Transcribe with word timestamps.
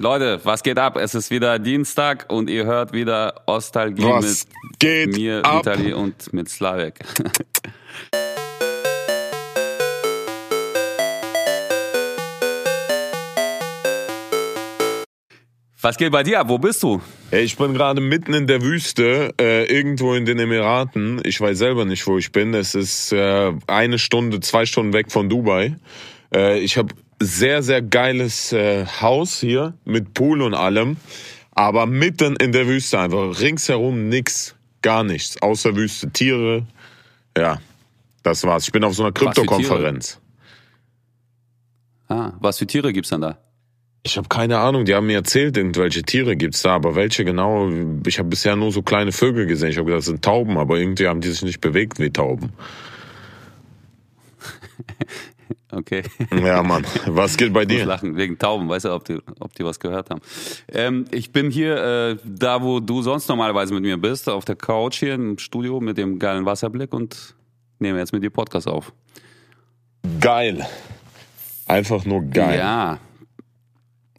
Leute, 0.00 0.38
was 0.44 0.62
geht 0.62 0.78
ab? 0.78 0.96
Es 0.96 1.16
ist 1.16 1.32
wieder 1.32 1.58
Dienstag 1.58 2.26
und 2.28 2.48
ihr 2.48 2.66
hört 2.66 2.92
wieder 2.92 3.42
Ostalgie 3.46 4.04
Was 4.04 4.46
mit 4.80 5.16
mir, 5.16 5.44
ab? 5.44 5.66
Vitali 5.66 5.92
und 5.92 6.32
mit 6.32 6.48
Slavek. 6.48 7.00
Was 15.80 15.96
geht 15.96 16.10
bei 16.12 16.24
dir 16.24 16.40
ab? 16.40 16.48
Wo 16.48 16.58
bist 16.58 16.82
du? 16.82 17.00
Ich 17.30 17.56
bin 17.56 17.72
gerade 17.72 18.00
mitten 18.00 18.34
in 18.34 18.46
der 18.46 18.62
Wüste, 18.62 19.32
äh, 19.40 19.64
irgendwo 19.64 20.14
in 20.14 20.24
den 20.24 20.38
Emiraten. 20.38 21.20
Ich 21.24 21.40
weiß 21.40 21.56
selber 21.56 21.84
nicht, 21.84 22.06
wo 22.06 22.18
ich 22.18 22.30
bin. 22.30 22.52
Es 22.52 22.74
ist 22.74 23.12
äh, 23.12 23.52
eine 23.66 23.98
Stunde, 23.98 24.40
zwei 24.40 24.66
Stunden 24.66 24.92
weg 24.92 25.10
von 25.10 25.28
Dubai. 25.28 25.76
Äh, 26.34 26.58
ich 26.58 26.76
habe 26.78 26.94
sehr, 27.20 27.62
sehr 27.62 27.82
geiles 27.82 28.52
äh, 28.52 28.86
Haus 28.86 29.40
hier 29.40 29.74
mit 29.84 30.14
Pool 30.14 30.42
und 30.42 30.54
allem. 30.54 30.96
Aber 31.52 31.86
mitten 31.86 32.36
in 32.36 32.52
der 32.52 32.66
Wüste 32.68 33.00
einfach. 33.00 33.40
Ringsherum 33.40 34.08
nix, 34.08 34.54
gar 34.82 35.02
nichts. 35.02 35.42
Außer 35.42 35.74
Wüste. 35.74 36.10
Tiere. 36.10 36.66
Ja, 37.36 37.58
das 38.22 38.44
war's. 38.44 38.64
Ich 38.64 38.72
bin 38.72 38.84
auf 38.84 38.94
so 38.94 39.02
einer? 39.02 39.12
Krypto-Konferenz. 39.12 40.20
Ah, 42.08 42.32
was 42.40 42.58
für 42.58 42.66
Tiere 42.66 42.92
gibt's 42.92 43.10
denn 43.10 43.20
da? 43.20 43.38
Ich 44.02 44.16
habe 44.16 44.28
keine 44.28 44.58
Ahnung, 44.58 44.84
die 44.84 44.94
haben 44.94 45.06
mir 45.06 45.16
erzählt, 45.16 45.56
irgendwelche 45.56 46.02
Tiere 46.02 46.36
gibt's 46.36 46.62
da, 46.62 46.74
aber 46.74 46.94
welche 46.94 47.24
genau? 47.24 47.68
Ich 48.06 48.18
habe 48.18 48.28
bisher 48.28 48.56
nur 48.56 48.72
so 48.72 48.82
kleine 48.82 49.12
Vögel 49.12 49.46
gesehen. 49.46 49.70
Ich 49.70 49.76
habe 49.76 49.86
gedacht, 49.86 49.98
das 49.98 50.06
sind 50.06 50.24
Tauben, 50.24 50.56
aber 50.56 50.78
irgendwie 50.78 51.08
haben 51.08 51.20
die 51.20 51.28
sich 51.28 51.42
nicht 51.42 51.60
bewegt 51.60 51.98
wie 51.98 52.10
Tauben. 52.10 52.52
Okay. 55.70 56.02
Ja, 56.42 56.62
Mann. 56.62 56.84
Was 57.06 57.36
geht 57.36 57.52
bei 57.52 57.62
Ich 57.62 57.68
dir? 57.68 57.84
lachen, 57.86 58.16
wegen 58.16 58.38
Tauben, 58.38 58.68
weißt 58.68 58.86
du, 58.86 58.92
ob 58.94 59.04
die, 59.04 59.18
ob 59.40 59.54
die 59.54 59.64
was 59.64 59.78
gehört 59.80 60.10
haben. 60.10 60.20
Ähm, 60.72 61.04
ich 61.10 61.30
bin 61.32 61.50
hier, 61.50 61.76
äh, 61.76 62.16
da 62.24 62.62
wo 62.62 62.80
du 62.80 63.02
sonst 63.02 63.28
normalerweise 63.28 63.74
mit 63.74 63.82
mir 63.82 63.98
bist, 63.98 64.28
auf 64.28 64.44
der 64.44 64.56
Couch 64.56 64.98
hier 65.00 65.14
im 65.14 65.38
Studio 65.38 65.80
mit 65.80 65.98
dem 65.98 66.18
geilen 66.18 66.46
Wasserblick 66.46 66.92
und 66.94 67.34
nehme 67.78 67.98
jetzt 67.98 68.12
mit 68.12 68.22
dir 68.22 68.30
Podcast 68.30 68.66
auf. 68.66 68.92
Geil. 70.20 70.66
Einfach 71.66 72.04
nur 72.06 72.22
geil. 72.22 72.58
Ja. 72.58 72.98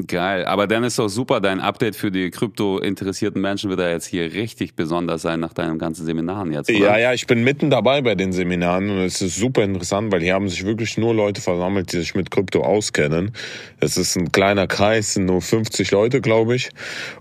Geil, 0.08 0.45
aber 0.45 0.66
dann 0.66 0.86
ist 0.86 0.97
doch 0.97 1.09
super, 1.09 1.42
dein 1.42 1.59
Update 1.59 1.94
für 1.94 2.09
die 2.09 2.30
krypto-interessierten 2.30 3.42
Menschen 3.42 3.69
wird 3.69 3.81
ja 3.81 3.89
jetzt 3.89 4.05
hier 4.05 4.31
richtig 4.31 4.73
besonders 4.73 5.23
sein 5.23 5.42
nach 5.42 5.52
deinen 5.52 5.78
ganzen 5.78 6.05
Seminaren 6.05 6.53
jetzt, 6.53 6.69
oder? 6.69 6.80
Ja, 6.80 6.97
ja, 6.97 7.14
ich 7.14 7.28
bin 7.28 7.44
mitten 7.44 7.69
dabei 7.69 8.02
bei 8.02 8.16
den 8.16 8.31
Seminaren 8.31 8.89
und 8.89 9.00
es 9.00 9.22
ist 9.22 9.36
super 9.36 9.61
interessant, 9.61 10.09
weil 10.14 10.22
hier 10.22 10.36
haben 10.36 10.47
sich 10.47 10.66
wirklich 10.66 10.97
nur 10.97 11.14
Leute 11.14 11.42
versammelt, 11.42 11.92
die 11.92 11.97
sich 11.97 12.16
mit 12.16 12.31
Krypto 12.31 12.61
auskennen. 12.61 13.33
Es 13.81 13.97
ist 13.97 14.16
ein 14.16 14.31
kleiner 14.31 14.67
Kreis, 14.67 15.16
sind 15.16 15.25
nur 15.25 15.42
50 15.42 15.92
Leute, 15.92 16.22
glaube 16.22 16.55
ich. 16.55 16.70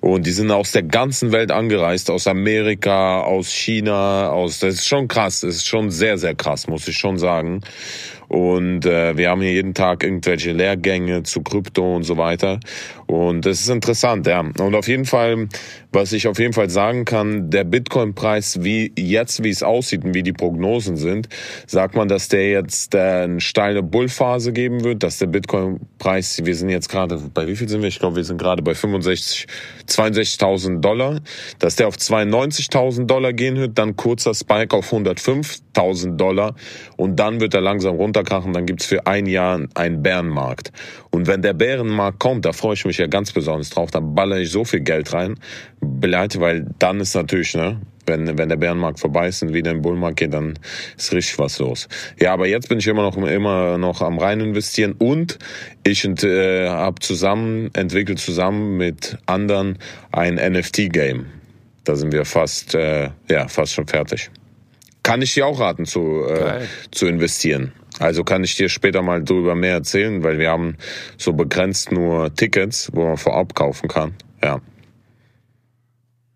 Und 0.01 0.25
die 0.25 0.33
sind 0.33 0.53
aus 0.53 0.71
der 0.71 0.85
ganzen 0.85 1.33
Welt 1.33 1.51
angereist, 1.51 2.13
aus 2.13 2.29
Amerika, 2.29 3.23
aus 3.23 3.49
China, 3.49 4.29
aus, 4.29 4.61
das 4.61 4.75
ist 4.75 4.87
schon 4.87 5.09
krass, 5.09 5.41
das 5.41 5.57
ist 5.57 5.67
schon 5.67 5.91
sehr, 5.91 6.17
sehr 6.17 6.37
krass, 6.37 6.69
muss 6.69 6.87
ich 6.87 6.97
schon 6.97 7.19
sagen. 7.19 7.61
Und 8.29 8.85
äh, 8.85 9.17
wir 9.17 9.31
haben 9.31 9.41
hier 9.41 9.53
jeden 9.53 9.75
Tag 9.75 10.03
irgendwelche 10.05 10.53
Lehrgänge 10.53 11.23
zu 11.23 11.43
Krypto 11.43 11.97
und 11.97 12.03
so 12.03 12.17
weiter. 12.19 12.61
Und 13.09 13.47
das 13.47 13.61
ist 13.61 13.71
interessant, 13.71 14.27
ja. 14.27 14.41
Und 14.41 14.75
auf 14.75 14.87
jeden 14.87 15.07
Fall, 15.07 15.49
was 15.93 16.13
ich 16.13 16.29
auf 16.29 16.39
jeden 16.39 16.53
Fall 16.53 16.69
sagen 16.69 17.07
kann, 17.07 17.49
der 17.49 17.65
Bitcoin-Preis, 17.65 18.63
wie 18.63 18.93
jetzt, 18.99 19.43
wie 19.43 19.49
es 19.49 19.63
aussieht 19.63 20.05
und 20.05 20.13
wie 20.13 20.23
die 20.23 20.35
Prognosen 20.35 20.99
sind, 20.99 21.27
sagt 21.67 21.97
man, 21.97 22.09
dass 22.09 22.29
der 22.29 22.51
jetzt 22.51 22.95
äh, 22.95 22.99
eine 22.99 23.41
steile 23.41 23.83
Bullphase 23.83 24.53
geben 24.53 24.85
wird, 24.85 25.03
dass 25.03 25.17
der 25.17 25.27
Bitcoin-Preis, 25.27 26.43
wir 26.45 26.55
sind 26.55 26.69
jetzt 26.69 26.91
gerade, 26.91 27.19
bei 27.33 27.49
wie 27.49 27.57
viel 27.57 27.67
sind 27.67 27.81
wir? 27.81 27.89
Ich 27.89 27.99
glaube, 27.99 28.17
wir 28.17 28.25
sind 28.25 28.37
gerade 28.37 28.63
bei 28.63 28.75
65, 28.75 29.47
62.000 29.89 30.81
Dollar, 30.81 31.21
dass 31.61 31.77
der 31.77 31.89
auf 31.89 31.97
92.000 31.97 33.07
Dollar 33.07 33.33
gehen 33.33 33.57
wird, 33.57 33.79
dann 33.79 33.97
kurzer 33.97 34.35
Spike 34.35 34.77
auf 34.77 34.93
105.000 34.93 36.17
Dollar 36.17 36.55
und 36.99 37.17
dann 37.17 37.41
wird 37.41 37.55
er 37.55 37.63
langsam 37.63 37.97
runterkrachen, 37.97 38.53
dann 38.53 38.67
gibt's 38.67 38.85
für 38.85 39.07
ein 39.07 39.25
Jahr 39.25 39.63
einen 39.75 40.03
Bärenmarkt. 40.03 40.73
Und 41.11 41.27
wenn 41.27 41.41
der 41.41 41.55
Bärenmarkt 41.55 42.19
kommt, 42.19 42.45
da 42.45 42.53
freue 42.53 42.75
ich 42.75 42.85
mich 42.85 42.98
ja 42.99 43.07
ganz 43.07 43.33
besonders 43.33 43.71
drauf, 43.71 43.91
dann 43.91 44.15
baller 44.15 44.39
ich 44.39 44.51
so 44.51 44.65
viel 44.65 44.81
Geld 44.81 45.13
rein, 45.13 45.39
beleite, 45.81 46.41
weil 46.41 46.67
dann 46.79 47.01
ist 47.01 47.15
natürlich, 47.15 47.55
ne, 47.55 47.81
wenn, 48.09 48.39
wenn 48.39 48.49
der 48.49 48.57
Bärenmarkt 48.57 48.99
vorbei 48.99 49.29
ist 49.29 49.43
und 49.43 49.53
wieder 49.53 49.71
im 49.71 49.83
Bullmarkt 49.83 50.17
geht, 50.17 50.33
dann 50.33 50.59
ist 50.97 51.13
richtig 51.13 51.39
was 51.39 51.59
los. 51.59 51.89
Ja, 52.19 52.33
aber 52.33 52.49
jetzt 52.49 52.69
bin 52.69 52.79
ich 52.79 52.87
immer 52.87 53.03
noch 53.03 53.17
immer 53.17 53.79
noch 53.79 54.01
am 54.01 54.19
rein 54.19 54.41
investieren 54.41 54.95
und 54.99 55.39
ich 55.85 56.05
äh, 56.05 56.69
habe 56.69 57.01
zusammen 57.01 57.71
entwickelt 57.75 58.19
zusammen 58.19 58.77
mit 58.77 59.19
anderen 59.27 59.79
ein 60.11 60.35
NFT 60.35 60.93
Game. 60.93 61.27
Da 61.85 61.97
sind 61.97 62.13
wir 62.13 62.25
fast 62.25 62.75
äh, 62.75 63.11
ja 63.31 63.49
fast 63.49 63.75
schon 63.75 63.87
fertig. 63.87 64.31
Kann 65.03 65.23
ich 65.23 65.35
dir 65.35 65.47
auch 65.47 65.61
raten 65.61 65.87
zu 65.87 66.25
äh, 66.27 66.61
zu 66.91 67.07
investieren. 67.07 67.73
Also 67.99 68.23
kann 68.25 68.45
ich 68.45 68.55
dir 68.57 68.69
später 68.69 69.03
mal 69.03 69.23
darüber 69.23 69.55
mehr 69.55 69.73
erzählen, 69.75 70.23
weil 70.23 70.39
wir 70.39 70.51
haben 70.51 70.77
so 71.17 71.33
begrenzt 71.33 71.91
nur 71.93 72.33
Tickets, 72.35 72.91
wo 72.93 73.05
man 73.07 73.17
vorab 73.17 73.55
kaufen 73.55 73.89
kann. 73.89 74.15
Ja. 74.43 74.61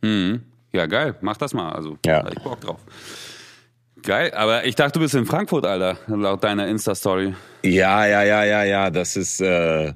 Mhm. 0.03 0.43
Ja, 0.73 0.87
geil, 0.87 1.15
mach 1.21 1.37
das 1.37 1.55
mal. 1.55 1.71
Also, 1.73 1.97
Ja. 2.07 2.25
ich 2.29 2.43
Bock 2.43 2.61
drauf. 2.61 2.81
Geil, 4.05 4.33
aber 4.35 4.65
ich 4.67 4.75
dachte, 4.75 4.95
du 4.95 5.01
bist 5.01 5.15
in 5.15 5.27
Frankfurt, 5.27 5.65
Alter, 5.65 5.97
laut 6.09 6.43
deiner 6.43 6.67
Insta-Story. 6.67 7.35
Ja, 7.63 8.05
ja, 8.07 8.25
ja, 8.25 8.43
ja, 8.43 8.65
ja, 8.65 8.91
das 8.91 9.15
ist, 9.17 9.41
äh, 9.41 9.93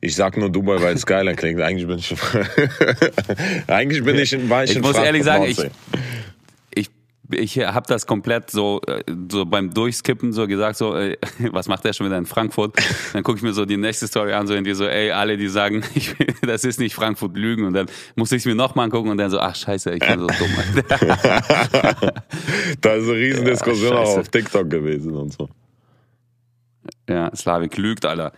ich 0.00 0.14
sag 0.14 0.36
nur 0.36 0.48
Dubai, 0.52 0.80
weil 0.80 0.94
es 0.94 1.04
geiler 1.04 1.34
klingt. 1.34 1.60
Eigentlich 1.60 1.88
bin 1.88 1.98
ich, 1.98 2.14
eigentlich 3.66 4.04
bin 4.04 4.16
ich, 4.16 4.32
in- 4.32 4.48
war 4.48 4.62
ich, 4.62 4.70
Ich 4.70 4.76
in 4.76 4.82
muss 4.82 4.92
Frankfurt 4.92 5.06
ehrlich 5.06 5.24
sagen, 5.24 5.44
ich. 5.44 5.58
Ich, 7.30 7.58
habe 7.58 7.86
das 7.86 8.06
komplett 8.06 8.50
so, 8.50 8.80
äh, 8.86 9.02
so 9.30 9.44
beim 9.44 9.72
Durchskippen 9.72 10.32
so 10.32 10.46
gesagt, 10.46 10.76
so, 10.76 10.96
äh, 10.96 11.16
was 11.52 11.68
macht 11.68 11.84
der 11.84 11.92
schon 11.92 12.06
wieder 12.06 12.18
in 12.18 12.26
Frankfurt? 12.26 12.76
Dann 13.12 13.22
gucke 13.22 13.38
ich 13.38 13.42
mir 13.42 13.52
so 13.52 13.64
die 13.64 13.76
nächste 13.76 14.06
Story 14.06 14.32
an, 14.32 14.46
so 14.46 14.54
in 14.54 14.64
die 14.64 14.74
so, 14.74 14.86
ey, 14.86 15.10
alle, 15.10 15.36
die 15.36 15.48
sagen, 15.48 15.84
ich, 15.94 16.14
das 16.42 16.64
ist 16.64 16.80
nicht 16.80 16.94
Frankfurt 16.94 17.36
Lügen. 17.36 17.64
Und 17.64 17.74
dann 17.74 17.86
muss 18.16 18.32
ich 18.32 18.38
es 18.38 18.46
mir 18.46 18.54
nochmal 18.54 18.86
angucken 18.86 19.10
und 19.10 19.18
dann 19.18 19.30
so, 19.30 19.38
ach 19.40 19.54
scheiße, 19.54 19.92
ich 19.92 20.00
bin 20.00 20.18
so 20.20 20.26
dumm. 20.26 20.50
da 22.80 22.94
ist 22.94 23.08
eine 23.08 23.14
riesen 23.14 23.46
Ja, 23.46 23.90
auch 23.92 24.18
auf 24.18 24.28
TikTok 24.28 24.70
gewesen 24.70 25.14
und 25.14 25.32
so. 25.32 25.48
ja, 27.08 27.34
Slavik 27.34 27.76
lügt, 27.76 28.06
Alter. 28.06 28.32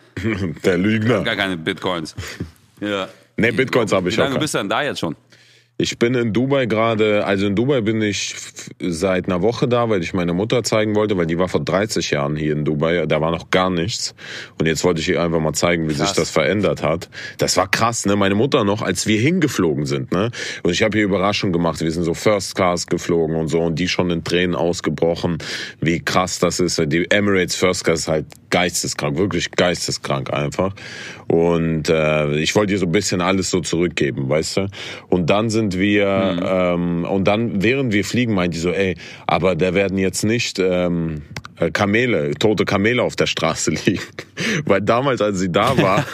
Der 0.64 0.78
Lügner. 0.78 1.22
Gar 1.22 1.36
keine 1.36 1.56
Bitcoins. 1.56 2.14
Ja. 2.80 3.08
Nee, 3.36 3.52
Bitcoins 3.52 3.92
habe 3.92 4.08
ich 4.08 4.16
Wie 4.16 4.20
auch. 4.20 4.24
lange 4.24 4.34
keine. 4.34 4.42
bist 4.42 4.54
du 4.54 4.58
denn 4.58 4.68
da 4.68 4.82
jetzt 4.82 5.00
schon? 5.00 5.16
Ich 5.80 5.98
bin 5.98 6.14
in 6.14 6.34
Dubai 6.34 6.66
gerade, 6.66 7.24
also 7.24 7.46
in 7.46 7.56
Dubai 7.56 7.80
bin 7.80 8.02
ich 8.02 8.34
seit 8.80 9.26
einer 9.26 9.40
Woche 9.40 9.66
da, 9.66 9.88
weil 9.88 10.02
ich 10.02 10.12
meine 10.12 10.34
Mutter 10.34 10.62
zeigen 10.62 10.94
wollte, 10.94 11.16
weil 11.16 11.24
die 11.24 11.38
war 11.38 11.48
vor 11.48 11.64
30 11.64 12.10
Jahren 12.10 12.36
hier 12.36 12.52
in 12.52 12.66
Dubai, 12.66 13.06
da 13.06 13.22
war 13.22 13.30
noch 13.30 13.48
gar 13.50 13.70
nichts. 13.70 14.14
Und 14.58 14.66
jetzt 14.66 14.84
wollte 14.84 15.00
ich 15.00 15.08
ihr 15.08 15.22
einfach 15.22 15.40
mal 15.40 15.54
zeigen, 15.54 15.88
wie 15.88 15.94
sich 15.94 16.04
Krass. 16.04 16.16
das 16.16 16.30
verändert 16.30 16.82
hat. 16.82 17.08
Das 17.38 17.56
war 17.56 17.66
krass, 17.66 18.04
ne? 18.04 18.14
Meine 18.14 18.34
Mutter 18.34 18.64
noch, 18.64 18.82
als 18.82 19.06
wir 19.06 19.18
hingeflogen 19.18 19.86
sind, 19.86 20.12
ne? 20.12 20.30
Und 20.62 20.70
ich 20.70 20.82
habe 20.82 20.98
hier 20.98 21.06
Überraschung 21.06 21.50
gemacht. 21.50 21.80
Wir 21.80 21.90
sind 21.90 22.04
so 22.04 22.12
First 22.12 22.56
Class 22.56 22.86
geflogen 22.86 23.36
und 23.36 23.48
so 23.48 23.60
und 23.62 23.78
die 23.78 23.88
schon 23.88 24.10
in 24.10 24.22
Tränen 24.22 24.56
ausgebrochen, 24.56 25.38
wie 25.80 26.00
krass 26.00 26.38
das 26.40 26.60
ist. 26.60 26.78
Die 26.92 27.10
Emirates 27.10 27.56
First 27.56 27.84
Class 27.84 28.00
ist 28.00 28.08
halt 28.08 28.26
geisteskrank, 28.50 29.16
wirklich 29.16 29.50
geisteskrank 29.52 30.30
einfach. 30.32 30.74
Und 31.28 31.88
äh, 31.88 32.36
ich 32.36 32.54
wollte 32.54 32.72
ihr 32.72 32.78
so 32.78 32.86
ein 32.86 32.92
bisschen 32.92 33.20
alles 33.20 33.50
so 33.50 33.60
zurückgeben, 33.60 34.28
weißt 34.28 34.56
du? 34.58 34.68
Und 35.08 35.30
dann 35.30 35.48
sind 35.48 35.69
wir, 35.78 36.40
ähm, 36.44 37.04
und 37.04 37.24
dann, 37.24 37.62
während 37.62 37.92
wir 37.92 38.04
fliegen, 38.04 38.34
meint 38.34 38.54
die 38.54 38.58
so, 38.58 38.70
ey, 38.70 38.96
aber 39.26 39.56
da 39.56 39.74
werden 39.74 39.98
jetzt 39.98 40.24
nicht 40.24 40.58
ähm, 40.58 41.22
äh, 41.60 41.70
Kamele, 41.70 42.32
tote 42.34 42.64
Kamele 42.64 43.02
auf 43.02 43.16
der 43.16 43.26
Straße 43.26 43.70
liegen. 43.84 44.02
Weil 44.64 44.80
damals, 44.80 45.20
als 45.20 45.38
sie 45.38 45.52
da 45.52 45.76
war, 45.82 46.04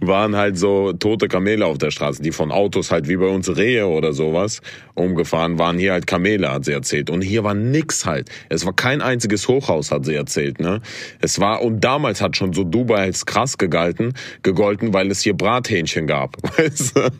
waren 0.00 0.34
halt 0.34 0.58
so 0.58 0.92
tote 0.92 1.28
Kamele 1.28 1.66
auf 1.66 1.78
der 1.78 1.90
Straße, 1.90 2.22
die 2.22 2.32
von 2.32 2.50
Autos 2.50 2.90
halt 2.90 3.08
wie 3.08 3.16
bei 3.16 3.26
uns 3.26 3.54
Rehe 3.56 3.86
oder 3.86 4.12
sowas 4.12 4.60
umgefahren 4.94 5.58
waren. 5.58 5.78
Hier 5.78 5.92
halt 5.92 6.06
Kamele, 6.06 6.50
hat 6.50 6.64
sie 6.64 6.72
erzählt. 6.72 7.10
Und 7.10 7.22
hier 7.22 7.44
war 7.44 7.54
nix 7.54 8.06
halt. 8.06 8.30
Es 8.48 8.64
war 8.64 8.72
kein 8.72 9.02
einziges 9.02 9.46
Hochhaus, 9.48 9.92
hat 9.92 10.06
sie 10.06 10.14
erzählt. 10.14 10.60
Ne? 10.60 10.80
Es 11.20 11.38
war, 11.38 11.62
und 11.62 11.84
damals 11.84 12.20
hat 12.20 12.36
schon 12.36 12.52
so 12.52 12.64
Dubai 12.64 13.02
als 13.02 13.26
krass 13.26 13.58
gegalten, 13.58 14.14
gegolten, 14.42 14.94
weil 14.94 15.10
es 15.10 15.20
hier 15.20 15.34
Brathähnchen 15.34 16.06
gab. 16.06 16.36
Weißt 16.58 16.96
du? 16.96 17.10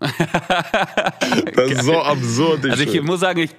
Das 1.54 1.70
ist 1.70 1.84
so 1.84 2.00
absurd. 2.00 2.64
Also 2.66 2.82
ich 2.82 2.90
schwör. 2.90 3.02
muss 3.02 3.20
sagen, 3.20 3.40
ich, 3.40 3.50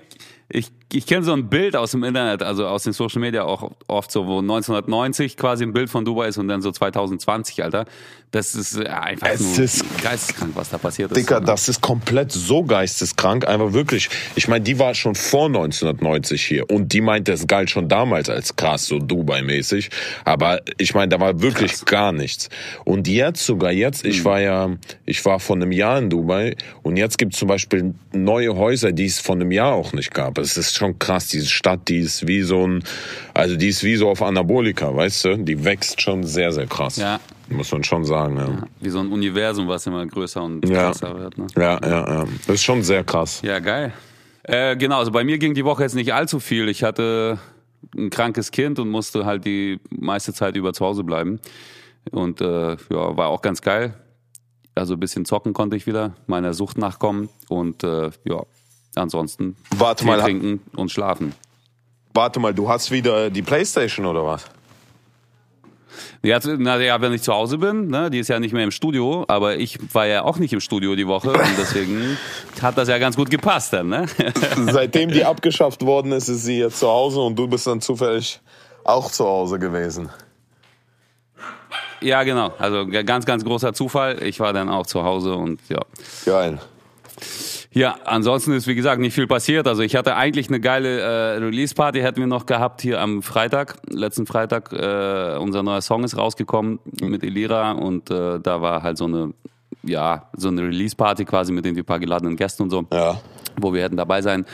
ich 0.49 0.71
ich 0.91 1.05
kenne 1.05 1.23
so 1.23 1.33
ein 1.33 1.49
Bild 1.49 1.75
aus 1.75 1.91
dem 1.91 2.03
Internet, 2.03 2.41
also 2.41 2.65
aus 2.67 2.83
den 2.83 2.93
Social 2.93 3.21
Media 3.21 3.43
auch 3.43 3.71
oft 3.87 4.11
so, 4.11 4.25
wo 4.25 4.39
1990 4.39 5.37
quasi 5.37 5.63
ein 5.63 5.73
Bild 5.73 5.89
von 5.89 6.03
Dubai 6.05 6.27
ist 6.27 6.37
und 6.37 6.47
dann 6.47 6.61
so 6.61 6.71
2020, 6.71 7.63
Alter. 7.63 7.85
Das 8.31 8.53
ist 8.53 8.77
äh, 8.77 8.85
einfach 8.87 9.27
Es 9.27 9.41
nur 9.41 9.59
ist- 9.59 9.83
geisteskrank, 10.03 10.51
was 10.55 10.69
da 10.69 10.77
passiert 10.77 11.11
ist. 11.11 11.17
Dicker, 11.17 11.39
ne? 11.39 11.47
das 11.47 11.67
ist 11.67 11.81
komplett 11.81 12.31
so 12.31 12.63
geisteskrank, 12.63 13.47
einfach 13.47 13.73
wirklich. 13.73 14.07
Ich 14.35 14.47
meine, 14.47 14.63
die 14.63 14.77
war 14.77 14.93
schon 14.93 15.15
vor 15.15 15.47
1990 15.47 16.45
hier 16.45 16.69
und 16.69 16.93
die 16.93 17.01
meinte, 17.01 17.31
es 17.33 17.47
galt 17.47 17.69
schon 17.71 17.87
damals 17.87 18.29
als 18.29 18.55
krass, 18.55 18.85
so 18.85 18.97
Dubai-mäßig. 18.99 19.89
Aber 20.25 20.61
ich 20.77 20.93
meine, 20.93 21.09
da 21.09 21.19
war 21.19 21.41
wirklich 21.41 21.71
Krass. 21.71 21.85
gar 21.85 22.11
nichts. 22.11 22.49
Und 22.85 23.07
jetzt 23.07 23.43
sogar 23.45 23.71
jetzt, 23.71 24.05
ich 24.05 24.23
war 24.25 24.39
ja, 24.41 24.69
ich 25.05 25.25
war 25.25 25.39
vor 25.39 25.55
einem 25.55 25.71
Jahr 25.71 25.97
in 25.97 26.09
Dubai 26.11 26.55
und 26.83 26.97
jetzt 26.97 27.17
gibt 27.17 27.33
es 27.33 27.39
zum 27.39 27.47
Beispiel 27.47 27.95
neue 28.13 28.55
Häuser, 28.55 28.91
die 28.91 29.05
es 29.05 29.19
vor 29.19 29.35
einem 29.35 29.51
Jahr 29.51 29.73
auch 29.73 29.93
nicht 29.93 30.13
gab. 30.13 30.37
Es 30.37 30.55
ist 30.55 30.75
schon 30.79 30.97
krass, 30.97 31.27
diese 31.27 31.47
Stadt, 31.47 31.87
die 31.87 31.99
ist 31.99 32.27
wie 32.27 32.41
so 32.41 32.65
ein, 32.67 32.83
also 33.33 33.55
die 33.55 33.67
ist 33.67 33.83
wie 33.83 33.95
so 33.95 34.09
auf 34.09 34.21
Anabolika, 34.21 34.95
weißt 34.95 35.25
du? 35.25 35.37
Die 35.37 35.63
wächst 35.63 36.01
schon 36.01 36.23
sehr, 36.23 36.51
sehr 36.51 36.65
krass. 36.67 36.97
Ja. 36.97 37.19
Muss 37.49 37.71
man 37.71 37.83
schon 37.83 38.05
sagen, 38.05 38.37
ja. 38.37 38.63
Wie 38.79 38.89
so 38.89 38.99
ein 38.99 39.11
Universum, 39.11 39.67
was 39.67 39.85
immer 39.87 40.05
größer 40.05 40.41
und 40.43 40.67
Ja. 40.67 40.83
krasser 40.87 41.17
wird. 41.19 41.37
Ne? 41.37 41.47
Ja, 41.55 41.79
ja, 41.83 41.89
ja. 42.07 42.25
Das 42.47 42.55
ist 42.55 42.63
schon 42.63 42.83
sehr 42.83 43.03
krass. 43.03 43.41
Ja, 43.43 43.59
geil. 43.59 43.93
Äh, 44.43 44.75
genau, 44.77 44.99
also 44.99 45.11
bei 45.11 45.23
mir 45.23 45.37
ging 45.37 45.53
die 45.53 45.65
Woche 45.65 45.83
jetzt 45.83 45.95
nicht 45.95 46.13
allzu 46.13 46.39
viel. 46.39 46.69
Ich 46.69 46.83
hatte 46.83 47.39
ein 47.97 48.09
krankes 48.09 48.51
Kind 48.51 48.79
und 48.79 48.89
musste 48.89 49.25
halt 49.25 49.45
die 49.45 49.79
meiste 49.89 50.33
Zeit 50.33 50.55
über 50.55 50.73
zu 50.73 50.85
Hause 50.85 51.03
bleiben. 51.03 51.39
Und 52.11 52.41
äh, 52.41 52.71
ja, 52.71 53.17
war 53.17 53.27
auch 53.27 53.41
ganz 53.41 53.61
geil. 53.61 53.93
Also 54.75 54.93
ein 54.93 54.99
bisschen 54.99 55.25
zocken 55.25 55.53
konnte 55.53 55.75
ich 55.75 55.87
wieder, 55.87 56.15
meiner 56.27 56.53
Sucht 56.53 56.77
nachkommen 56.77 57.29
und 57.49 57.83
äh, 57.83 58.11
ja, 58.23 58.43
ansonsten 58.95 59.55
Warte 59.75 60.03
viel 60.03 60.11
mal, 60.11 60.21
trinken 60.21 60.61
und 60.75 60.91
schlafen. 60.91 61.33
Warte 62.13 62.39
mal, 62.39 62.53
du 62.53 62.69
hast 62.69 62.91
wieder 62.91 63.29
die 63.29 63.41
Playstation 63.41 64.05
oder 64.05 64.25
was? 64.25 64.45
Ja, 66.21 66.39
na 66.57 66.77
ja, 66.79 66.99
wenn 67.01 67.13
ich 67.13 67.21
zu 67.21 67.33
Hause 67.33 67.57
bin, 67.57 67.87
ne, 67.87 68.09
die 68.09 68.19
ist 68.19 68.27
ja 68.27 68.39
nicht 68.39 68.53
mehr 68.53 68.63
im 68.63 68.71
Studio, 68.71 69.25
aber 69.27 69.57
ich 69.57 69.77
war 69.93 70.05
ja 70.05 70.23
auch 70.23 70.37
nicht 70.37 70.53
im 70.53 70.59
Studio 70.59 70.95
die 70.95 71.07
Woche 71.07 71.31
und 71.31 71.57
deswegen 71.57 72.17
hat 72.61 72.77
das 72.77 72.89
ja 72.89 72.97
ganz 72.97 73.15
gut 73.15 73.29
gepasst 73.29 73.73
dann, 73.73 73.87
ne? 73.87 74.05
Seitdem 74.71 75.11
die 75.11 75.23
abgeschafft 75.23 75.85
worden 75.85 76.11
ist, 76.11 76.27
ist 76.27 76.43
sie 76.43 76.59
jetzt 76.59 76.79
zu 76.79 76.87
Hause 76.87 77.21
und 77.21 77.37
du 77.37 77.47
bist 77.47 77.67
dann 77.67 77.81
zufällig 77.81 78.41
auch 78.83 79.11
zu 79.11 79.25
Hause 79.25 79.59
gewesen. 79.59 80.09
ja, 82.01 82.23
genau. 82.23 82.53
Also 82.57 82.85
ganz, 82.87 83.25
ganz 83.25 83.43
großer 83.43 83.73
Zufall. 83.73 84.23
Ich 84.23 84.39
war 84.39 84.51
dann 84.51 84.69
auch 84.69 84.87
zu 84.87 85.03
Hause 85.03 85.35
und 85.35 85.61
ja. 85.69 85.79
Geil. 86.25 86.59
Ja, 87.71 87.97
ansonsten 88.05 88.53
ist 88.53 88.65
wie 88.67 88.73
gesagt 88.73 88.99
nicht 88.99 89.13
viel 89.13 89.27
passiert. 89.27 89.67
Also 89.67 89.83
ich 89.83 89.95
hatte 89.95 90.15
eigentlich 90.15 90.47
eine 90.49 90.59
geile 90.59 91.01
äh, 91.01 91.37
Release-Party, 91.37 91.99
hätten 92.01 92.19
wir 92.19 92.27
noch 92.27 92.47
gehabt 92.47 92.81
hier 92.81 92.99
am 92.99 93.21
Freitag, 93.21 93.75
letzten 93.87 94.25
Freitag. 94.25 94.73
Äh, 94.73 95.37
unser 95.37 95.61
neuer 95.61 95.81
Song 95.81 96.03
ist 96.03 96.17
rausgekommen 96.17 96.79
mit 97.01 97.23
Elira 97.23 97.73
und 97.73 98.09
äh, 98.09 98.39
da 98.39 98.61
war 98.61 98.81
halt 98.81 98.97
so 98.97 99.05
eine, 99.05 99.33
ja, 99.83 100.29
so 100.35 100.47
eine 100.47 100.63
Release-Party 100.63 101.25
quasi 101.25 101.53
mit 101.53 101.63
den 101.63 101.77
ein 101.77 101.85
paar 101.85 101.99
geladenen 101.99 102.35
Gästen 102.35 102.63
und 102.63 102.71
so. 102.71 102.85
Ja. 102.91 103.21
wo 103.61 103.73
wir 103.73 103.83
hätten 103.83 103.97
dabei 103.97 104.21
sein 104.21 104.45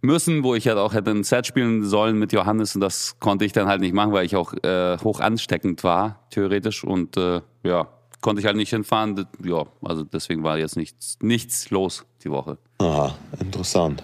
müssen, 0.00 0.42
wo 0.42 0.54
ich 0.54 0.66
halt 0.66 0.78
auch 0.78 0.94
hätte 0.94 1.10
ein 1.10 1.24
Set 1.24 1.46
spielen 1.46 1.84
sollen 1.84 2.18
mit 2.18 2.32
Johannes 2.32 2.74
und 2.74 2.80
das 2.80 3.18
konnte 3.20 3.44
ich 3.44 3.52
dann 3.52 3.66
halt 3.66 3.80
nicht 3.80 3.94
machen, 3.94 4.12
weil 4.12 4.24
ich 4.24 4.34
auch 4.34 4.52
äh, 4.62 4.98
hoch 4.98 5.20
ansteckend 5.20 5.84
war, 5.84 6.20
theoretisch 6.30 6.84
und 6.84 7.16
äh, 7.16 7.40
ja, 7.64 7.88
konnte 8.20 8.40
ich 8.40 8.46
halt 8.46 8.56
nicht 8.56 8.70
hinfahren. 8.70 9.26
Ja, 9.44 9.64
also 9.82 10.04
deswegen 10.04 10.42
war 10.42 10.58
jetzt 10.58 10.76
nichts, 10.76 11.18
nichts 11.20 11.70
los 11.70 12.04
die 12.24 12.30
Woche. 12.30 12.58
Aha, 12.78 13.14
interessant. 13.40 14.02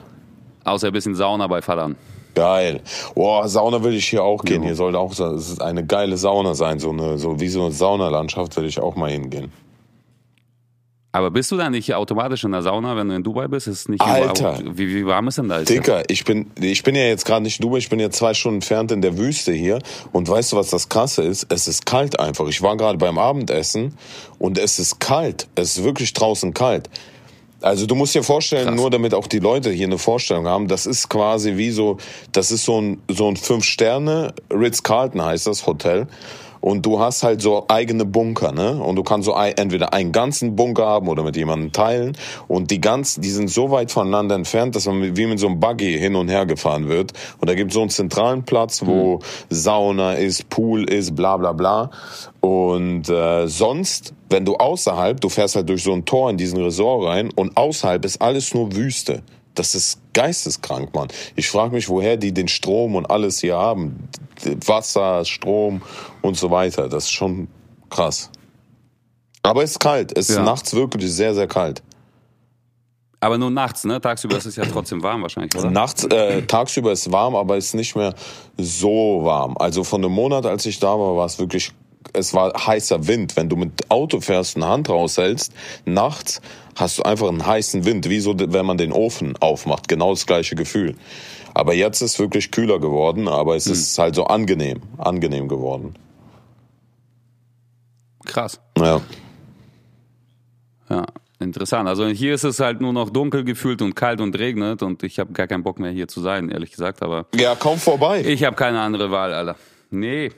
Außer 0.64 0.88
ein 0.88 0.92
bisschen 0.92 1.14
Sauna 1.14 1.46
bei 1.46 1.62
Vatern. 1.62 1.96
Geil. 2.34 2.82
Boah, 3.14 3.48
Sauna 3.48 3.82
will 3.82 3.94
ich 3.94 4.08
hier 4.08 4.22
auch 4.22 4.44
gehen. 4.44 4.62
Hier 4.62 4.74
sollte 4.74 4.98
auch 4.98 5.12
so, 5.12 5.26
es 5.34 5.50
ist 5.50 5.62
eine 5.62 5.84
geile 5.84 6.16
Sauna 6.16 6.54
sein, 6.54 6.78
so 6.78 6.90
eine, 6.90 7.18
so 7.18 7.40
wie 7.40 7.48
so 7.48 7.62
eine 7.62 7.72
Saunalandschaft 7.72 8.56
will 8.56 8.66
ich 8.66 8.78
auch 8.78 8.94
mal 8.94 9.10
hingehen. 9.10 9.50
Aber 11.10 11.30
bist 11.30 11.50
du 11.50 11.56
da 11.56 11.70
nicht 11.70 11.92
automatisch 11.94 12.44
in 12.44 12.52
der 12.52 12.62
Sauna, 12.62 12.94
wenn 12.94 13.08
du 13.08 13.16
in 13.16 13.22
Dubai 13.24 13.48
bist? 13.48 13.66
Ist 13.66 13.88
nicht 13.88 14.00
Alter. 14.00 14.60
Wie, 14.62 14.94
wie 14.94 15.06
warm 15.06 15.26
ist 15.26 15.38
denn 15.38 15.48
da? 15.48 15.62
Dicker, 15.62 16.02
ich 16.08 16.24
bin, 16.24 16.50
ich 16.60 16.82
bin 16.82 16.94
ja 16.94 17.04
jetzt 17.04 17.24
gerade 17.24 17.42
nicht 17.42 17.58
in 17.58 17.62
Dubai, 17.62 17.78
ich 17.78 17.88
bin 17.88 17.98
ja 17.98 18.10
zwei 18.10 18.34
Stunden 18.34 18.58
entfernt 18.58 18.92
in 18.92 19.00
der 19.00 19.16
Wüste 19.16 19.52
hier. 19.52 19.80
Und 20.12 20.28
weißt 20.28 20.52
du, 20.52 20.56
was 20.56 20.68
das 20.68 20.90
Krasse 20.90 21.22
ist? 21.22 21.46
Es 21.50 21.66
ist 21.66 21.86
kalt 21.86 22.20
einfach. 22.20 22.46
Ich 22.46 22.62
war 22.62 22.76
gerade 22.76 22.98
beim 22.98 23.18
Abendessen 23.18 23.96
und 24.38 24.58
es 24.58 24.78
ist 24.78 25.00
kalt. 25.00 25.48
Es 25.54 25.78
ist 25.78 25.84
wirklich 25.84 26.12
draußen 26.12 26.52
kalt. 26.52 26.90
Also 27.60 27.86
du 27.86 27.94
musst 27.94 28.14
dir 28.14 28.22
vorstellen, 28.22 28.68
Krass. 28.68 28.76
nur 28.76 28.90
damit 28.90 29.14
auch 29.14 29.26
die 29.26 29.40
Leute 29.40 29.70
hier 29.70 29.86
eine 29.86 29.98
Vorstellung 29.98 30.46
haben, 30.46 30.68
das 30.68 30.86
ist 30.86 31.08
quasi 31.08 31.56
wie 31.56 31.70
so, 31.70 31.96
das 32.32 32.52
ist 32.52 32.64
so 32.64 32.80
ein, 32.80 33.02
so 33.08 33.28
ein 33.28 33.36
Fünf-Sterne, 33.36 34.32
Ritz-Carlton 34.52 35.24
heißt 35.24 35.46
das 35.46 35.66
Hotel. 35.66 36.06
Und 36.60 36.84
du 36.84 36.98
hast 36.98 37.22
halt 37.22 37.40
so 37.40 37.66
eigene 37.68 38.04
Bunker, 38.04 38.52
ne? 38.52 38.82
Und 38.82 38.96
du 38.96 39.02
kannst 39.02 39.26
so 39.26 39.34
ein, 39.34 39.56
entweder 39.56 39.92
einen 39.92 40.12
ganzen 40.12 40.56
Bunker 40.56 40.86
haben 40.86 41.08
oder 41.08 41.22
mit 41.22 41.36
jemandem 41.36 41.72
teilen. 41.72 42.16
Und 42.48 42.70
die 42.70 42.80
ganzen, 42.80 43.22
die 43.22 43.30
sind 43.30 43.48
so 43.48 43.70
weit 43.70 43.92
voneinander 43.92 44.34
entfernt, 44.34 44.74
dass 44.74 44.86
man 44.86 45.16
wie 45.16 45.26
mit 45.26 45.38
so 45.38 45.46
einem 45.46 45.60
Buggy 45.60 45.98
hin 45.98 46.16
und 46.16 46.28
her 46.28 46.46
gefahren 46.46 46.88
wird. 46.88 47.12
Und 47.40 47.48
da 47.48 47.54
gibt 47.54 47.70
es 47.70 47.74
so 47.74 47.80
einen 47.80 47.90
zentralen 47.90 48.42
Platz, 48.42 48.84
wo 48.84 49.20
Sauna 49.50 50.14
ist, 50.14 50.48
Pool 50.48 50.84
ist, 50.90 51.14
bla 51.14 51.36
bla 51.36 51.52
bla. 51.52 51.90
Und 52.40 53.08
äh, 53.08 53.46
sonst, 53.46 54.14
wenn 54.30 54.44
du 54.44 54.56
außerhalb, 54.56 55.20
du 55.20 55.28
fährst 55.28 55.56
halt 55.56 55.68
durch 55.68 55.82
so 55.82 55.92
ein 55.92 56.04
Tor 56.04 56.30
in 56.30 56.36
diesen 56.36 56.62
Resort 56.62 57.06
rein 57.06 57.30
und 57.34 57.56
außerhalb 57.56 58.04
ist 58.04 58.20
alles 58.20 58.54
nur 58.54 58.74
Wüste. 58.74 59.22
Das 59.54 59.74
ist 59.74 60.00
geisteskrank, 60.12 60.94
Mann. 60.94 61.08
Ich 61.34 61.48
frage 61.48 61.74
mich, 61.74 61.88
woher 61.88 62.16
die 62.16 62.32
den 62.32 62.46
Strom 62.48 62.94
und 62.94 63.06
alles 63.10 63.40
hier 63.40 63.56
haben. 63.56 64.08
Wasser, 64.66 65.24
Strom 65.24 65.82
und 66.22 66.36
so 66.36 66.50
weiter. 66.50 66.88
Das 66.88 67.04
ist 67.04 67.12
schon 67.12 67.48
krass. 67.90 68.30
Aber 69.42 69.64
es 69.64 69.72
ist 69.72 69.80
kalt. 69.80 70.16
Es 70.16 70.28
ist 70.30 70.36
Ja. 70.36 70.42
nachts 70.44 70.74
wirklich 70.74 71.10
sehr, 71.12 71.34
sehr 71.34 71.48
kalt. 71.48 71.82
Aber 73.20 73.36
nur 73.36 73.50
nachts, 73.50 73.82
ne? 73.84 74.00
Tagsüber 74.00 74.36
ist 74.36 74.46
es 74.46 74.54
ja 74.54 74.64
trotzdem 74.64 75.02
warm 75.02 75.22
wahrscheinlich, 75.22 75.52
oder? 75.56 75.70
Nachts, 75.70 76.04
äh, 76.04 76.42
tagsüber 76.42 76.92
ist 76.92 77.10
warm, 77.10 77.34
aber 77.34 77.56
es 77.56 77.66
ist 77.66 77.74
nicht 77.74 77.96
mehr 77.96 78.14
so 78.56 79.20
warm. 79.24 79.56
Also 79.58 79.82
von 79.82 80.02
dem 80.02 80.12
Monat, 80.12 80.46
als 80.46 80.66
ich 80.66 80.78
da 80.78 80.96
war, 80.96 81.16
war 81.16 81.26
es 81.26 81.36
wirklich, 81.40 81.72
es 82.12 82.34
war 82.34 82.52
heißer 82.66 83.06
Wind. 83.06 83.36
Wenn 83.36 83.48
du 83.48 83.56
mit 83.56 83.90
Auto 83.90 84.20
fährst 84.20 84.56
und 84.56 84.62
eine 84.62 84.72
Hand 84.72 84.88
raushältst, 84.88 85.52
nachts 85.84 86.40
hast 86.76 86.98
du 86.98 87.02
einfach 87.02 87.28
einen 87.28 87.44
heißen 87.46 87.84
Wind, 87.84 88.08
wie 88.08 88.20
so, 88.20 88.34
wenn 88.38 88.66
man 88.66 88.78
den 88.78 88.92
Ofen 88.92 89.36
aufmacht. 89.40 89.88
Genau 89.88 90.10
das 90.10 90.26
gleiche 90.26 90.54
Gefühl. 90.54 90.94
Aber 91.54 91.74
jetzt 91.74 92.00
ist 92.02 92.18
wirklich 92.18 92.50
kühler 92.52 92.78
geworden, 92.78 93.26
aber 93.26 93.56
es 93.56 93.66
ist 93.66 93.98
halt 93.98 94.14
so 94.14 94.24
angenehm, 94.24 94.80
angenehm 94.96 95.48
geworden. 95.48 95.94
Krass. 98.24 98.60
Ja. 98.76 99.00
Ja, 100.90 101.04
interessant. 101.40 101.88
Also 101.88 102.06
hier 102.06 102.34
ist 102.34 102.44
es 102.44 102.60
halt 102.60 102.80
nur 102.80 102.92
noch 102.92 103.10
dunkel 103.10 103.44
gefühlt 103.44 103.82
und 103.82 103.94
kalt 103.94 104.20
und 104.20 104.38
regnet 104.38 104.82
und 104.82 105.02
ich 105.02 105.18
habe 105.18 105.32
gar 105.32 105.46
keinen 105.46 105.62
Bock 105.62 105.78
mehr 105.78 105.90
hier 105.90 106.08
zu 106.08 106.20
sein, 106.20 106.48
ehrlich 106.50 106.70
gesagt. 106.70 107.02
Aber 107.02 107.26
Ja, 107.34 107.56
komm 107.58 107.78
vorbei. 107.78 108.22
ich 108.24 108.44
habe 108.44 108.56
keine 108.56 108.80
andere 108.80 109.10
Wahl, 109.10 109.32
Alter. 109.32 109.56
Nee. 109.90 110.30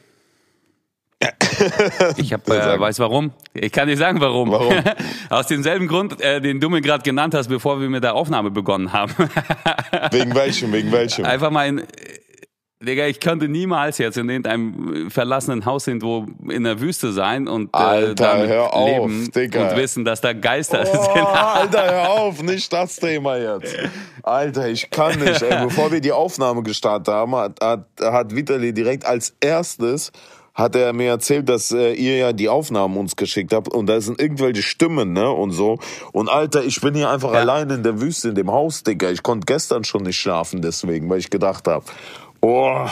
Ich 2.16 2.32
habe, 2.32 2.56
äh, 2.56 2.80
weiß 2.80 2.98
warum? 3.00 3.32
Ich 3.52 3.70
kann 3.72 3.88
dir 3.88 3.96
sagen, 3.96 4.20
warum. 4.20 4.50
Warum? 4.50 4.72
Aus 5.28 5.46
demselben 5.46 5.86
Grund, 5.88 6.20
äh, 6.20 6.40
den 6.40 6.60
du 6.60 6.70
mir 6.70 6.80
gerade 6.80 7.02
genannt 7.02 7.34
hast, 7.34 7.48
bevor 7.48 7.80
wir 7.80 7.90
mit 7.90 8.02
der 8.02 8.14
Aufnahme 8.14 8.50
begonnen 8.50 8.92
haben. 8.92 9.12
Wegen 10.10 10.34
welchem, 10.34 10.72
wegen 10.72 10.90
welchem? 10.90 11.26
Einfach 11.26 11.50
mal 11.50 11.66
in, 11.68 11.82
Digga, 12.82 13.06
ich 13.06 13.20
könnte 13.20 13.46
niemals 13.46 13.98
jetzt 13.98 14.16
in 14.16 14.30
irgendeinem 14.30 15.10
verlassenen 15.10 15.66
Haus 15.66 15.86
irgendwo 15.86 16.26
in 16.48 16.64
der 16.64 16.80
Wüste 16.80 17.12
sein 17.12 17.46
und 17.46 17.66
äh, 17.74 17.78
Alter, 17.78 18.46
hör 18.48 18.72
auf, 18.72 18.88
leben 18.88 19.30
Digga. 19.30 19.68
und 19.68 19.76
wissen, 19.76 20.02
dass 20.06 20.22
da 20.22 20.32
Geister 20.32 20.86
Oh, 20.90 21.02
sind. 21.14 21.26
Alter, 21.26 21.90
hör 21.92 22.08
auf, 22.08 22.42
nicht 22.42 22.72
das 22.72 22.96
Thema 22.96 23.36
jetzt. 23.36 23.76
Alter, 24.22 24.68
ich 24.68 24.88
kann 24.88 25.18
nicht. 25.18 25.42
Ey. 25.42 25.62
Bevor 25.64 25.92
wir 25.92 26.00
die 26.00 26.12
Aufnahme 26.12 26.62
gestartet 26.62 27.12
haben, 27.12 27.36
hat, 27.36 27.60
hat, 27.62 27.84
hat 28.00 28.34
Vitali 28.34 28.72
direkt 28.72 29.04
als 29.04 29.36
erstes 29.40 30.10
hat 30.60 30.76
er 30.76 30.92
mir 30.92 31.08
erzählt, 31.10 31.48
dass 31.48 31.72
äh, 31.72 31.92
ihr 31.94 32.16
ja 32.16 32.32
die 32.32 32.48
Aufnahmen 32.48 32.96
uns 32.96 33.16
geschickt 33.16 33.52
habt 33.52 33.68
und 33.72 33.86
da 33.86 34.00
sind 34.00 34.20
irgendwelche 34.20 34.62
Stimmen, 34.62 35.12
ne, 35.12 35.30
und 35.30 35.50
so. 35.50 35.78
Und 36.12 36.28
Alter, 36.28 36.62
ich 36.64 36.80
bin 36.80 36.94
hier 36.94 37.10
einfach 37.10 37.32
Ja. 37.32 37.40
allein 37.40 37.68
in 37.70 37.82
der 37.82 38.00
Wüste, 38.00 38.28
in 38.28 38.34
dem 38.34 38.50
Haus, 38.52 38.82
Digga. 38.84 39.10
Ich 39.10 39.22
konnte 39.22 39.46
gestern 39.46 39.82
schon 39.84 40.02
nicht 40.04 40.18
schlafen 40.18 40.62
deswegen, 40.62 41.08
weil 41.10 41.18
ich 41.18 41.30
gedacht 41.30 41.66
habe, 41.66 41.84
oh, 42.40 42.86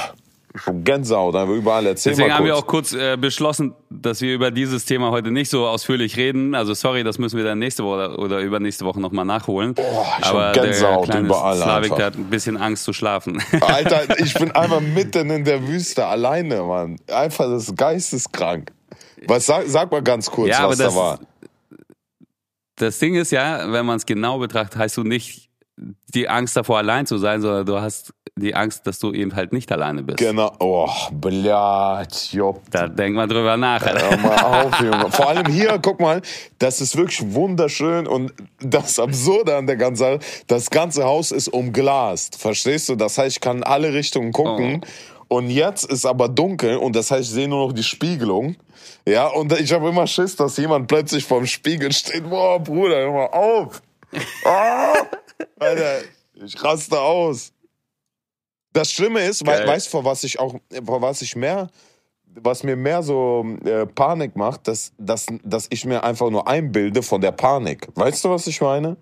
Gänsehaut, 0.85 1.35
einfach 1.35 1.55
überall. 1.55 1.87
Erzähl 1.87 2.13
Deswegen 2.13 2.33
haben 2.33 2.45
wir 2.45 2.57
auch 2.57 2.67
kurz 2.67 2.93
äh, 2.93 3.17
beschlossen, 3.17 3.75
dass 3.91 4.21
wir 4.21 4.35
über 4.35 4.51
dieses 4.51 4.85
Thema 4.85 5.11
heute 5.11 5.31
nicht 5.31 5.51
so 5.51 5.67
ausführlich 5.67 6.17
reden. 6.17 6.55
Also 6.55 6.75
sorry, 6.75 7.05
das 7.05 7.19
müssen 7.19 7.37
wir 7.37 7.45
dann 7.45 7.59
nächste 7.59 7.85
Woche 7.85 8.17
oder 8.19 8.41
übernächste 8.41 8.85
Woche 8.85 9.01
nochmal 9.01 9.25
nachholen. 9.25 9.75
Boah, 9.75 10.07
ich 10.21 10.27
Aber 10.27 10.53
Gänsehaut 10.53 11.07
der 11.07 11.13
kleine 11.13 11.27
überall 11.27 11.57
Slavik, 11.57 11.97
der 11.97 12.07
hat 12.07 12.17
ein 12.17 12.31
bisschen 12.31 12.57
Angst 12.57 12.85
zu 12.85 12.93
schlafen. 12.93 13.43
Alter, 13.61 14.19
ich 14.25 14.35
bin 14.35 14.51
einfach 14.53 14.81
mitten 14.81 15.31
in 15.31 15.45
der 15.45 15.67
Wüste 15.67 16.07
alleine, 16.07 16.63
Mann. 16.63 16.97
Einfach 17.13 17.47
das 17.49 17.69
ist 17.69 17.77
geisteskrank. 17.77 18.73
Was 19.27 19.47
sag, 19.47 19.65
sag 19.67 19.91
mal 19.91 20.03
ganz 20.03 20.31
kurz, 20.31 20.51
Ja, 20.51 20.69
was 20.69 20.79
da 20.79 20.85
das- 20.85 20.97
war. 20.97 21.19
Das 22.77 22.99
Ding 23.01 23.17
ist 23.17 23.33
ja, 23.33 23.73
wenn 23.73 23.85
man 23.87 23.97
es 23.97 24.07
genau 24.07 24.39
betrachtet, 24.39 24.79
heißt 24.79 24.97
du 24.97 25.03
nicht 25.03 25.49
die 26.15 26.29
Angst 26.29 26.57
davor, 26.57 26.79
allein 26.79 27.07
zu 27.07 27.19
sein, 27.19 27.41
sondern 27.41 27.67
du 27.67 27.81
hast 27.81 28.13
die 28.39 28.55
Angst, 28.55 28.87
dass 28.87 28.99
du 28.99 29.13
eben 29.13 29.35
halt 29.35 29.53
nicht 29.53 29.71
alleine 29.73 30.03
bist. 30.03 30.19
Genau. 30.19 30.53
Oh, 30.59 30.89
blöd, 31.11 32.33
jopp. 32.33 32.63
Da 32.71 32.89
denk 32.89 33.15
mal 33.15 33.27
drüber 33.27 33.57
nach. 33.57 33.85
Hör 33.85 34.17
mal 34.19 34.65
auf, 34.65 34.81
Junge. 34.81 35.11
Vor 35.11 35.29
allem 35.29 35.47
hier, 35.47 35.79
guck 35.81 36.01
mal, 36.01 36.23
das 36.59 36.81
ist 36.81 36.97
wirklich 36.97 37.35
wunderschön 37.35 38.07
und 38.07 38.33
das 38.61 38.99
Absurde 38.99 39.57
an 39.57 39.67
der 39.67 39.77
ganzen 39.77 39.99
Sache, 39.99 40.19
das 40.47 40.71
ganze 40.71 41.05
Haus 41.05 41.31
ist 41.31 41.49
umglast, 41.49 42.37
verstehst 42.37 42.89
du? 42.89 42.95
Das 42.95 43.19
heißt, 43.19 43.37
ich 43.37 43.41
kann 43.41 43.59
in 43.59 43.65
alle 43.65 43.93
Richtungen 43.93 44.33
gucken. 44.33 44.83
Oh. 44.85 45.37
Und 45.37 45.51
jetzt 45.51 45.85
ist 45.85 46.07
aber 46.07 46.29
dunkel 46.29 46.79
und 46.79 46.97
das 46.97 47.11
heißt, 47.11 47.29
ich 47.29 47.35
sehe 47.35 47.49
nur 47.49 47.67
noch 47.67 47.75
die 47.75 47.83
Spiegelung. 47.83 48.57
Ja, 49.07 49.27
und 49.27 49.53
ich 49.59 49.73
habe 49.73 49.89
immer 49.89 50.07
Schiss, 50.07 50.37
dass 50.37 50.57
jemand 50.57 50.89
plötzlich 50.89 51.25
vorm 51.25 51.47
Spiegel 51.47 51.93
steht. 51.93 52.29
Boah, 52.29 52.59
Bruder, 52.59 52.97
hör 52.97 53.13
mal 53.13 53.27
auf. 53.27 53.83
Ah, 54.45 54.95
Alter, 55.59 55.99
ich 56.35 56.63
raste 56.63 56.99
aus. 56.99 57.53
Das 58.79 58.93
Schlimme 58.93 59.25
ist, 59.25 59.45
we 59.45 59.51
weißt 59.51 59.87
du, 59.87 59.91
vor 59.91 60.05
was 60.05 60.23
ich 60.23 60.39
auch, 60.39 60.55
vor 60.87 61.03
was 61.03 61.21
ich 61.21 61.35
mehr, 61.35 61.69
was 62.27 62.63
mir 62.63 62.77
mehr 62.77 63.03
so 63.03 63.45
äh, 63.65 63.87
Panik 63.87 64.37
macht, 64.37 64.69
dass, 64.69 64.93
dass, 64.99 65.27
dass 65.43 65.67
ich 65.71 65.85
mir 65.85 66.05
einfach 66.05 66.31
nur 66.31 66.47
einbilde 66.47 67.03
von 67.03 67.21
der 67.21 67.33
Panik. 67.33 67.89
Weißt 67.97 68.25
du, 68.25 68.31
was 68.31 68.47
ich 68.47 68.61
meine? 68.61 68.97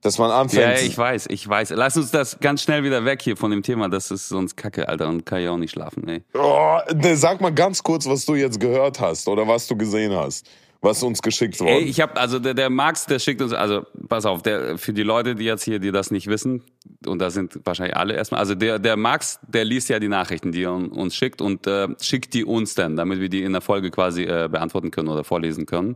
Dass 0.00 0.18
man 0.18 0.32
anfängt. 0.32 0.80
Ja, 0.80 0.84
ich 0.84 0.98
weiß, 0.98 1.26
ich 1.28 1.46
weiß. 1.46 1.70
Lass 1.76 1.96
uns 1.96 2.10
das 2.10 2.40
ganz 2.40 2.62
schnell 2.62 2.82
wieder 2.82 3.04
weg 3.04 3.22
hier 3.22 3.36
von 3.36 3.52
dem 3.52 3.62
Thema. 3.62 3.88
Das 3.88 4.10
ist 4.10 4.28
sonst 4.30 4.56
kacke, 4.56 4.88
Alter. 4.88 5.08
Und 5.08 5.24
kann 5.24 5.40
ja 5.42 5.52
auch 5.52 5.58
nicht 5.58 5.70
schlafen, 5.70 6.08
ey. 6.08 6.22
Oh, 6.34 6.78
ne, 6.92 7.16
sag 7.16 7.40
mal 7.40 7.54
ganz 7.54 7.84
kurz, 7.84 8.06
was 8.06 8.26
du 8.26 8.34
jetzt 8.34 8.58
gehört 8.58 8.98
hast 8.98 9.28
oder 9.28 9.46
was 9.46 9.68
du 9.68 9.76
gesehen 9.76 10.12
hast 10.12 10.48
was 10.82 11.02
uns 11.02 11.20
geschickt 11.20 11.60
wurde. 11.60 11.72
Ey, 11.72 11.82
ich 11.82 12.00
habe 12.00 12.16
also 12.16 12.38
der, 12.38 12.54
der 12.54 12.70
Max, 12.70 13.06
der 13.06 13.18
schickt 13.18 13.42
uns 13.42 13.52
also 13.52 13.84
pass 14.08 14.24
auf, 14.24 14.42
der 14.42 14.78
für 14.78 14.92
die 14.92 15.02
Leute, 15.02 15.34
die 15.34 15.44
jetzt 15.44 15.64
hier, 15.64 15.78
die 15.78 15.92
das 15.92 16.10
nicht 16.10 16.26
wissen 16.26 16.62
und 17.06 17.20
da 17.20 17.30
sind 17.30 17.60
wahrscheinlich 17.64 17.96
alle 17.96 18.14
erstmal, 18.14 18.40
also 18.40 18.54
der 18.54 18.78
der 18.78 18.96
Max, 18.96 19.38
der 19.46 19.64
liest 19.64 19.88
ja 19.88 19.98
die 19.98 20.08
Nachrichten, 20.08 20.52
die 20.52 20.62
er 20.62 20.72
uns 20.72 21.14
schickt 21.14 21.42
und 21.42 21.66
äh, 21.66 21.88
schickt 22.00 22.34
die 22.34 22.44
uns 22.44 22.74
dann, 22.74 22.96
damit 22.96 23.20
wir 23.20 23.28
die 23.28 23.42
in 23.42 23.52
der 23.52 23.60
Folge 23.60 23.90
quasi 23.90 24.22
äh, 24.22 24.48
beantworten 24.50 24.90
können 24.90 25.08
oder 25.08 25.24
vorlesen 25.24 25.66
können. 25.66 25.94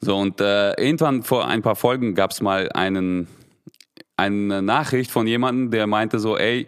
So 0.00 0.16
und 0.16 0.40
äh, 0.40 0.72
irgendwann 0.74 1.22
vor 1.22 1.46
ein 1.46 1.62
paar 1.62 1.76
Folgen 1.76 2.14
gab's 2.14 2.40
mal 2.40 2.70
einen 2.72 3.28
eine 4.16 4.62
Nachricht 4.62 5.10
von 5.10 5.26
jemandem, 5.26 5.70
der 5.70 5.86
meinte 5.86 6.18
so, 6.18 6.38
ey, 6.38 6.66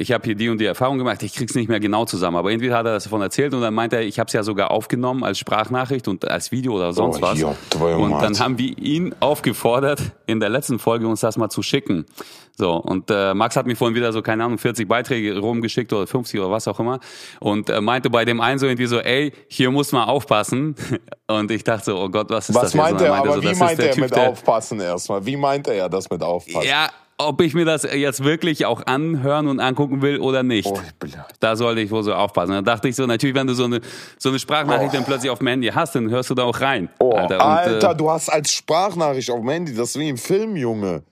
ich 0.00 0.12
habe 0.12 0.24
hier 0.24 0.34
die 0.34 0.48
und 0.48 0.58
die 0.58 0.64
Erfahrung 0.64 0.96
gemacht, 0.96 1.22
ich 1.22 1.34
krieg's 1.34 1.54
nicht 1.54 1.68
mehr 1.68 1.78
genau 1.78 2.06
zusammen. 2.06 2.38
Aber 2.38 2.50
irgendwie 2.50 2.72
hat 2.72 2.86
er 2.86 2.94
das 2.94 3.04
davon 3.04 3.20
erzählt 3.20 3.52
und 3.52 3.60
dann 3.60 3.74
meinte 3.74 3.96
er, 3.96 4.02
ich 4.02 4.18
habe 4.18 4.28
es 4.28 4.32
ja 4.32 4.42
sogar 4.42 4.70
aufgenommen 4.70 5.22
als 5.22 5.38
Sprachnachricht 5.38 6.08
und 6.08 6.28
als 6.28 6.50
Video 6.50 6.74
oder 6.74 6.94
sonst 6.94 7.18
oh, 7.18 7.22
was. 7.22 7.38
Ja, 7.38 7.54
und 7.78 8.12
dann 8.12 8.38
haben 8.38 8.56
wir 8.58 8.78
ihn 8.78 9.14
aufgefordert, 9.20 10.00
in 10.26 10.40
der 10.40 10.48
letzten 10.48 10.78
Folge 10.78 11.06
uns 11.06 11.20
das 11.20 11.36
mal 11.36 11.50
zu 11.50 11.62
schicken. 11.62 12.06
So, 12.56 12.76
und 12.76 13.10
äh, 13.10 13.34
Max 13.34 13.56
hat 13.56 13.66
mir 13.66 13.76
vorhin 13.76 13.94
wieder 13.94 14.12
so, 14.12 14.22
keine 14.22 14.44
Ahnung, 14.44 14.58
40 14.58 14.88
Beiträge 14.88 15.38
rumgeschickt 15.38 15.92
oder 15.92 16.06
50 16.06 16.40
oder 16.40 16.50
was 16.50 16.66
auch 16.66 16.80
immer. 16.80 17.00
Und 17.38 17.68
äh, 17.68 17.80
meinte 17.80 18.08
bei 18.08 18.24
dem 18.24 18.40
einen 18.40 18.58
so 18.58 18.66
irgendwie 18.66 18.86
so, 18.86 19.00
ey, 19.00 19.32
hier 19.48 19.70
muss 19.70 19.92
man 19.92 20.08
aufpassen. 20.08 20.74
Und 21.28 21.50
ich 21.50 21.62
dachte 21.62 21.84
so, 21.86 21.98
oh 21.98 22.08
Gott, 22.08 22.28
was 22.30 22.48
ist 22.48 22.54
was 22.54 22.62
das? 22.62 22.76
Was 22.76 22.90
meint 22.90 23.00
er? 23.00 23.14
Aber 23.14 23.34
so, 23.34 23.42
wie 23.42 23.54
meint 23.54 23.78
er 23.78 23.96
mit 23.98 24.18
aufpassen 24.18 24.80
erstmal? 24.80 25.24
Wie 25.24 25.36
meint 25.36 25.68
er 25.68 25.74
ja 25.74 25.88
das 25.88 26.10
mit 26.10 26.22
aufpassen? 26.22 26.66
Ja, 26.68 26.90
ob 27.28 27.40
ich 27.40 27.54
mir 27.54 27.64
das 27.64 27.82
jetzt 27.82 28.24
wirklich 28.24 28.66
auch 28.66 28.86
anhören 28.86 29.46
und 29.46 29.60
angucken 29.60 30.02
will 30.02 30.18
oder 30.20 30.42
nicht. 30.42 30.66
Oh, 30.66 30.80
da 31.38 31.56
sollte 31.56 31.80
ich 31.80 31.90
wohl 31.90 32.02
so 32.02 32.14
aufpassen. 32.14 32.52
Da 32.52 32.62
dachte 32.62 32.88
ich 32.88 32.96
so, 32.96 33.06
natürlich, 33.06 33.34
wenn 33.34 33.46
du 33.46 33.54
so 33.54 33.64
eine, 33.64 33.80
so 34.18 34.30
eine 34.30 34.38
Sprachnachricht 34.38 34.90
oh. 34.92 34.96
dann 34.96 35.04
plötzlich 35.04 35.30
auf 35.30 35.38
dem 35.38 35.48
Handy 35.48 35.68
hast, 35.68 35.94
dann 35.94 36.10
hörst 36.10 36.30
du 36.30 36.34
da 36.34 36.44
auch 36.44 36.60
rein. 36.60 36.88
Oh, 36.98 37.12
Alter, 37.12 37.36
und, 37.36 37.40
Alter 37.42 37.90
äh, 37.90 37.96
du 37.96 38.10
hast 38.10 38.28
als 38.28 38.52
Sprachnachricht 38.52 39.30
auf 39.30 39.40
dem 39.40 39.48
Handy, 39.48 39.74
das 39.74 39.90
ist 39.90 39.98
wie 39.98 40.08
im 40.08 40.16
Film, 40.16 40.56
Junge. 40.56 41.02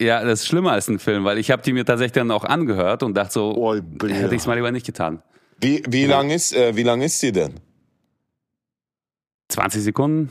Ja, 0.00 0.24
das 0.24 0.40
ist 0.40 0.48
schlimmer 0.48 0.72
als 0.72 0.88
ein 0.88 0.98
Film, 0.98 1.24
weil 1.24 1.36
ich 1.36 1.50
habe 1.50 1.62
die 1.62 1.74
mir 1.74 1.84
tatsächlich 1.84 2.12
dann 2.12 2.30
auch 2.30 2.44
angehört 2.44 3.02
und 3.02 3.14
dachte 3.14 3.34
so, 3.34 3.54
oh, 3.54 3.74
hätte 3.74 4.34
ich 4.34 4.40
es 4.40 4.46
mal 4.46 4.54
lieber 4.54 4.72
nicht 4.72 4.86
getan. 4.86 5.22
Wie, 5.60 5.82
wie 5.86 6.06
ja. 6.06 6.08
lang 6.08 6.30
ist, 6.30 6.54
äh, 6.54 6.74
wie 6.74 6.84
lang 6.84 7.02
ist 7.02 7.18
sie 7.18 7.32
denn? 7.32 7.60
20 9.50 9.82
Sekunden. 9.82 10.30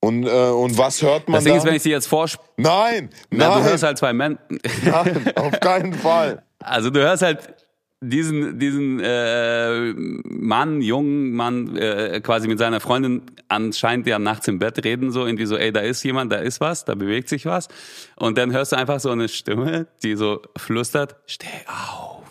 Und, 0.00 0.26
äh, 0.26 0.30
und 0.30 0.76
was 0.78 1.02
hört 1.02 1.28
man 1.28 1.36
Das 1.36 1.44
Ding 1.44 1.56
ist, 1.56 1.64
wenn 1.64 1.74
ich 1.74 1.82
sie 1.82 1.90
jetzt 1.90 2.06
vorspiele. 2.06 2.46
Nein, 2.58 3.10
nein. 3.30 3.62
du 3.62 3.64
hörst 3.64 3.82
halt 3.82 3.98
zwei 3.98 4.12
Männer. 4.12 4.38
Nein, 4.84 5.32
auf 5.36 5.58
keinen 5.60 5.94
Fall. 5.94 6.42
Also 6.60 6.90
du 6.90 7.00
hörst 7.00 7.22
halt 7.22 7.54
diesen, 8.00 8.58
diesen 8.58 9.00
äh, 9.02 9.92
Mann, 9.94 10.82
jungen 10.82 11.32
Mann, 11.32 11.76
äh, 11.76 12.20
quasi 12.20 12.46
mit 12.46 12.58
seiner 12.58 12.80
Freundin 12.80 13.22
anscheinend 13.48 14.06
ja 14.06 14.18
nachts 14.18 14.48
im 14.48 14.58
Bett 14.58 14.84
reden, 14.84 15.12
so 15.12 15.24
irgendwie 15.24 15.46
so, 15.46 15.56
ey, 15.56 15.72
da 15.72 15.80
ist 15.80 16.02
jemand, 16.02 16.32
da 16.32 16.36
ist 16.36 16.60
was, 16.60 16.84
da 16.84 16.94
bewegt 16.94 17.28
sich 17.28 17.46
was. 17.46 17.68
Und 18.16 18.38
dann 18.38 18.52
hörst 18.52 18.72
du 18.72 18.76
einfach 18.76 19.00
so 19.00 19.10
eine 19.10 19.28
Stimme, 19.28 19.86
die 20.02 20.14
so 20.14 20.42
flüstert, 20.56 21.16
steh 21.26 21.46
auf. 21.66 22.22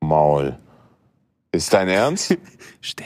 Maul. 0.00 0.58
Ist 1.54 1.72
dein 1.74 1.88
Ernst? 1.88 2.36
Steh 2.80 3.04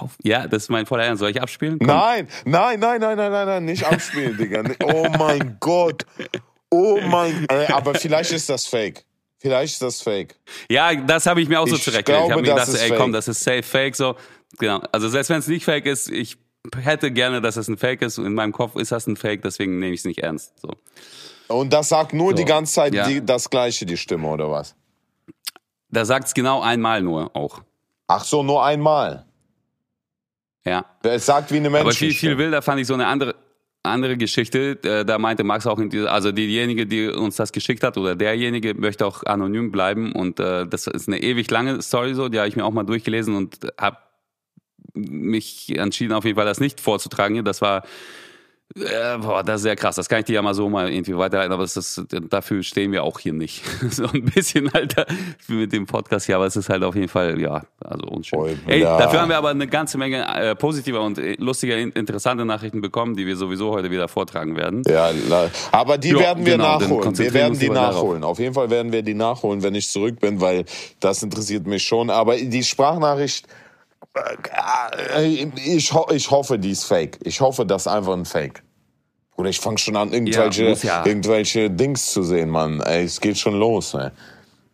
auf. 0.00 0.12
Ja, 0.22 0.46
das 0.48 0.64
ist 0.64 0.68
mein 0.70 0.86
voller 0.86 1.04
Ernst. 1.04 1.20
Soll 1.20 1.30
ich 1.30 1.40
abspielen? 1.40 1.78
Komm. 1.78 1.88
Nein, 1.88 2.28
nein, 2.46 2.80
nein, 2.80 3.00
nein, 3.00 3.16
nein, 3.16 3.30
nein, 3.30 3.46
nein, 3.46 3.64
nicht 3.66 3.84
abspielen, 3.84 4.36
Digga. 4.38 4.62
Oh 4.82 5.06
mein 5.18 5.58
Gott. 5.60 6.06
Oh 6.70 6.98
mein, 7.06 7.46
äh, 7.50 7.66
aber 7.72 7.94
vielleicht 7.94 8.32
ist 8.32 8.48
das 8.48 8.66
Fake. 8.66 9.04
Vielleicht 9.38 9.74
ist 9.74 9.82
das 9.82 10.00
Fake. 10.00 10.36
Ja, 10.70 10.94
das 10.94 11.26
habe 11.26 11.42
ich 11.42 11.48
mir 11.48 11.60
auch 11.60 11.68
so 11.68 11.76
zurechtgelegt. 11.76 12.24
Ich 12.24 12.30
habe 12.32 12.40
mir 12.40 12.48
gedacht, 12.48 12.68
ey, 12.68 12.88
fake. 12.88 12.96
komm, 12.98 13.12
das 13.12 13.28
ist 13.28 13.44
safe 13.44 13.62
Fake, 13.62 13.94
so. 13.94 14.16
Genau. 14.58 14.80
Also 14.90 15.08
selbst 15.10 15.28
wenn 15.28 15.38
es 15.38 15.46
nicht 15.46 15.64
Fake 15.64 15.84
ist, 15.84 16.10
ich 16.10 16.38
hätte 16.74 17.12
gerne, 17.12 17.42
dass 17.42 17.56
es 17.56 17.68
ein 17.68 17.76
Fake 17.76 18.00
ist. 18.00 18.16
In 18.16 18.32
meinem 18.32 18.52
Kopf 18.52 18.76
ist 18.76 18.90
das 18.90 19.06
ein 19.06 19.16
Fake, 19.16 19.42
deswegen 19.42 19.78
nehme 19.78 19.92
ich 19.92 20.00
es 20.00 20.06
nicht 20.06 20.20
ernst. 20.20 20.54
So. 20.60 20.70
Und 21.48 21.72
das 21.74 21.90
sagt 21.90 22.14
nur 22.14 22.30
so. 22.30 22.36
die 22.36 22.46
ganze 22.46 22.72
Zeit 22.72 22.94
ja. 22.94 23.06
die, 23.06 23.24
das 23.24 23.50
Gleiche, 23.50 23.84
die 23.84 23.98
Stimme, 23.98 24.28
oder 24.28 24.50
was? 24.50 24.74
Da 25.90 26.04
sagt 26.04 26.28
es 26.28 26.34
genau 26.34 26.62
einmal 26.62 27.02
nur 27.02 27.36
auch. 27.36 27.60
Ach 28.06 28.24
so, 28.24 28.42
nur 28.42 28.64
einmal. 28.64 29.24
Ja. 30.64 30.84
Es 31.02 31.26
sagt 31.26 31.52
wie 31.52 31.56
eine 31.56 31.70
Mensch. 31.70 31.82
Aber 31.82 31.92
viel, 31.92 32.12
viel 32.12 32.38
wilder 32.38 32.62
fand 32.62 32.80
ich 32.80 32.86
so 32.86 32.94
eine 32.94 33.06
andere, 33.06 33.34
andere 33.82 34.16
Geschichte. 34.16 34.78
Äh, 34.82 35.04
da 35.04 35.18
meinte 35.18 35.44
Max 35.44 35.66
auch, 35.66 35.78
in 35.78 35.90
dieser, 35.90 36.10
also 36.12 36.32
diejenige, 36.32 36.86
die 36.86 37.08
uns 37.08 37.36
das 37.36 37.52
geschickt 37.52 37.82
hat 37.82 37.98
oder 37.98 38.16
derjenige 38.16 38.74
möchte 38.74 39.06
auch 39.06 39.24
anonym 39.24 39.70
bleiben 39.70 40.12
und 40.12 40.40
äh, 40.40 40.66
das 40.66 40.86
ist 40.86 41.08
eine 41.08 41.22
ewig 41.22 41.50
lange 41.50 41.82
Story 41.82 42.14
so, 42.14 42.28
die 42.28 42.38
habe 42.38 42.48
ich 42.48 42.56
mir 42.56 42.64
auch 42.64 42.72
mal 42.72 42.84
durchgelesen 42.84 43.36
und 43.36 43.58
habe 43.78 43.98
mich 44.94 45.76
entschieden 45.76 46.12
auf 46.12 46.24
jeden 46.24 46.36
Fall 46.36 46.46
das 46.46 46.60
nicht 46.60 46.80
vorzutragen. 46.80 47.44
Das 47.44 47.60
war 47.60 47.82
äh, 48.76 49.18
boah, 49.18 49.44
das 49.44 49.56
ist 49.56 49.62
sehr 49.62 49.76
krass. 49.76 49.94
Das 49.94 50.08
kann 50.08 50.20
ich 50.20 50.24
dir 50.24 50.34
ja 50.34 50.42
mal 50.42 50.54
so 50.54 50.68
mal 50.68 50.90
irgendwie 50.90 51.16
weiterleiten, 51.16 51.52
aber 51.52 51.62
das 51.62 51.76
ist, 51.76 52.04
dafür 52.28 52.62
stehen 52.62 52.90
wir 52.90 53.04
auch 53.04 53.20
hier 53.20 53.32
nicht. 53.32 53.62
so 53.90 54.04
ein 54.04 54.24
bisschen 54.24 54.72
halt 54.72 54.96
mit 55.48 55.72
dem 55.72 55.86
Podcast 55.86 56.26
hier, 56.26 56.36
aber 56.36 56.46
es 56.46 56.56
ist 56.56 56.68
halt 56.68 56.82
auf 56.82 56.96
jeden 56.96 57.08
Fall, 57.08 57.40
ja, 57.40 57.62
also 57.80 58.06
unschön. 58.06 58.58
Ey, 58.66 58.80
dafür 58.80 59.20
haben 59.20 59.28
wir 59.28 59.38
aber 59.38 59.50
eine 59.50 59.68
ganze 59.68 59.96
Menge 59.96 60.26
äh, 60.26 60.56
positiver 60.56 61.02
und 61.02 61.18
äh, 61.18 61.36
lustiger, 61.38 61.78
interessante 61.78 62.44
Nachrichten 62.44 62.80
bekommen, 62.80 63.14
die 63.14 63.26
wir 63.26 63.36
sowieso 63.36 63.70
heute 63.70 63.90
wieder 63.92 64.08
vortragen 64.08 64.56
werden. 64.56 64.82
Ja, 64.88 65.10
aber 65.70 65.96
die 65.96 66.08
jo, 66.08 66.18
werden 66.18 66.44
wir 66.44 66.56
genau, 66.56 66.80
nachholen. 66.80 67.16
Wir 67.16 67.32
werden 67.32 67.58
die 67.58 67.70
nachholen. 67.70 68.22
Darauf. 68.22 68.32
Auf 68.32 68.38
jeden 68.40 68.54
Fall 68.54 68.70
werden 68.70 68.90
wir 68.90 69.02
die 69.02 69.14
nachholen, 69.14 69.62
wenn 69.62 69.76
ich 69.76 69.88
zurück 69.88 70.18
bin, 70.18 70.40
weil 70.40 70.64
das 70.98 71.22
interessiert 71.22 71.66
mich 71.66 71.84
schon. 71.84 72.10
Aber 72.10 72.36
die 72.36 72.64
Sprachnachricht, 72.64 73.46
ich, 75.66 75.92
ho 75.92 76.06
ich 76.10 76.30
hoffe, 76.30 76.58
die 76.58 76.70
ist 76.70 76.84
fake. 76.84 77.18
Ich 77.22 77.40
hoffe, 77.40 77.66
das 77.66 77.86
ist 77.86 77.92
einfach 77.92 78.12
ein 78.12 78.24
Fake. 78.24 78.62
Oder 79.36 79.48
ich 79.48 79.58
fange 79.58 79.78
schon 79.78 79.96
an, 79.96 80.12
irgendwelche, 80.12 80.64
ja, 80.64 80.74
ja. 80.74 81.06
irgendwelche 81.06 81.68
Dings 81.70 82.12
zu 82.12 82.22
sehen, 82.22 82.50
Mann. 82.50 82.80
Ey, 82.80 83.04
es 83.04 83.20
geht 83.20 83.36
schon 83.36 83.54
los, 83.54 83.94
ey. 83.94 84.10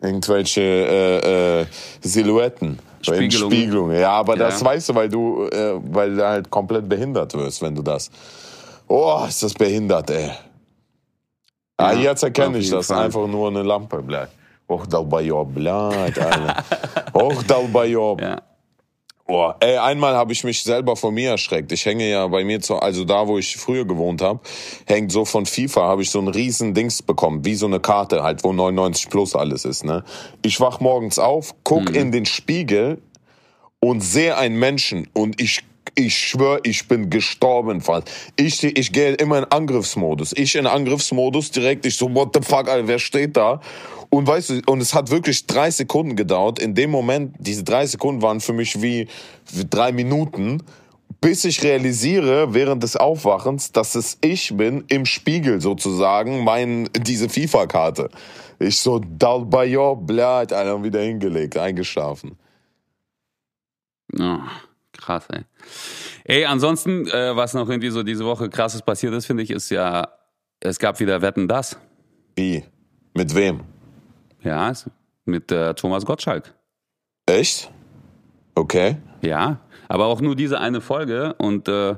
Irgendwelche 0.02 0.61
äh, 0.61 1.61
äh, 1.61 1.66
Silhouetten. 2.02 2.78
Spiegelung. 3.02 3.50
Spiegelung. 3.50 3.92
Ja, 3.92 4.12
aber 4.12 4.37
ja. 4.37 4.44
das 4.44 4.62
weißt 4.62 4.90
du, 4.90 4.94
weil 4.94 5.09
du, 5.09 5.47
äh, 5.47 5.80
weil 5.82 6.16
du 6.16 6.26
halt 6.26 6.50
komplett 6.50 6.88
behindert 6.88 7.32
wirst, 7.35 7.62
wenn 7.62 7.75
du 7.75 7.82
das. 7.82 8.11
Oh, 8.87 9.25
ist 9.26 9.42
das 9.42 9.54
behindert, 9.54 10.11
ey. 10.11 10.30
ah, 11.78 11.92
jetzt 11.92 12.23
erkenne 12.23 12.59
ich 12.59 12.68
das. 12.70 12.88
Fall. 12.88 13.04
Einfach 13.06 13.26
nur 13.26 13.49
eine 13.49 13.62
Lampe, 13.62 14.02
bleibt. 14.02 14.32
Och, 14.68 14.87
Dalbayob, 14.87 15.54
bleibt, 15.54 16.18
Alter. 16.18 16.64
Och, 17.14 17.42
Dalbayob. 17.44 18.20
Ja. 18.20 18.37
Boah, 19.30 19.54
ey, 19.60 19.76
einmal 19.76 20.16
habe 20.16 20.32
ich 20.32 20.42
mich 20.42 20.60
selber 20.64 20.96
vor 20.96 21.12
mir 21.12 21.30
erschreckt. 21.30 21.70
Ich 21.70 21.87
hänge 21.87 22.10
ja 22.10 22.26
bei 22.26 22.42
mir 22.42 22.60
zu, 22.60 22.75
also 22.75 23.04
da, 23.04 23.28
wo 23.28 23.38
ich 23.38 23.56
früher 23.56 23.84
gewohnt 23.84 24.22
habe, 24.22 24.40
hängt 24.87 25.12
so 25.12 25.25
von 25.25 25.46
FIFA, 25.46 25.82
habe 25.82 26.02
ich 26.02 26.10
so 26.10 26.18
ein 26.18 26.26
riesen 26.26 26.75
Dings 26.75 27.00
bekommen, 27.00 27.44
wie 27.44 27.54
so 27.54 27.66
eine 27.66 27.78
Karte 27.78 28.25
halt, 28.25 28.42
wo 28.42 28.52
99 28.52 29.08
plus 29.08 29.37
alles 29.37 29.64
ist, 29.64 29.84
ne? 29.84 30.02
Ich 30.42 30.60
wach 30.60 30.80
morgens 30.80 31.20
auf, 31.20 31.54
guck 31.62 31.90
mhm. 31.90 31.94
in 31.94 32.10
den 32.10 32.26
Spiegel 32.26 33.00
und 33.78 34.00
sehe 34.00 34.37
einen 34.37 34.58
Menschen 34.58 35.06
und 35.12 35.40
ich 35.40 35.60
ich 36.00 36.16
schwöre, 36.16 36.61
ich 36.64 36.88
bin 36.88 37.11
gestorben 37.11 37.80
fast. 37.80 38.11
Ich, 38.37 38.62
ich 38.64 38.92
gehe 38.92 39.14
immer 39.14 39.38
in 39.38 39.45
Angriffsmodus. 39.45 40.33
Ich 40.33 40.54
in 40.54 40.66
Angriffsmodus 40.66 41.50
direkt, 41.50 41.87
ich 41.87 41.97
so, 41.97 42.12
what 42.14 42.30
the 42.35 42.40
fuck, 42.42 42.69
Alter, 42.69 42.88
wer 42.88 42.99
steht 42.99 43.37
da? 43.37 43.61
Und 44.09 44.26
weißt 44.26 44.50
du, 44.50 44.61
und 44.66 44.80
es 44.80 44.92
hat 44.92 45.11
wirklich 45.11 45.47
drei 45.47 45.71
Sekunden 45.71 46.16
gedauert. 46.16 46.59
In 46.59 46.75
dem 46.75 46.90
Moment, 46.90 47.37
diese 47.38 47.62
drei 47.62 47.87
Sekunden 47.87 48.23
waren 48.23 48.40
für 48.40 48.52
mich 48.52 48.83
wie, 48.83 49.07
drei 49.71 49.92
Minuten. 49.92 50.62
bis 51.21 51.45
ich 51.45 51.62
realisiere 51.62 52.54
während 52.54 52.83
des 52.83 52.97
Aufwachens, 52.97 53.73
dass 53.73 53.95
es 53.95 54.16
ich 54.23 54.57
bin 54.57 54.85
im 54.88 55.04
Spiegel 55.04 55.61
sozusagen, 55.61 56.45
mein 56.45 56.88
diese 56.97 57.28
FIFA-Karte. 57.28 58.09
Ich 58.59 58.78
so 58.78 58.99
Dalbayo, 59.00 59.97
blöd, 59.97 60.52
Alter, 60.52 60.83
wieder 60.83 61.00
hingelegt, 61.00 61.57
eingeschlafen. 61.57 62.38
Oh, 64.19 64.38
krass, 64.92 65.26
ey. 65.30 65.44
Ey, 66.25 66.44
ansonsten, 66.44 67.06
äh, 67.09 67.35
was 67.37 67.54
noch 67.54 67.68
irgendwie 67.68 67.90
so 67.90 68.02
diese 68.02 68.25
Woche 68.25 68.49
krasses 68.49 68.82
passiert 68.82 69.14
ist, 69.14 69.26
finde 69.26 69.42
ich, 69.42 69.50
ist 69.50 69.70
ja, 69.70 70.09
es 70.61 70.78
gab 70.78 71.00
wieder 71.00 71.23
Wetten 71.23 71.49
das. 71.49 71.78
Wie? 72.37 72.64
Mit 73.14 73.35
wem? 73.35 73.61
Ja, 74.42 74.73
mit 75.25 75.50
äh, 75.52 75.75
Thomas 75.75 76.04
Gottschalk. 76.06 76.54
Echt? 77.26 77.70
Okay. 78.54 78.97
Ja, 79.23 79.61
aber 79.88 80.06
auch 80.06 80.20
nur 80.20 80.37
diese 80.37 80.61
eine 80.61 80.80
Folge 80.80 81.35
und 81.35 81.68
äh, 81.68 81.97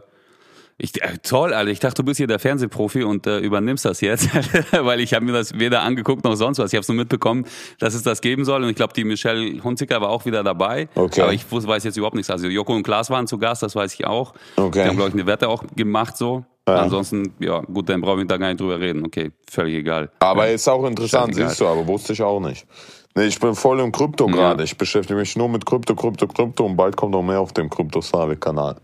ich, 0.82 1.00
äh, 1.02 1.18
toll, 1.22 1.54
Alter. 1.54 1.70
Ich 1.70 1.78
dachte, 1.78 2.02
du 2.02 2.04
bist 2.04 2.18
hier 2.18 2.26
der 2.26 2.38
Fernsehprofi 2.38 3.04
und 3.04 3.26
äh, 3.26 3.38
übernimmst 3.38 3.84
das 3.84 4.00
jetzt, 4.00 4.28
weil 4.72 5.00
ich 5.00 5.14
habe 5.14 5.24
mir 5.24 5.32
das 5.32 5.58
weder 5.58 5.82
angeguckt 5.82 6.24
noch 6.24 6.34
sonst 6.34 6.58
was. 6.58 6.72
Ich 6.72 6.76
habe 6.76 6.84
nur 6.88 6.96
mitbekommen, 6.96 7.46
dass 7.78 7.94
es 7.94 8.02
das 8.02 8.20
geben 8.20 8.44
soll 8.44 8.62
und 8.64 8.68
ich 8.68 8.76
glaube, 8.76 8.92
die 8.92 9.04
Michelle 9.04 9.62
Hunziker 9.62 10.00
war 10.00 10.10
auch 10.10 10.24
wieder 10.26 10.42
dabei. 10.42 10.88
Okay. 10.94 11.22
Aber 11.22 11.32
ich 11.32 11.44
weiß 11.50 11.84
jetzt 11.84 11.96
überhaupt 11.96 12.16
nichts. 12.16 12.30
Also 12.30 12.48
Joko 12.48 12.74
und 12.74 12.82
Klaas 12.82 13.10
waren 13.10 13.26
zu 13.26 13.38
Gast, 13.38 13.62
das 13.62 13.76
weiß 13.76 13.94
ich 13.94 14.06
auch. 14.06 14.34
Okay. 14.56 14.82
Die 14.82 14.88
haben, 14.88 14.96
glaube 14.96 15.10
ich, 15.10 15.14
eine 15.14 15.26
Wette 15.26 15.48
auch 15.48 15.64
gemacht 15.76 16.16
so. 16.16 16.44
Ja. 16.68 16.76
Ansonsten, 16.76 17.34
ja, 17.40 17.60
gut, 17.60 17.88
dann 17.88 18.00
brauchen 18.00 18.18
wir 18.18 18.24
da 18.26 18.36
gar 18.36 18.48
nicht 18.48 18.60
drüber 18.60 18.78
reden. 18.78 19.04
Okay, 19.04 19.32
völlig 19.50 19.74
egal. 19.74 20.10
Aber 20.20 20.48
ist 20.48 20.68
auch 20.68 20.84
interessant, 20.84 21.34
siehst 21.34 21.60
du, 21.60 21.66
aber 21.66 21.86
wusste 21.86 22.12
ich 22.12 22.22
auch 22.22 22.40
nicht. 22.40 22.66
Nee, 23.14 23.26
ich 23.26 23.38
bin 23.38 23.54
voll 23.54 23.80
im 23.80 23.92
Krypto 23.92 24.26
Ja. 24.28 24.34
gerade. 24.34 24.64
Ich 24.64 24.76
beschäftige 24.76 25.18
mich 25.18 25.36
nur 25.36 25.48
mit 25.48 25.66
Krypto, 25.66 25.94
Krypto, 25.94 26.26
Krypto 26.26 26.64
und 26.64 26.76
bald 26.76 26.96
kommt 26.96 27.12
noch 27.12 27.22
mehr 27.22 27.40
auf 27.40 27.52
dem 27.52 27.68
Krypto-Slavic-Kanal. 27.68 28.76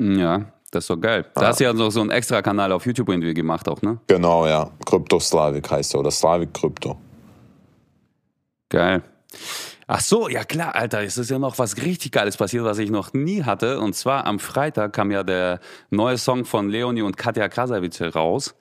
Ja, 0.00 0.52
das 0.70 0.84
ist 0.84 0.90
doch 0.90 1.00
geil. 1.00 1.26
Da 1.34 1.48
hast 1.48 1.60
du 1.60 1.64
ja 1.64 1.72
noch 1.72 1.90
so 1.90 2.00
einen 2.00 2.10
extra 2.10 2.42
Kanal 2.42 2.72
auf 2.72 2.84
YouTube 2.86 3.08
irgendwie 3.08 3.34
gemacht 3.34 3.68
auch, 3.68 3.80
ne? 3.82 3.98
Genau, 4.06 4.46
ja. 4.46 4.70
Krypto-Slavic 4.84 5.70
heißt 5.70 5.94
er 5.94 6.00
oder 6.00 6.10
Slavic 6.10 6.52
Krypto. 6.52 6.98
Geil. 8.68 9.02
Ach 9.88 10.00
so, 10.00 10.28
ja 10.28 10.42
klar, 10.42 10.74
Alter, 10.74 11.02
es 11.02 11.16
ist 11.16 11.30
ja 11.30 11.38
noch 11.38 11.60
was 11.60 11.76
richtig 11.76 12.10
Geiles 12.10 12.36
passiert, 12.36 12.64
was 12.64 12.78
ich 12.78 12.90
noch 12.90 13.12
nie 13.12 13.44
hatte. 13.44 13.78
Und 13.78 13.94
zwar 13.94 14.26
am 14.26 14.40
Freitag 14.40 14.92
kam 14.92 15.12
ja 15.12 15.22
der 15.22 15.60
neue 15.90 16.18
Song 16.18 16.44
von 16.44 16.68
Leonie 16.68 17.02
und 17.02 17.16
Katja 17.16 17.48
Krasavice 17.48 18.14
raus. 18.14 18.56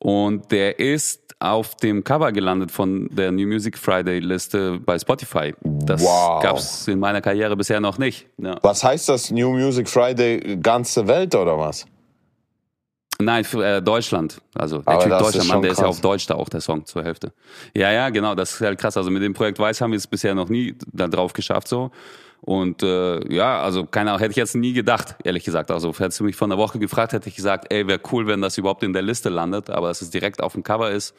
Und 0.00 0.50
der 0.50 0.78
ist 0.78 1.20
auf 1.38 1.74
dem 1.76 2.04
Cover 2.04 2.32
gelandet 2.32 2.70
von 2.70 3.08
der 3.10 3.32
New 3.32 3.46
Music 3.46 3.78
Friday 3.78 4.18
Liste 4.18 4.78
bei 4.84 4.98
Spotify. 4.98 5.54
Das 5.62 6.02
Wow. 6.02 6.42
gab's 6.42 6.86
in 6.88 6.98
meiner 6.98 7.20
Karriere 7.22 7.56
bisher 7.56 7.80
noch 7.80 7.96
nicht. 7.96 8.26
Ja. 8.38 8.58
Was 8.62 8.82
heißt 8.84 9.08
das 9.08 9.30
New 9.30 9.50
Music 9.52 9.88
Friday 9.88 10.58
ganze 10.62 11.06
Welt 11.06 11.34
oder 11.34 11.56
was? 11.58 11.86
Nein, 13.18 13.44
für, 13.44 13.62
äh, 13.64 13.82
Deutschland. 13.82 14.40
Also 14.54 14.78
der 14.78 14.98
Typ 15.00 15.18
Deutschland, 15.18 15.48
Mann, 15.48 15.62
der 15.62 15.72
ist 15.72 15.78
ja 15.78 15.84
krass. 15.84 15.96
auf 15.96 16.00
Deutsch 16.00 16.26
da 16.26 16.34
auch 16.36 16.48
der 16.48 16.60
Song 16.62 16.86
zur 16.86 17.04
Hälfte. 17.04 17.32
Ja, 17.74 17.90
ja, 17.92 18.08
genau, 18.08 18.34
das 18.34 18.52
ist 18.54 18.60
halt 18.62 18.78
krass. 18.78 18.96
Also 18.96 19.10
mit 19.10 19.22
dem 19.22 19.34
Projekt 19.34 19.58
Weiß 19.58 19.80
haben 19.82 19.90
wir 19.92 19.98
es 19.98 20.06
bisher 20.06 20.34
noch 20.34 20.48
nie 20.48 20.74
da 20.92 21.06
drauf 21.08 21.32
geschafft 21.34 21.68
so. 21.68 21.90
Und 22.42 22.82
äh, 22.82 23.32
ja, 23.32 23.60
also 23.60 23.84
keine 23.84 24.10
Ahnung, 24.10 24.20
hätte 24.20 24.30
ich 24.30 24.36
jetzt 24.36 24.54
nie 24.56 24.72
gedacht, 24.72 25.14
ehrlich 25.24 25.44
gesagt. 25.44 25.70
Also 25.70 25.92
hättest 25.92 26.20
du 26.20 26.24
mich 26.24 26.36
vor 26.36 26.48
einer 26.48 26.56
Woche 26.58 26.78
gefragt, 26.78 27.12
hätte 27.12 27.28
ich 27.28 27.36
gesagt, 27.36 27.72
ey, 27.72 27.86
wäre 27.86 28.00
cool, 28.12 28.26
wenn 28.26 28.40
das 28.40 28.56
überhaupt 28.58 28.82
in 28.82 28.92
der 28.92 29.02
Liste 29.02 29.28
landet, 29.28 29.68
aber 29.70 29.88
dass 29.88 30.00
es 30.02 30.10
direkt 30.10 30.42
auf 30.42 30.54
dem 30.54 30.62
Cover 30.62 30.90
ist 30.90 31.14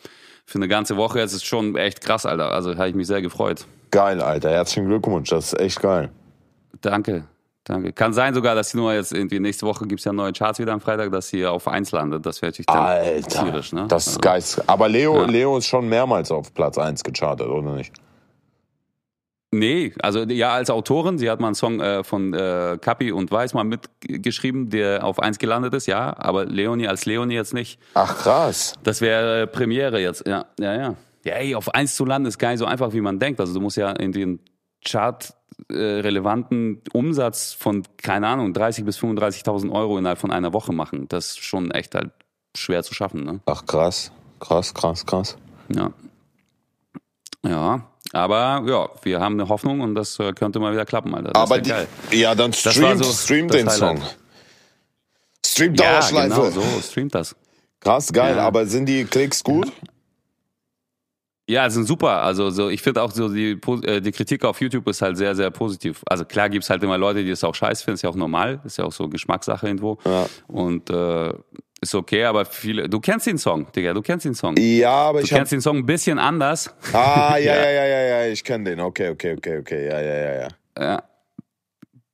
für 0.45 0.57
eine 0.57 0.67
ganze 0.67 0.97
Woche, 0.97 1.19
es 1.19 1.33
ist 1.33 1.45
schon 1.45 1.75
echt 1.75 2.01
krass, 2.01 2.25
Alter. 2.25 2.51
Also 2.51 2.75
habe 2.75 2.89
ich 2.89 2.95
mich 2.95 3.05
sehr 3.07 3.21
gefreut. 3.21 3.65
Geil, 3.91 4.19
Alter. 4.21 4.49
Herzlichen 4.49 4.87
Glückwunsch. 4.87 5.29
Das 5.29 5.53
ist 5.53 5.59
echt 5.59 5.79
geil. 5.81 6.09
Danke. 6.81 7.25
Danke. 7.63 7.93
Kann 7.93 8.11
sein 8.11 8.33
sogar, 8.33 8.55
dass 8.55 8.71
sie 8.71 8.77
nur 8.77 8.91
jetzt 8.91 9.13
irgendwie 9.13 9.39
nächste 9.39 9.67
Woche 9.67 9.85
gibt's 9.85 10.03
ja 10.03 10.11
neue 10.11 10.33
Charts 10.33 10.57
wieder 10.57 10.73
am 10.73 10.81
Freitag, 10.81 11.11
dass 11.11 11.27
sie 11.27 11.45
auf 11.45 11.67
1 11.67 11.91
landet. 11.91 12.25
Das 12.25 12.41
wäre 12.41 12.49
natürlich 12.51 12.65
dann 12.65 12.77
Alter. 12.77 13.43
tierisch, 13.45 13.71
ne? 13.73 13.85
Das 13.87 14.07
ist 14.07 14.25
Also- 14.25 14.57
geil. 14.57 14.65
Aber 14.65 14.89
Leo, 14.89 15.21
Ja. 15.21 15.25
Leo 15.27 15.57
ist 15.57 15.67
schon 15.67 15.87
mehrmals 15.87 16.31
auf 16.31 16.51
Platz 16.55 16.79
1 16.79 17.03
gechartet, 17.03 17.47
oder 17.47 17.73
nicht? 17.75 17.93
Nee, 19.53 19.93
also 20.01 20.23
ja, 20.23 20.53
als 20.53 20.69
Autorin, 20.69 21.17
sie 21.17 21.29
hat 21.29 21.41
mal 21.41 21.47
einen 21.47 21.55
Song 21.55 21.81
äh, 21.81 22.05
von 22.05 22.33
äh, 22.33 22.77
Kapi 22.79 23.11
und 23.11 23.31
Weiß 23.31 23.53
mal 23.53 23.65
mitgeschrieben, 23.65 24.69
der 24.69 25.03
auf 25.03 25.19
eins 25.19 25.39
gelandet 25.39 25.73
ist, 25.73 25.87
ja, 25.87 26.15
aber 26.17 26.45
Leonie 26.45 26.87
als 26.87 27.05
Leonie 27.05 27.35
jetzt 27.35 27.53
nicht. 27.53 27.77
Ach, 27.93 28.17
krass. 28.17 28.75
Das 28.83 29.01
wäre 29.01 29.41
äh, 29.41 29.47
Premiere 29.47 29.99
jetzt, 29.99 30.25
ja, 30.25 30.45
ja, 30.57 30.75
ja. 30.75 30.95
Ja, 31.25 31.33
ey, 31.33 31.53
auf 31.53 31.75
eins 31.75 31.95
zu 31.95 32.05
landen 32.05 32.27
ist 32.27 32.39
gar 32.39 32.49
nicht 32.49 32.59
so 32.59 32.65
einfach, 32.65 32.93
wie 32.93 33.01
man 33.01 33.19
denkt. 33.19 33.39
Also 33.39 33.53
du 33.53 33.59
musst 33.59 33.77
ja 33.77 33.91
in 33.91 34.11
den 34.11 34.39
Chart 34.83 35.33
äh, 35.69 35.75
relevanten 35.75 36.81
Umsatz 36.93 37.53
von, 37.53 37.83
keine 37.97 38.27
Ahnung, 38.27 38.53
30 38.53 38.85
bis 38.85 38.97
35.000 38.99 39.71
Euro 39.71 39.97
innerhalb 39.97 40.17
von 40.17 40.31
einer 40.31 40.53
Woche 40.53 40.73
machen. 40.73 41.07
Das 41.09 41.31
ist 41.31 41.43
schon 41.43 41.71
echt 41.71 41.93
halt 41.93 42.11
schwer 42.55 42.83
zu 42.83 42.93
schaffen, 42.93 43.23
ne? 43.23 43.41
Ach, 43.45 43.65
krass. 43.65 44.11
Krass, 44.39 44.73
krass, 44.73 45.05
krass. 45.05 45.37
Ja. 45.75 45.91
Ja, 47.45 47.87
aber 48.13 48.63
ja, 48.67 48.89
wir 49.03 49.19
haben 49.19 49.39
eine 49.39 49.49
Hoffnung 49.49 49.81
und 49.81 49.95
das 49.95 50.19
äh, 50.19 50.33
könnte 50.33 50.59
mal 50.59 50.73
wieder 50.73 50.85
klappen, 50.85 51.13
Alter. 51.15 51.31
Das 51.31 51.41
Aber 51.43 51.59
die, 51.59 51.69
geil. 51.69 51.87
ja, 52.11 52.35
dann 52.35 52.53
streamt, 52.53 53.03
so 53.03 53.11
streamt 53.11 53.53
den 53.53 53.67
Highlight. 53.69 53.97
Song. 53.99 54.01
Stream 55.45 55.75
Ja, 55.75 55.91
Dauerschleife. 55.93 56.29
genau, 56.29 56.49
so, 56.49 56.61
streamt 56.81 57.15
das. 57.15 57.35
Krass, 57.79 58.13
geil. 58.13 58.35
Ja. 58.35 58.45
Aber 58.45 58.65
sind 58.67 58.85
die 58.85 59.05
Klicks 59.05 59.43
gut? 59.43 59.71
Ja, 61.49 61.69
sind 61.69 61.85
super. 61.85 62.21
Also 62.21 62.49
so, 62.51 62.69
ich 62.69 62.81
finde 62.81 63.01
auch 63.01 63.11
so 63.11 63.27
die, 63.27 63.59
äh, 63.83 63.99
die 63.99 64.11
Kritik 64.11 64.45
auf 64.45 64.61
YouTube 64.61 64.87
ist 64.87 65.01
halt 65.01 65.17
sehr, 65.17 65.35
sehr 65.35 65.49
positiv. 65.51 66.01
Also 66.05 66.23
klar 66.23 66.47
gibt's 66.49 66.69
halt 66.69 66.81
immer 66.83 66.97
Leute, 66.97 67.23
die 67.23 67.31
es 67.31 67.43
auch 67.43 67.55
scheiße 67.55 67.83
finden, 67.83 67.95
ist 67.95 68.03
ja 68.03 68.09
auch 68.09 68.15
normal, 68.15 68.61
ist 68.63 68.77
ja 68.77 68.85
auch 68.85 68.91
so 68.93 69.09
Geschmackssache 69.09 69.67
irgendwo. 69.67 69.97
Ja. 70.05 70.27
Und 70.47 70.89
äh, 70.91 71.33
ist 71.81 71.95
okay, 71.95 72.23
aber 72.25 72.45
viele. 72.45 72.87
Du 72.87 72.99
kennst 72.99 73.25
den 73.27 73.37
Song, 73.37 73.65
Digga, 73.75 73.93
du 73.93 74.01
kennst 74.01 74.25
den 74.25 74.35
Song. 74.35 74.55
Ja, 74.57 74.91
aber 75.09 75.19
Du 75.19 75.25
ich 75.25 75.31
hab. 75.33 75.39
kennst 75.39 75.51
den 75.51 75.61
Song 75.61 75.77
ein 75.77 75.85
bisschen 75.85 76.19
anders. 76.19 76.73
Ah, 76.93 77.35
ja, 77.37 77.55
Ja. 77.55 77.69
ja, 77.71 77.85
ja, 77.85 78.01
ja, 78.01 78.27
ich 78.27 78.43
kenne 78.43 78.69
den. 78.69 78.79
Okay, 78.79 79.09
okay, 79.09 79.33
okay, 79.37 79.57
okay. 79.59 79.87
Ja, 79.87 79.99
ja, 79.99 80.15
ja, 80.15 80.41
ja. 80.41 80.47
Ja. 80.79 81.03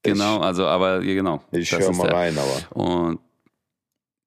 Genau, 0.03 0.39
also, 0.39 0.65
aber 0.65 1.01
ja, 1.01 1.13
genau. 1.15 1.41
Ich 1.51 1.71
höre 1.71 1.91
mal 1.91 2.08
der- 2.08 2.15
rein, 2.15 2.38
aber. 2.38 2.82
Und 2.82 3.19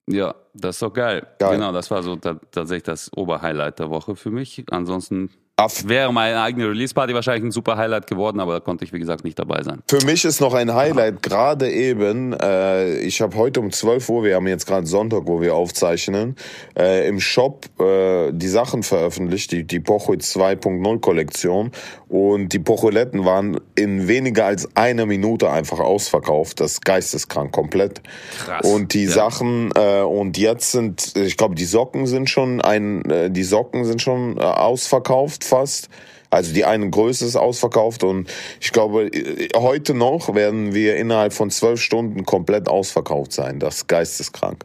ja, 0.07 0.35
das 0.53 0.77
ist 0.77 0.83
doch 0.83 0.93
geil. 0.93 1.27
Geil. 1.39 1.57
Genau, 1.57 1.73
das 1.73 1.91
war 1.91 2.03
so 2.03 2.17
ta 2.17 2.35
tatsächlich 2.51 2.83
das 2.83 3.11
Oberhighlight 3.17 3.79
der 3.79 3.89
Woche 3.91 4.17
für 4.17 4.31
mich. 4.31 4.63
Ansonsten 4.71 5.31
Aff- 5.61 5.89
wäre 5.89 6.13
meine 6.13 6.41
eigene 6.41 6.69
Release-Party 6.69 7.15
wahrscheinlich 7.15 7.45
ein 7.45 7.51
super 7.51 7.77
Highlight 7.77 8.07
geworden, 8.07 8.41
aber 8.41 8.55
da 8.55 8.61
konnte 8.61 8.85
ich, 8.85 8.93
wie 8.93 8.99
gesagt, 8.99 9.25
nicht 9.25 9.39
dabei 9.39 9.63
sein. 9.63 9.81
Für 9.89 10.05
mich 10.05 10.25
ist 10.25 10.41
noch 10.41 10.55
ein 10.55 10.73
Highlight, 10.75 11.23
gerade 11.23 11.71
eben, 11.71 12.33
äh, 12.33 12.99
ich 13.01 13.21
habe 13.21 13.37
heute 13.37 13.61
um 13.61 13.71
12 13.73 14.09
Uhr, 14.09 14.25
wir 14.25 14.37
haben 14.37 14.47
jetzt 14.47 14.67
gerade 14.67 14.87
Sonntag, 14.87 15.23
wo 15.27 15.41
wir 15.41 15.55
aufzeichnen, 15.55 16.37
äh, 16.79 17.07
im 17.09 17.21
Shop 17.21 17.67
äh, 17.81 18.33
die 18.33 18.49
Sachen 18.49 18.83
veröffentlicht, 18.83 19.53
die, 19.53 19.65
die 19.65 19.81
Pocho 19.81 20.13
2.0 20.13 21.01
Kollektion 21.01 21.71
und 22.09 22.53
die 22.53 22.59
Pocholetten 22.59 23.25
waren 23.25 23.61
in 23.75 24.09
weniger 24.09 24.47
als 24.47 24.69
einer 24.77 25.07
Minute 25.07 25.51
einfach 25.51 25.79
ausverkauft, 25.81 26.61
das 26.61 26.73
ist 26.73 26.85
geisteskrank, 26.85 27.53
komplett. 27.53 28.01
Krass. 28.45 28.67
Und 28.67 28.95
die 28.95 29.05
Ja. 29.05 29.11
Sachen 29.11 29.71
äh, 29.77 30.01
und 30.03 30.39
jetzt 30.39 30.73
sind, 30.73 31.17
ich 31.17 31.37
glaube, 31.37 31.55
die 31.55 31.65
Socken 31.65 32.07
sind 32.07 32.29
schon 32.31 32.61
ein, 32.61 33.05
äh, 33.11 33.31
die 33.31 33.43
Socken 33.45 33.85
sind 33.85 34.01
schon 34.03 34.39
äh, 34.39 34.41
ausverkauft 34.41 35.45
fast. 35.51 35.89
Also 36.31 36.55
die 36.55 36.65
eine 36.65 36.89
Größe 36.89 37.27
ist 37.27 37.37
ausverkauft 37.37 38.05
und 38.05 38.31
ich 38.61 38.73
glaube, 38.73 39.11
heute 39.57 39.95
noch 39.95 40.33
werden 40.35 40.73
wir 40.73 40.97
innerhalb 40.97 41.33
von 41.33 41.51
zwölf 41.51 41.83
Stunden 41.83 42.25
komplett 42.25 42.69
ausverkauft 42.69 43.33
sein. 43.33 43.59
Das 43.59 43.79
ist 43.79 43.89
geisteskrank. 43.89 44.65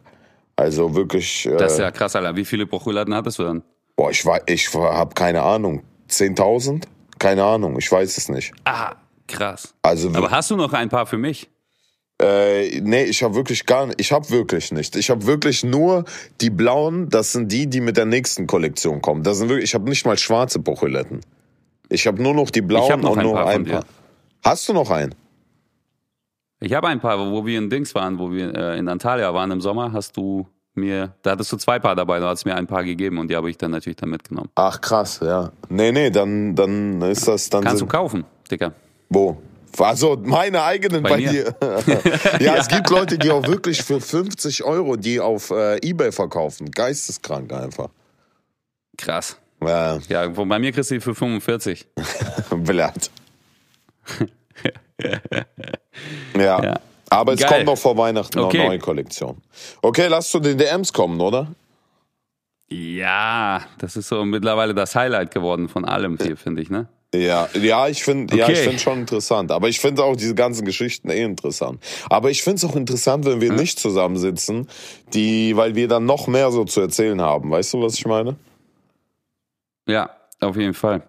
Also 0.54 0.94
wirklich, 0.94 1.46
äh, 1.46 1.56
Das 1.56 1.72
ist 1.72 1.78
ja 1.80 1.90
krass, 1.90 2.14
Alter. 2.16 2.36
Wie 2.36 2.44
viele 2.44 2.66
Prochuladen 2.66 3.14
hattest 3.14 3.38
du 3.38 3.42
dann? 3.42 3.62
boah, 3.96 4.10
ich 4.10 4.24
weiß, 4.24 4.42
ich 4.46 4.72
habe 4.74 5.14
keine 5.14 5.42
Ahnung, 5.42 5.82
10.000? 6.08 6.84
Keine 7.18 7.44
Ahnung, 7.44 7.78
ich 7.78 7.90
weiß 7.90 8.16
es 8.18 8.28
nicht. 8.28 8.52
Ah, 8.64 8.94
krass. 9.26 9.74
Also 9.82 10.10
Aber 10.10 10.30
hast 10.30 10.50
du 10.50 10.56
noch 10.56 10.72
ein 10.72 10.88
paar 10.88 11.06
für 11.06 11.18
mich? 11.18 11.50
Äh, 12.20 12.80
nee, 12.80 13.04
ich 13.04 13.22
habe 13.22 13.34
wirklich 13.34 13.66
gar 13.66 13.86
nicht, 13.86 14.00
ich 14.00 14.10
habe 14.10 14.30
wirklich 14.30 14.72
nicht. 14.72 14.96
Ich 14.96 15.10
habe 15.10 15.26
wirklich 15.26 15.64
nur 15.64 16.04
die 16.40 16.48
blauen, 16.50 17.10
das 17.10 17.32
sind 17.32 17.52
die, 17.52 17.66
die 17.66 17.80
mit 17.80 17.96
der 17.96 18.06
nächsten 18.06 18.46
Kollektion 18.46 19.02
kommen. 19.02 19.22
Das 19.22 19.38
sind 19.38 19.48
wirklich, 19.48 19.64
ich 19.64 19.74
habe 19.74 19.88
nicht 19.88 20.06
mal 20.06 20.16
schwarze 20.16 20.60
Pocholetten. 20.60 21.20
Ich 21.88 22.06
habe 22.06 22.22
nur 22.22 22.34
noch 22.34 22.50
die 22.50 22.62
blauen 22.62 22.90
hab 22.90 23.00
noch 23.00 23.10
und 23.12 23.18
ein 23.18 23.24
nur 23.24 23.34
paar 23.34 23.46
ein 23.48 23.64
paar. 23.64 23.84
Hast 24.42 24.68
du 24.68 24.72
noch 24.72 24.90
einen? 24.90 25.14
Ich 26.60 26.72
habe 26.72 26.88
ein 26.88 27.00
paar, 27.00 27.18
wo 27.18 27.44
wir 27.44 27.58
in 27.58 27.68
Dings 27.68 27.94
waren, 27.94 28.18
wo 28.18 28.32
wir 28.32 28.54
äh, 28.54 28.78
in 28.78 28.88
Antalya 28.88 29.34
waren 29.34 29.50
im 29.50 29.60
Sommer, 29.60 29.92
hast 29.92 30.16
du 30.16 30.46
mir, 30.74 31.14
da 31.22 31.32
hattest 31.32 31.52
du 31.52 31.56
zwei 31.56 31.78
Paar 31.78 31.94
dabei, 31.94 32.18
du 32.18 32.26
hast 32.26 32.44
mir 32.44 32.54
ein 32.54 32.66
paar 32.66 32.84
gegeben 32.84 33.18
und 33.18 33.28
die 33.30 33.36
habe 33.36 33.50
ich 33.50 33.58
dann 33.58 33.70
natürlich 33.70 33.96
dann 33.96 34.10
mitgenommen. 34.10 34.48
Ach 34.54 34.80
krass, 34.80 35.20
ja. 35.22 35.52
Nee, 35.68 35.92
nee, 35.92 36.10
dann 36.10 36.54
dann 36.54 37.02
ist 37.02 37.28
das 37.28 37.50
dann 37.50 37.62
Kannst 37.62 37.80
du 37.80 37.84
sind, 37.84 37.92
kaufen, 37.92 38.24
Dicker. 38.50 38.72
wo? 39.10 39.36
Also 39.80 40.16
meine 40.22 40.62
eigenen 40.62 41.02
bei, 41.02 41.10
Bei 41.10 41.16
dir. 41.18 41.54
ja, 42.40 42.56
es 42.56 42.68
gibt 42.68 42.88
Leute, 42.90 43.18
die 43.18 43.30
auch 43.30 43.46
wirklich 43.46 43.82
für 43.82 44.00
50 44.00 44.64
Euro 44.64 44.96
die 44.96 45.20
auf 45.20 45.50
äh, 45.50 45.76
Ebay 45.86 46.12
verkaufen. 46.12 46.70
Geisteskrank 46.70 47.52
einfach. 47.52 47.88
Krass. 48.96 49.36
Ja, 49.62 49.98
Ja, 50.08 50.28
bei 50.28 50.58
mir 50.58 50.72
kriegst 50.72 50.90
du 50.90 50.94
die 50.94 51.00
für 51.00 51.14
45. 51.14 51.86
blatt. 52.56 53.10
Ja. 56.36 56.62
Ja. 56.62 56.80
Aber 57.08 57.34
es 57.34 57.40
Geil. 57.40 57.48
kommt 57.48 57.66
noch 57.66 57.78
vor 57.78 57.96
Weihnachten 57.96 58.38
Okay. 58.38 58.58
eine 58.58 58.68
neue 58.70 58.78
Kollektion. 58.78 59.40
Okay, 59.82 60.08
lass 60.08 60.30
zu 60.30 60.40
den 60.40 60.58
DMs 60.58 60.92
kommen, 60.92 61.20
oder? 61.20 61.48
Ja, 62.68 63.62
das 63.78 63.96
ist 63.96 64.08
so 64.08 64.24
mittlerweile 64.24 64.74
das 64.74 64.94
Highlight 64.94 65.30
geworden 65.30 65.68
von 65.68 65.84
allem 65.84 66.18
hier, 66.20 66.36
finde 66.36 66.62
ich, 66.62 66.70
ne? 66.70 66.88
Ja, 67.14 67.48
ja, 67.54 67.88
ich 67.88 68.02
finde, 68.02 68.36
ja, 68.36 68.44
Okay. 68.44 68.54
ich 68.54 68.58
finde 68.58 68.78
schon 68.80 69.00
interessant. 69.00 69.52
Aber 69.52 69.68
ich 69.68 69.78
finde 69.80 70.02
auch 70.02 70.16
diese 70.16 70.34
ganzen 70.34 70.64
Geschichten 70.64 71.08
eh 71.08 71.22
interessant. 71.22 71.82
Aber 72.10 72.30
ich 72.30 72.42
finde 72.42 72.56
es 72.56 72.64
auch 72.64 72.74
interessant, 72.74 73.24
wenn 73.24 73.40
wir 73.40 73.52
nicht 73.52 73.78
zusammensitzen, 73.78 74.68
die, 75.14 75.56
weil 75.56 75.76
wir 75.76 75.86
dann 75.88 76.04
noch 76.04 76.26
mehr 76.26 76.50
so 76.50 76.64
zu 76.64 76.80
erzählen 76.80 77.20
haben. 77.20 77.50
Weißt 77.50 77.72
du, 77.74 77.80
was 77.80 77.94
ich 77.94 78.06
meine? 78.06 78.36
Ja, 79.86 80.10
auf 80.40 80.56
jeden 80.56 80.74
Fall. 80.74 81.02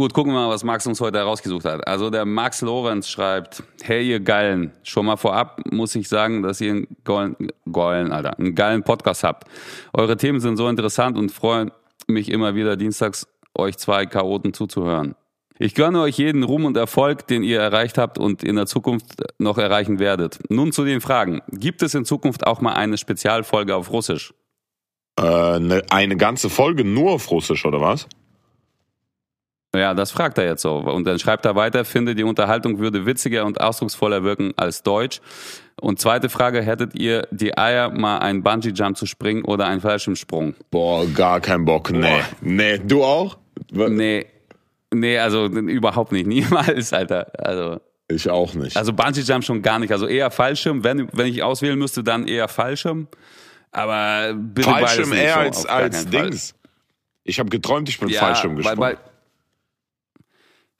Gut, 0.00 0.14
gucken 0.14 0.32
wir 0.32 0.46
mal, 0.46 0.48
was 0.48 0.64
Max 0.64 0.86
uns 0.86 0.98
heute 1.02 1.18
herausgesucht 1.18 1.66
hat. 1.66 1.86
Also 1.86 2.08
der 2.08 2.24
Max 2.24 2.62
Lorenz 2.62 3.06
schreibt, 3.06 3.62
hey 3.82 4.08
ihr 4.08 4.18
Geilen, 4.18 4.72
schon 4.82 5.04
mal 5.04 5.18
vorab 5.18 5.60
muss 5.70 5.94
ich 5.94 6.08
sagen, 6.08 6.42
dass 6.42 6.58
ihr 6.62 6.70
einen 6.70 6.86
geilen, 7.04 7.36
geilen, 7.70 8.10
Alter, 8.10 8.38
einen 8.38 8.54
geilen 8.54 8.82
Podcast 8.82 9.24
habt. 9.24 9.46
Eure 9.92 10.16
Themen 10.16 10.40
sind 10.40 10.56
so 10.56 10.68
interessant 10.68 11.18
und 11.18 11.30
freuen 11.30 11.70
mich 12.06 12.30
immer 12.30 12.54
wieder 12.54 12.78
dienstags 12.78 13.26
euch 13.54 13.76
zwei 13.76 14.06
Chaoten 14.06 14.54
zuzuhören. 14.54 15.16
Ich 15.58 15.74
gönne 15.74 16.00
euch 16.00 16.16
jeden 16.16 16.44
Ruhm 16.44 16.64
und 16.64 16.78
Erfolg, 16.78 17.26
den 17.26 17.42
ihr 17.42 17.60
erreicht 17.60 17.98
habt 17.98 18.16
und 18.16 18.42
in 18.42 18.56
der 18.56 18.64
Zukunft 18.64 19.22
noch 19.38 19.58
erreichen 19.58 19.98
werdet. 19.98 20.38
Nun 20.48 20.72
zu 20.72 20.86
den 20.86 21.02
Fragen. 21.02 21.42
Gibt 21.50 21.82
es 21.82 21.94
in 21.94 22.06
Zukunft 22.06 22.46
auch 22.46 22.62
mal 22.62 22.72
eine 22.72 22.96
Spezialfolge 22.96 23.76
auf 23.76 23.92
Russisch? 23.92 24.32
Äh, 25.18 25.24
eine, 25.24 25.82
eine 25.90 26.16
ganze 26.16 26.48
Folge 26.48 26.86
nur 26.86 27.10
auf 27.10 27.30
Russisch, 27.30 27.66
oder 27.66 27.82
was? 27.82 28.08
Ja, 29.74 29.94
das 29.94 30.10
fragt 30.10 30.36
er 30.38 30.44
jetzt 30.46 30.62
so. 30.62 30.76
Und 30.78 31.04
dann 31.06 31.18
schreibt 31.20 31.44
er 31.46 31.54
weiter, 31.54 31.84
finde, 31.84 32.14
die 32.16 32.24
Unterhaltung 32.24 32.80
würde 32.80 33.06
witziger 33.06 33.44
und 33.46 33.60
ausdrucksvoller 33.60 34.24
wirken 34.24 34.52
als 34.56 34.82
Deutsch. 34.82 35.20
Und 35.80 36.00
zweite 36.00 36.28
Frage, 36.28 36.60
hättet 36.60 36.98
ihr 36.98 37.28
die 37.30 37.56
Eier, 37.56 37.88
mal 37.90 38.18
einen 38.18 38.42
Bungee-Jump 38.42 38.96
zu 38.96 39.06
springen 39.06 39.44
oder 39.44 39.66
einen 39.66 39.80
Fallschirmsprung? 39.80 40.54
Boah, 40.70 41.06
gar 41.06 41.40
kein 41.40 41.64
Bock. 41.64 41.90
Nee. 41.92 42.00
Boah. 42.00 42.20
Nee, 42.40 42.78
du 42.78 43.04
auch? 43.04 43.38
Nee, 43.72 44.26
nee, 44.92 45.18
also 45.18 45.46
überhaupt 45.46 46.10
nicht, 46.12 46.26
niemals, 46.28 46.92
Alter. 46.92 47.30
Also, 47.38 47.80
Ich 48.08 48.28
auch 48.28 48.52
nicht. 48.54 48.76
also 48.76 48.92
Bungee-Jump 48.92 49.44
schon 49.44 49.62
gar 49.62 49.78
nicht. 49.78 49.92
Also 49.92 50.06
eher 50.08 50.30
Fallschirm, 50.32 50.82
wenn, 50.82 51.08
wenn 51.12 51.28
ich 51.28 51.42
auswählen 51.44 51.78
müsste, 51.78 52.02
dann 52.02 52.26
eher 52.26 52.48
Fallschirm. 52.48 53.06
Aber 53.70 54.34
bitte 54.34 54.68
Fallschirm 54.68 55.12
eher 55.12 55.36
als, 55.36 55.64
als 55.64 56.04
keinen 56.04 56.12
Fall. 56.12 56.22
Dings. 56.30 56.54
Ich 57.22 57.38
habe 57.38 57.48
geträumt, 57.50 57.88
ich 57.88 58.00
bin 58.00 58.08
Ja, 58.08 58.20
Fallschirm 58.20 58.56
gesprungen. 58.56 58.80
weil- 58.80 58.98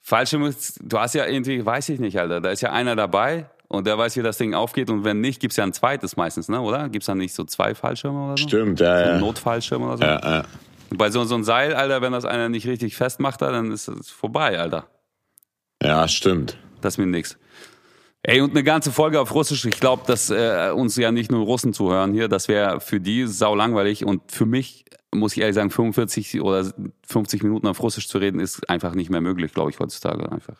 Fallschirm 0.01 0.53
du 0.81 0.99
hast 0.99 1.15
ja 1.15 1.25
irgendwie, 1.27 1.65
weiß 1.65 1.89
ich 1.89 1.99
nicht, 1.99 2.19
Alter, 2.19 2.41
da 2.41 2.49
ist 2.49 2.61
ja 2.61 2.71
einer 2.71 2.95
dabei 2.95 3.45
und 3.67 3.85
der 3.87 3.97
weiß, 3.97 4.15
wie 4.17 4.21
das 4.23 4.37
Ding 4.37 4.53
aufgeht 4.53 4.89
und 4.89 5.03
wenn 5.03 5.21
nicht, 5.21 5.39
gibt's 5.39 5.57
ja 5.57 5.63
ein 5.63 5.73
zweites 5.73 6.17
meistens, 6.17 6.49
ne, 6.49 6.59
oder? 6.59 6.89
Gibt's 6.89 7.05
dann 7.05 7.19
nicht 7.19 7.33
so 7.33 7.43
zwei 7.43 7.75
Fallschirme 7.75 8.25
oder 8.25 8.37
so? 8.37 8.47
Stimmt, 8.47 8.79
ja, 8.79 8.97
So 9.05 9.11
ja. 9.11 9.17
Notfallschirm 9.19 9.83
oder 9.83 9.97
so? 9.97 10.03
ja, 10.03 10.19
ja. 10.19 10.43
Und 10.89 10.97
Bei 10.97 11.09
so, 11.09 11.23
so 11.23 11.35
einem 11.35 11.43
Seil, 11.43 11.73
Alter, 11.73 12.01
wenn 12.01 12.11
das 12.11 12.25
einer 12.25 12.49
nicht 12.49 12.67
richtig 12.67 12.97
festmacht, 12.97 13.41
dann 13.41 13.71
ist 13.71 13.87
es 13.87 14.09
vorbei, 14.09 14.59
Alter. 14.59 14.87
ja, 15.81 16.07
stimmt. 16.07 16.57
Das 16.81 16.95
ist 16.95 16.97
mir 16.97 17.05
nix. 17.05 17.37
Ey, 18.23 18.41
und 18.41 18.51
eine 18.51 18.63
ganze 18.63 18.91
Folge 18.91 19.19
auf 19.19 19.33
Russisch, 19.33 19.65
ich 19.65 19.79
glaube, 19.79 20.03
dass 20.05 20.29
äh, 20.29 20.71
uns 20.75 20.95
ja 20.95 21.11
nicht 21.11 21.31
nur 21.31 21.43
Russen 21.43 21.73
zuhören 21.73 22.13
hier, 22.13 22.27
das 22.27 22.47
wäre 22.47 22.79
für 22.79 22.99
die 22.99 23.25
sau 23.25 23.55
langweilig 23.55 24.05
und 24.05 24.31
für 24.31 24.45
mich, 24.45 24.85
muss 25.13 25.33
ich 25.33 25.41
ehrlich 25.41 25.55
sagen, 25.55 25.71
45 25.71 26.39
oder 26.41 26.71
50 27.07 27.41
Minuten 27.41 27.65
auf 27.67 27.81
Russisch 27.81 28.07
zu 28.07 28.19
reden, 28.19 28.39
ist 28.39 28.69
einfach 28.69 28.93
nicht 28.93 29.09
mehr 29.09 29.21
möglich, 29.21 29.53
glaube 29.53 29.71
ich, 29.71 29.79
heutzutage 29.79 30.31
einfach. 30.31 30.57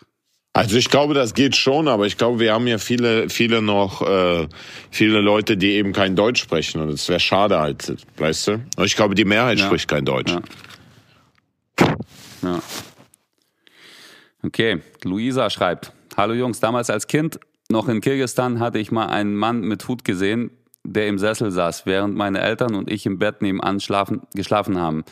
Also 0.53 0.75
ich 0.75 0.89
glaube, 0.89 1.13
das 1.13 1.33
geht 1.35 1.55
schon, 1.55 1.87
aber 1.87 2.07
ich 2.07 2.17
glaube, 2.17 2.39
wir 2.39 2.51
haben 2.51 2.65
ja 2.67 2.77
viele, 2.79 3.29
viele 3.29 3.61
noch, 3.61 4.01
äh, 4.01 4.47
viele 4.89 5.21
Leute, 5.21 5.55
die 5.55 5.73
eben 5.73 5.93
kein 5.93 6.15
Deutsch 6.15 6.41
sprechen 6.41 6.81
und 6.81 6.89
es 6.89 7.07
wäre 7.09 7.19
schade 7.19 7.59
halt, 7.59 7.95
weißt 8.17 8.47
du? 8.47 8.51
Und 8.75 8.85
ich 8.85 8.95
glaube, 8.95 9.13
die 9.15 9.23
Mehrheit 9.23 9.59
Ja. 9.59 9.67
spricht 9.67 9.87
kein 9.87 10.03
Deutsch. 10.03 10.31
Ja. 10.31 10.41
Ja. 12.41 12.59
Okay, 14.43 14.81
Luisa 15.03 15.49
schreibt: 15.51 15.93
Hallo 16.17 16.33
Jungs, 16.33 16.59
damals 16.59 16.89
als 16.89 17.05
Kind 17.07 17.39
noch 17.71 17.87
in 17.87 18.01
Kirgisistan 18.01 18.59
hatte 18.59 18.79
ich 18.79 18.91
mal 18.91 19.07
einen 19.07 19.35
Mann 19.35 19.61
mit 19.61 19.87
Hut 19.87 20.03
gesehen, 20.03 20.51
der 20.83 21.07
im 21.07 21.17
Sessel 21.19 21.51
saß, 21.51 21.85
während 21.85 22.15
meine 22.15 22.41
Eltern 22.41 22.75
und 22.75 22.91
ich 22.91 23.05
im 23.05 23.17
Bett 23.19 23.41
nebenan 23.41 23.79
schlafen, 23.79 24.21
geschlafen 24.33 24.79
haben. 24.79 25.03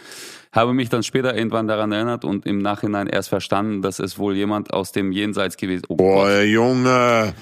Habe 0.51 0.73
mich 0.73 0.89
dann 0.89 1.03
später 1.03 1.35
irgendwann 1.35 1.67
daran 1.67 1.91
erinnert 1.91 2.25
und 2.25 2.45
im 2.45 2.57
Nachhinein 2.59 3.07
erst 3.07 3.29
verstanden, 3.29 3.81
dass 3.81 3.99
es 3.99 4.17
wohl 4.17 4.35
jemand 4.35 4.73
aus 4.73 4.91
dem 4.91 5.11
Jenseits 5.11 5.57
gewesen 5.57 5.83
oh 5.89 5.95
Boah, 5.95 6.41
Junge, 6.41 7.33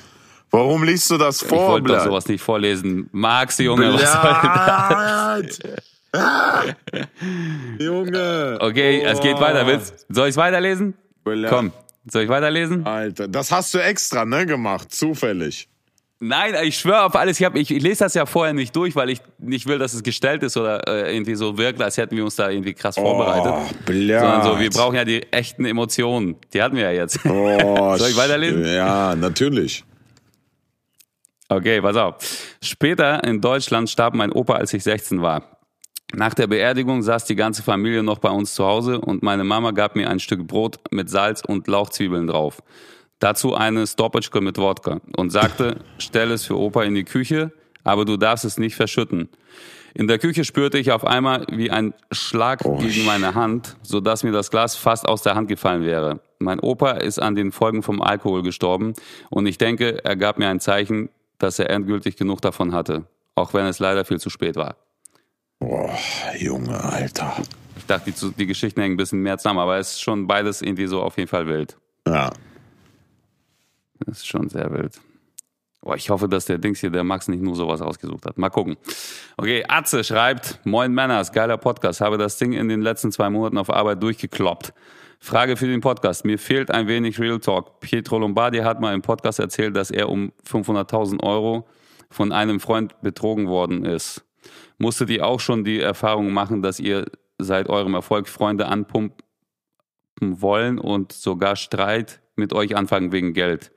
warum 0.52 0.84
liest 0.84 1.10
du 1.10 1.18
das 1.18 1.42
ich 1.42 1.48
vor, 1.48 1.70
wollte 1.70 1.88
doch 1.88 1.96
Blatt? 1.96 2.06
sowas 2.06 2.28
nicht 2.28 2.42
vorlesen. 2.42 3.10
Max, 3.14 3.58
Junge, 3.60 3.94
was 3.94 4.12
soll 4.12 4.22
das? 4.22 5.60
Blatt! 5.60 5.80
Junge. 7.80 8.58
Okay, 8.60 9.02
es 9.04 9.20
geht 9.22 9.40
weiter. 9.40 9.66
Willst, 9.68 10.06
soll 10.10 10.28
ich 10.28 10.32
es 10.34 10.38
weiterlesen? 10.38 10.96
Blatt. 11.24 11.52
Komm, 11.52 11.72
soll 12.10 12.24
ich 12.24 12.30
weiterlesen? 12.30 12.86
Alter, 12.86 13.28
das 13.28 13.52
hast 13.52 13.74
du 13.74 13.80
extra, 13.80 14.26
ne, 14.26 14.46
gemacht, 14.46 14.94
zufällig. 14.94 15.68
Nein, 16.20 16.56
ich 16.64 16.80
schwöre 16.80 17.04
auf 17.04 17.16
alles. 17.16 17.40
Ich, 17.40 17.46
hab, 17.46 17.56
ich, 17.56 17.70
ich 17.70 17.84
lese 17.84 18.04
das 18.06 18.16
ja 18.16 18.26
vorher 18.26 18.54
nicht 18.54 18.76
durch, 18.76 18.96
weil 18.96 19.12
ich 19.12 19.20
nicht 19.38 19.68
will, 19.68 19.78
dass 19.78 19.94
es 19.94 20.02
gestellt 20.02 20.42
ist 20.42 20.58
oder 20.58 20.88
äh, 20.88 21.14
irgendwie 21.14 21.36
so 21.36 21.60
wirkt, 21.60 21.80
als 21.80 21.98
hätten 21.98 22.16
wir 22.16 22.24
uns 22.24 22.36
da 22.36 22.50
irgendwie 22.50 22.74
krass 22.74 22.96
vorbereitet. 22.96 23.54
Oh, 23.56 23.84
Blatt. 23.86 24.22
Sondern 24.22 24.44
so, 24.44 24.60
wir 24.60 24.70
brauchen 24.72 24.96
ja 24.96 25.06
die 25.06 25.32
echten 25.32 25.64
Emotionen. 25.66 26.38
Die 26.54 26.64
hatten 26.64 26.76
wir 26.76 26.86
ja 26.86 26.92
jetzt. 26.92 27.20
Oh, 27.24 27.96
Soll 27.98 28.10
ich 28.10 28.18
weiterlesen? 28.18 28.66
Ja, 28.66 29.16
natürlich. 29.16 29.84
Okay, 31.50 31.82
pass 31.82 31.96
auf. 31.96 32.16
Später 32.64 33.24
in 33.24 33.40
Deutschland 33.40 33.90
starb 33.90 34.16
mein 34.16 34.32
Opa, 34.32 34.56
als 34.56 34.74
ich 34.74 34.84
16 34.84 35.22
war. 35.22 35.57
Nach 36.14 36.34
der 36.34 36.48
Beerdigung 36.48 37.02
saß 37.04 37.26
die 37.26 37.36
ganze 37.36 37.64
Familie 37.64 38.02
noch 38.02 38.20
bei 38.20 38.30
uns 38.30 38.54
zu 38.56 38.66
Hause 38.66 39.02
und 39.02 39.24
meine 39.24 39.44
Mama 39.44 39.72
gab 39.72 39.96
mir 39.96 40.10
ein 40.10 40.20
Stück 40.20 40.48
Brot 40.48 40.80
mit 40.90 41.10
Salz 41.10 41.42
und 41.46 41.68
Lauchzwiebeln 41.68 42.28
drauf. 42.28 42.64
Dazu 43.20 43.56
eine 43.56 43.86
Stopetschke 43.86 44.40
mit 44.40 44.58
Wodka 44.58 45.02
und 45.18 45.32
sagte, 45.32 45.78
stell 45.98 46.32
es 46.32 46.46
für 46.46 46.58
Opa 46.58 46.84
in 46.84 46.96
die 46.96 47.04
Küche, 47.04 47.52
aber 47.84 48.06
du 48.06 48.16
darfst 48.16 48.46
es 48.46 48.58
nicht 48.58 48.76
verschütten. 48.76 49.28
In 49.94 50.08
der 50.08 50.20
Küche 50.20 50.46
spürte 50.46 50.78
ich 50.78 50.92
auf 50.92 51.06
einmal 51.06 51.46
wie 51.52 51.72
ein 51.72 51.94
Schlag 52.12 52.64
Oh, 52.64 52.78
gegen 52.78 53.06
meine 53.06 53.34
Hand, 53.36 53.76
sodass 53.82 54.24
mir 54.24 54.32
das 54.32 54.52
Glas 54.52 54.76
fast 54.76 55.08
aus 55.08 55.24
der 55.24 55.36
Hand 55.36 55.50
gefallen 55.50 55.84
wäre. 55.84 56.22
Mein 56.40 56.60
Opa 56.60 56.92
ist 56.92 57.20
an 57.20 57.36
den 57.36 57.52
Folgen 57.52 57.84
vom 57.84 58.02
Alkohol 58.02 58.44
gestorben 58.44 58.94
und 59.30 59.46
ich 59.46 59.58
denke, 59.58 60.06
er 60.06 60.16
gab 60.16 60.38
mir 60.38 60.48
ein 60.48 60.60
Zeichen, 60.60 61.10
dass 61.40 61.60
er 61.60 61.70
endgültig 61.70 62.16
genug 62.16 62.42
davon 62.42 62.74
hatte, 62.74 63.06
auch 63.36 63.54
wenn 63.54 63.66
es 63.66 63.80
leider 63.80 64.06
viel 64.06 64.20
zu 64.20 64.30
spät 64.30 64.56
war. 64.56 64.76
Boah, 65.60 65.98
Junge, 66.38 66.84
Alter. 66.84 67.36
Ich 67.78 67.86
dachte, 67.86 68.12
die, 68.12 68.32
die 68.32 68.46
Geschichten 68.46 68.82
hängen 68.82 68.94
ein 68.94 68.98
bisschen 68.98 69.22
mehr 69.22 69.38
zusammen, 69.38 69.60
aber 69.60 69.78
es 69.78 69.94
ist 69.94 70.02
schon 70.02 70.28
beides 70.28 70.62
irgendwie 70.62 70.88
so 70.88 71.02
auf 71.02 71.18
jeden 71.18 71.30
Fall 71.30 71.48
wild. 71.48 71.78
Ja. 72.08 72.32
Das 74.06 74.18
ist 74.18 74.28
schon 74.28 74.50
sehr 74.50 74.72
wild. 74.72 75.00
Oh, 75.82 75.94
ich 75.94 76.10
hoffe, 76.10 76.28
dass 76.28 76.46
der 76.46 76.58
Dings 76.58 76.80
hier, 76.80 76.90
der 76.90 77.04
Max, 77.04 77.28
nicht 77.28 77.42
nur 77.42 77.56
sowas 77.56 77.82
ausgesucht 77.82 78.26
hat. 78.26 78.38
Mal 78.38 78.50
gucken. 78.50 78.78
Okay, 79.38 79.64
Atze 79.68 80.04
schreibt, 80.04 80.60
Moin 80.66 80.94
Männers, 80.94 81.32
geiler 81.32 81.58
Podcast. 81.58 82.02
Habe 82.02 82.18
das 82.18 82.38
Ding 82.38 82.54
in 82.54 82.68
den 82.68 82.82
letzten 82.82 83.12
zwei 83.12 83.30
Monaten 83.30 83.58
auf 83.58 83.70
Arbeit 83.70 84.04
durchgekloppt. 84.04 84.74
Frage 85.20 85.56
für 85.56 85.68
den 85.68 85.82
Podcast. 85.82 86.26
Mir 86.26 86.38
fehlt 86.38 86.72
ein 86.72 86.88
wenig 86.88 87.20
Real 87.20 87.40
Talk. 87.40 87.80
Pietro 87.80 88.20
Lombardi 88.20 88.60
hat 88.60 88.82
mal 88.82 88.94
im 88.94 89.02
Podcast 89.02 89.40
erzählt, 89.40 89.76
dass 89.76 89.90
er 89.90 90.10
um 90.10 90.32
500.000 90.46 91.24
Euro 91.24 91.68
von 92.10 92.32
einem 92.32 92.60
Freund 92.60 93.02
betrogen 93.02 93.48
worden 93.48 93.86
ist. 93.86 94.27
Musstet 94.78 95.10
ihr 95.10 95.26
auch 95.26 95.40
schon 95.40 95.64
die 95.64 95.80
Erfahrung 95.80 96.32
machen, 96.32 96.62
dass 96.62 96.80
ihr 96.80 97.06
seit 97.40 97.70
eurem 97.70 97.94
Erfolg 97.94 98.28
Freunde 98.28 98.68
anpumpen 98.68 99.22
wollen 100.20 100.80
und 100.80 101.12
sogar 101.12 101.56
Streit 101.56 102.22
mit 102.36 102.54
euch 102.54 102.76
anfangen 102.76 103.12
wegen 103.12 103.34
Geld? 103.34 103.72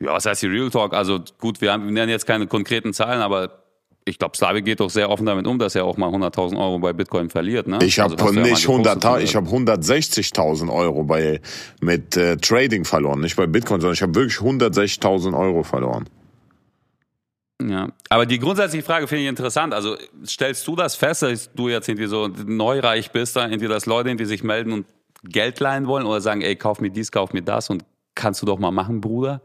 Ja, 0.00 0.12
was 0.12 0.26
heißt 0.26 0.42
die 0.42 0.46
Real 0.46 0.70
Talk? 0.70 0.94
Also 0.94 1.20
gut, 1.38 1.60
wir, 1.60 1.72
haben, 1.72 1.84
wir 1.84 1.92
nennen 1.92 2.10
jetzt 2.10 2.26
keine 2.26 2.46
konkreten 2.46 2.92
Zahlen, 2.92 3.20
aber 3.20 3.64
ich 4.08 4.18
glaube, 4.18 4.36
Slavi 4.36 4.62
geht 4.62 4.80
doch 4.80 4.90
sehr 4.90 5.10
offen 5.10 5.26
damit 5.26 5.46
um, 5.46 5.58
dass 5.58 5.74
er 5.74 5.84
auch 5.84 5.96
mal 5.96 6.08
100.000 6.08 6.56
Euro 6.58 6.78
bei 6.78 6.92
Bitcoin 6.92 7.28
verliert. 7.28 7.66
Ne? 7.66 7.78
Ich 7.82 8.00
habe 8.00 8.14
Also, 8.18 8.32
ja 8.34 8.42
nicht 8.42 8.66
100, 8.66 9.22
ich 9.22 9.36
habe 9.36 9.48
160.000 9.48 10.72
Euro 10.72 11.04
bei 11.04 11.40
mit 11.80 12.16
äh, 12.16 12.36
Trading 12.36 12.84
verloren, 12.84 13.20
nicht 13.20 13.36
bei 13.36 13.46
Bitcoin, 13.46 13.80
sondern 13.80 13.94
ich 13.94 14.02
habe 14.02 14.14
wirklich 14.14 14.38
160.000 14.38 15.38
Euro 15.38 15.62
verloren. 15.62 16.08
Ja, 17.60 17.88
aber 18.08 18.24
die 18.24 18.38
grundsätzliche 18.38 18.84
Frage 18.84 19.08
finde 19.08 19.24
ich 19.24 19.28
interessant. 19.28 19.74
Also 19.74 19.96
stellst 20.24 20.66
du 20.66 20.76
das 20.76 20.94
fest, 20.94 21.22
dass 21.22 21.52
du 21.52 21.68
jetzt 21.68 21.88
irgendwie 21.88 22.06
so 22.06 22.28
neureich 22.28 23.10
bist, 23.10 23.34
da 23.34 23.48
irgendwie, 23.48 23.66
dass 23.66 23.86
Leute 23.86 24.10
irgendwie 24.10 24.26
sich 24.26 24.44
melden 24.44 24.72
und 24.72 24.86
Geld 25.24 25.58
leihen 25.58 25.88
wollen 25.88 26.06
oder 26.06 26.20
sagen, 26.20 26.40
ey, 26.42 26.54
kauf 26.54 26.80
mir 26.80 26.90
dies, 26.90 27.10
kauf 27.10 27.32
mir 27.32 27.42
das 27.42 27.68
und 27.68 27.84
kannst 28.14 28.42
du 28.42 28.46
doch 28.46 28.60
mal 28.60 28.70
machen, 28.70 29.00
Bruder? 29.00 29.40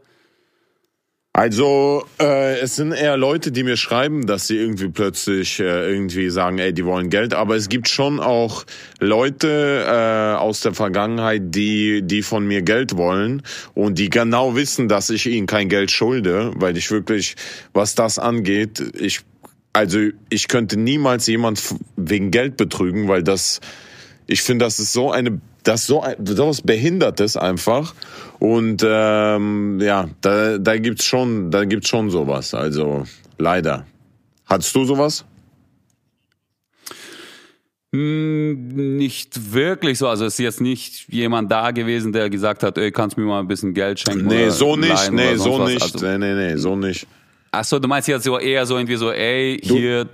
Also 1.36 2.06
äh, 2.20 2.60
es 2.60 2.76
sind 2.76 2.92
eher 2.92 3.16
Leute, 3.16 3.50
die 3.50 3.64
mir 3.64 3.76
schreiben, 3.76 4.24
dass 4.24 4.46
sie 4.46 4.56
irgendwie 4.56 4.88
plötzlich 4.88 5.58
äh, 5.58 5.90
irgendwie 5.90 6.30
sagen, 6.30 6.58
ey, 6.58 6.72
die 6.72 6.84
wollen 6.84 7.10
Geld. 7.10 7.34
Aber 7.34 7.56
es 7.56 7.68
gibt 7.68 7.88
schon 7.88 8.20
auch 8.20 8.64
Leute 9.00 9.84
äh, 9.84 10.36
aus 10.38 10.60
der 10.60 10.74
Vergangenheit, 10.74 11.42
die 11.46 12.02
die 12.02 12.22
von 12.22 12.46
mir 12.46 12.62
Geld 12.62 12.96
wollen 12.96 13.42
und 13.74 13.98
die 13.98 14.10
genau 14.10 14.54
wissen, 14.54 14.88
dass 14.88 15.10
ich 15.10 15.26
ihnen 15.26 15.48
kein 15.48 15.68
Geld 15.68 15.90
schulde, 15.90 16.52
weil 16.54 16.76
ich 16.76 16.92
wirklich, 16.92 17.34
was 17.72 17.96
das 17.96 18.20
angeht, 18.20 18.80
ich 18.96 19.22
also 19.72 19.98
ich 20.30 20.46
könnte 20.46 20.78
niemals 20.78 21.26
jemand 21.26 21.60
wegen 21.96 22.30
Geld 22.30 22.56
betrügen, 22.56 23.08
weil 23.08 23.24
das 23.24 23.60
ich 24.28 24.42
finde, 24.42 24.66
das 24.66 24.78
ist 24.78 24.92
so 24.92 25.10
eine 25.10 25.40
das 25.64 25.86
so 25.86 26.04
so 26.24 26.48
was 26.48 26.62
Behindertes 26.62 27.36
einfach 27.36 27.94
und 28.38 28.84
ähm, 28.86 29.80
ja, 29.80 30.08
da 30.20 30.58
da 30.58 30.78
gibt's 30.78 31.04
schon 31.04 31.50
da 31.50 31.64
gibt's 31.64 31.88
schon 31.88 32.10
sowas. 32.10 32.54
Also 32.54 33.04
leider. 33.38 33.86
Hattest 34.46 34.74
du 34.76 34.84
sowas? 34.84 35.24
Hm, 37.94 38.96
nicht 38.96 39.52
wirklich 39.52 39.98
so. 39.98 40.08
Also 40.08 40.24
es 40.26 40.34
ist 40.34 40.40
jetzt 40.40 40.60
nicht 40.60 41.08
jemand 41.12 41.52
da 41.52 41.70
gewesen, 41.70 42.12
der 42.12 42.28
gesagt 42.28 42.64
hat, 42.64 42.76
ey, 42.76 42.90
kannst 42.90 43.16
du 43.16 43.20
mir 43.20 43.28
mal 43.28 43.38
ein 43.38 43.46
bisschen 43.46 43.72
Geld 43.72 44.00
schenken? 44.00 44.26
Nee, 44.26 44.50
so 44.50 44.74
nicht, 44.74 45.12
nee, 45.12 45.36
so 45.36 45.60
was. 45.60 45.70
nicht. 45.70 45.82
Also, 45.82 46.04
nee, 46.04 46.18
nee, 46.18 46.34
nee, 46.34 46.56
so 46.56 46.74
nicht. 46.74 47.06
Ach 47.52 47.64
so, 47.64 47.78
du 47.78 47.86
meinst 47.86 48.08
jetzt 48.08 48.24
so 48.24 48.36
eher 48.36 48.66
so 48.66 48.76
irgendwie 48.76 48.96
so, 48.96 49.12
ey, 49.12 49.60
du, 49.62 49.76
hier, 49.76 50.08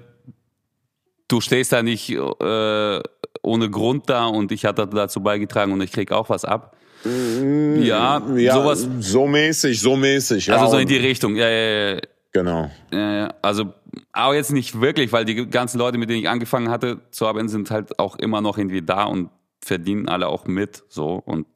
du 1.30 1.40
stehst 1.40 1.72
da 1.72 1.82
nicht 1.82 2.10
äh, 2.10 3.00
ohne 3.42 3.70
Grund 3.70 4.08
da 4.10 4.26
und 4.26 4.52
ich 4.52 4.64
hatte 4.64 4.86
dazu 4.86 5.20
beigetragen 5.22 5.72
und 5.72 5.80
ich 5.80 5.92
krieg 5.92 6.12
auch 6.12 6.28
was 6.28 6.44
ab. 6.44 6.76
Mm, 7.04 7.80
ja, 7.82 8.22
ja 8.36 8.54
sowas. 8.54 8.88
So 9.00 9.26
mäßig, 9.26 9.80
so 9.80 9.96
mäßig. 9.96 10.46
Ja, 10.46 10.56
also 10.56 10.72
so 10.72 10.78
in 10.78 10.88
die 10.88 10.96
Richtung, 10.96 11.36
ja, 11.36 11.48
ja, 11.48 11.94
ja. 11.94 12.00
Genau. 12.32 12.70
Ja, 12.92 13.12
ja. 13.12 13.34
Also, 13.42 13.72
aber 14.12 14.34
jetzt 14.34 14.52
nicht 14.52 14.80
wirklich, 14.80 15.12
weil 15.12 15.24
die 15.24 15.48
ganzen 15.48 15.78
Leute, 15.78 15.98
mit 15.98 16.10
denen 16.10 16.20
ich 16.20 16.28
angefangen 16.28 16.68
hatte 16.68 17.00
zu 17.10 17.26
arbeiten, 17.26 17.48
sind 17.48 17.70
halt 17.70 17.98
auch 17.98 18.16
immer 18.16 18.40
noch 18.40 18.56
irgendwie 18.56 18.82
da 18.82 19.04
und 19.04 19.30
verdienen 19.62 20.08
alle 20.08 20.28
auch 20.28 20.46
mit, 20.46 20.84
so. 20.88 21.14
Und 21.24 21.46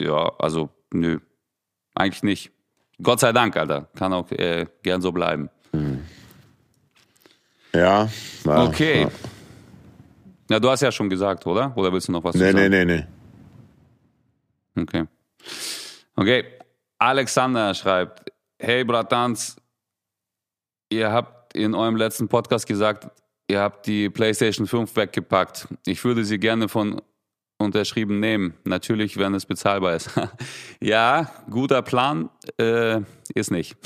ja, 0.00 0.32
also, 0.38 0.68
nö, 0.92 1.18
eigentlich 1.94 2.22
nicht. 2.22 2.50
Gott 3.02 3.20
sei 3.20 3.32
Dank, 3.32 3.56
Alter. 3.56 3.88
Kann 3.96 4.12
auch 4.12 4.30
äh, 4.32 4.66
gern 4.82 5.00
so 5.00 5.12
bleiben. 5.12 5.48
Hm. 5.72 6.00
Ja. 7.78 8.08
ja 8.44 8.64
okay. 8.64 9.02
Ja. 9.02 9.10
ja. 10.50 10.60
du 10.60 10.70
hast 10.70 10.80
ja 10.80 10.92
schon 10.92 11.08
gesagt, 11.08 11.46
oder? 11.46 11.72
Oder 11.76 11.92
willst 11.92 12.08
du 12.08 12.12
noch 12.12 12.24
was 12.24 12.34
nee, 12.34 12.52
sagen? 12.52 12.70
Nee, 12.70 12.84
nee, 12.84 12.84
nee. 12.84 13.06
Okay. 14.82 15.04
Okay. 16.16 16.44
Alexander 16.98 17.74
schreibt, 17.74 18.32
hey 18.58 18.84
Bratans, 18.84 19.56
ihr 20.90 21.12
habt 21.12 21.54
in 21.54 21.74
eurem 21.74 21.96
letzten 21.96 22.28
Podcast 22.28 22.66
gesagt, 22.66 23.08
ihr 23.48 23.60
habt 23.60 23.86
die 23.86 24.10
PlayStation 24.10 24.66
5 24.66 24.96
weggepackt. 24.96 25.68
Ich 25.86 26.02
würde 26.04 26.24
sie 26.24 26.38
gerne 26.38 26.68
von 26.68 27.00
unterschrieben 27.58 28.20
nehmen. 28.20 28.54
Natürlich, 28.64 29.16
wenn 29.16 29.34
es 29.34 29.46
bezahlbar 29.46 29.94
ist. 29.94 30.10
ja, 30.80 31.30
guter 31.50 31.82
Plan 31.82 32.30
äh, 32.58 33.00
ist 33.34 33.50
nicht. 33.50 33.76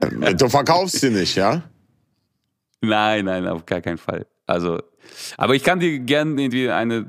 du 0.36 0.48
verkaufst 0.48 1.00
sie 1.00 1.10
nicht, 1.10 1.36
ja? 1.36 1.62
Nein, 2.80 3.24
nein, 3.24 3.46
auf 3.48 3.66
gar 3.66 3.80
keinen 3.80 3.98
Fall. 3.98 4.26
Also, 4.46 4.80
aber 5.36 5.54
ich 5.54 5.62
kann 5.62 5.80
dir 5.80 5.98
gerne 5.98 6.40
irgendwie 6.40 6.70
eine 6.70 7.08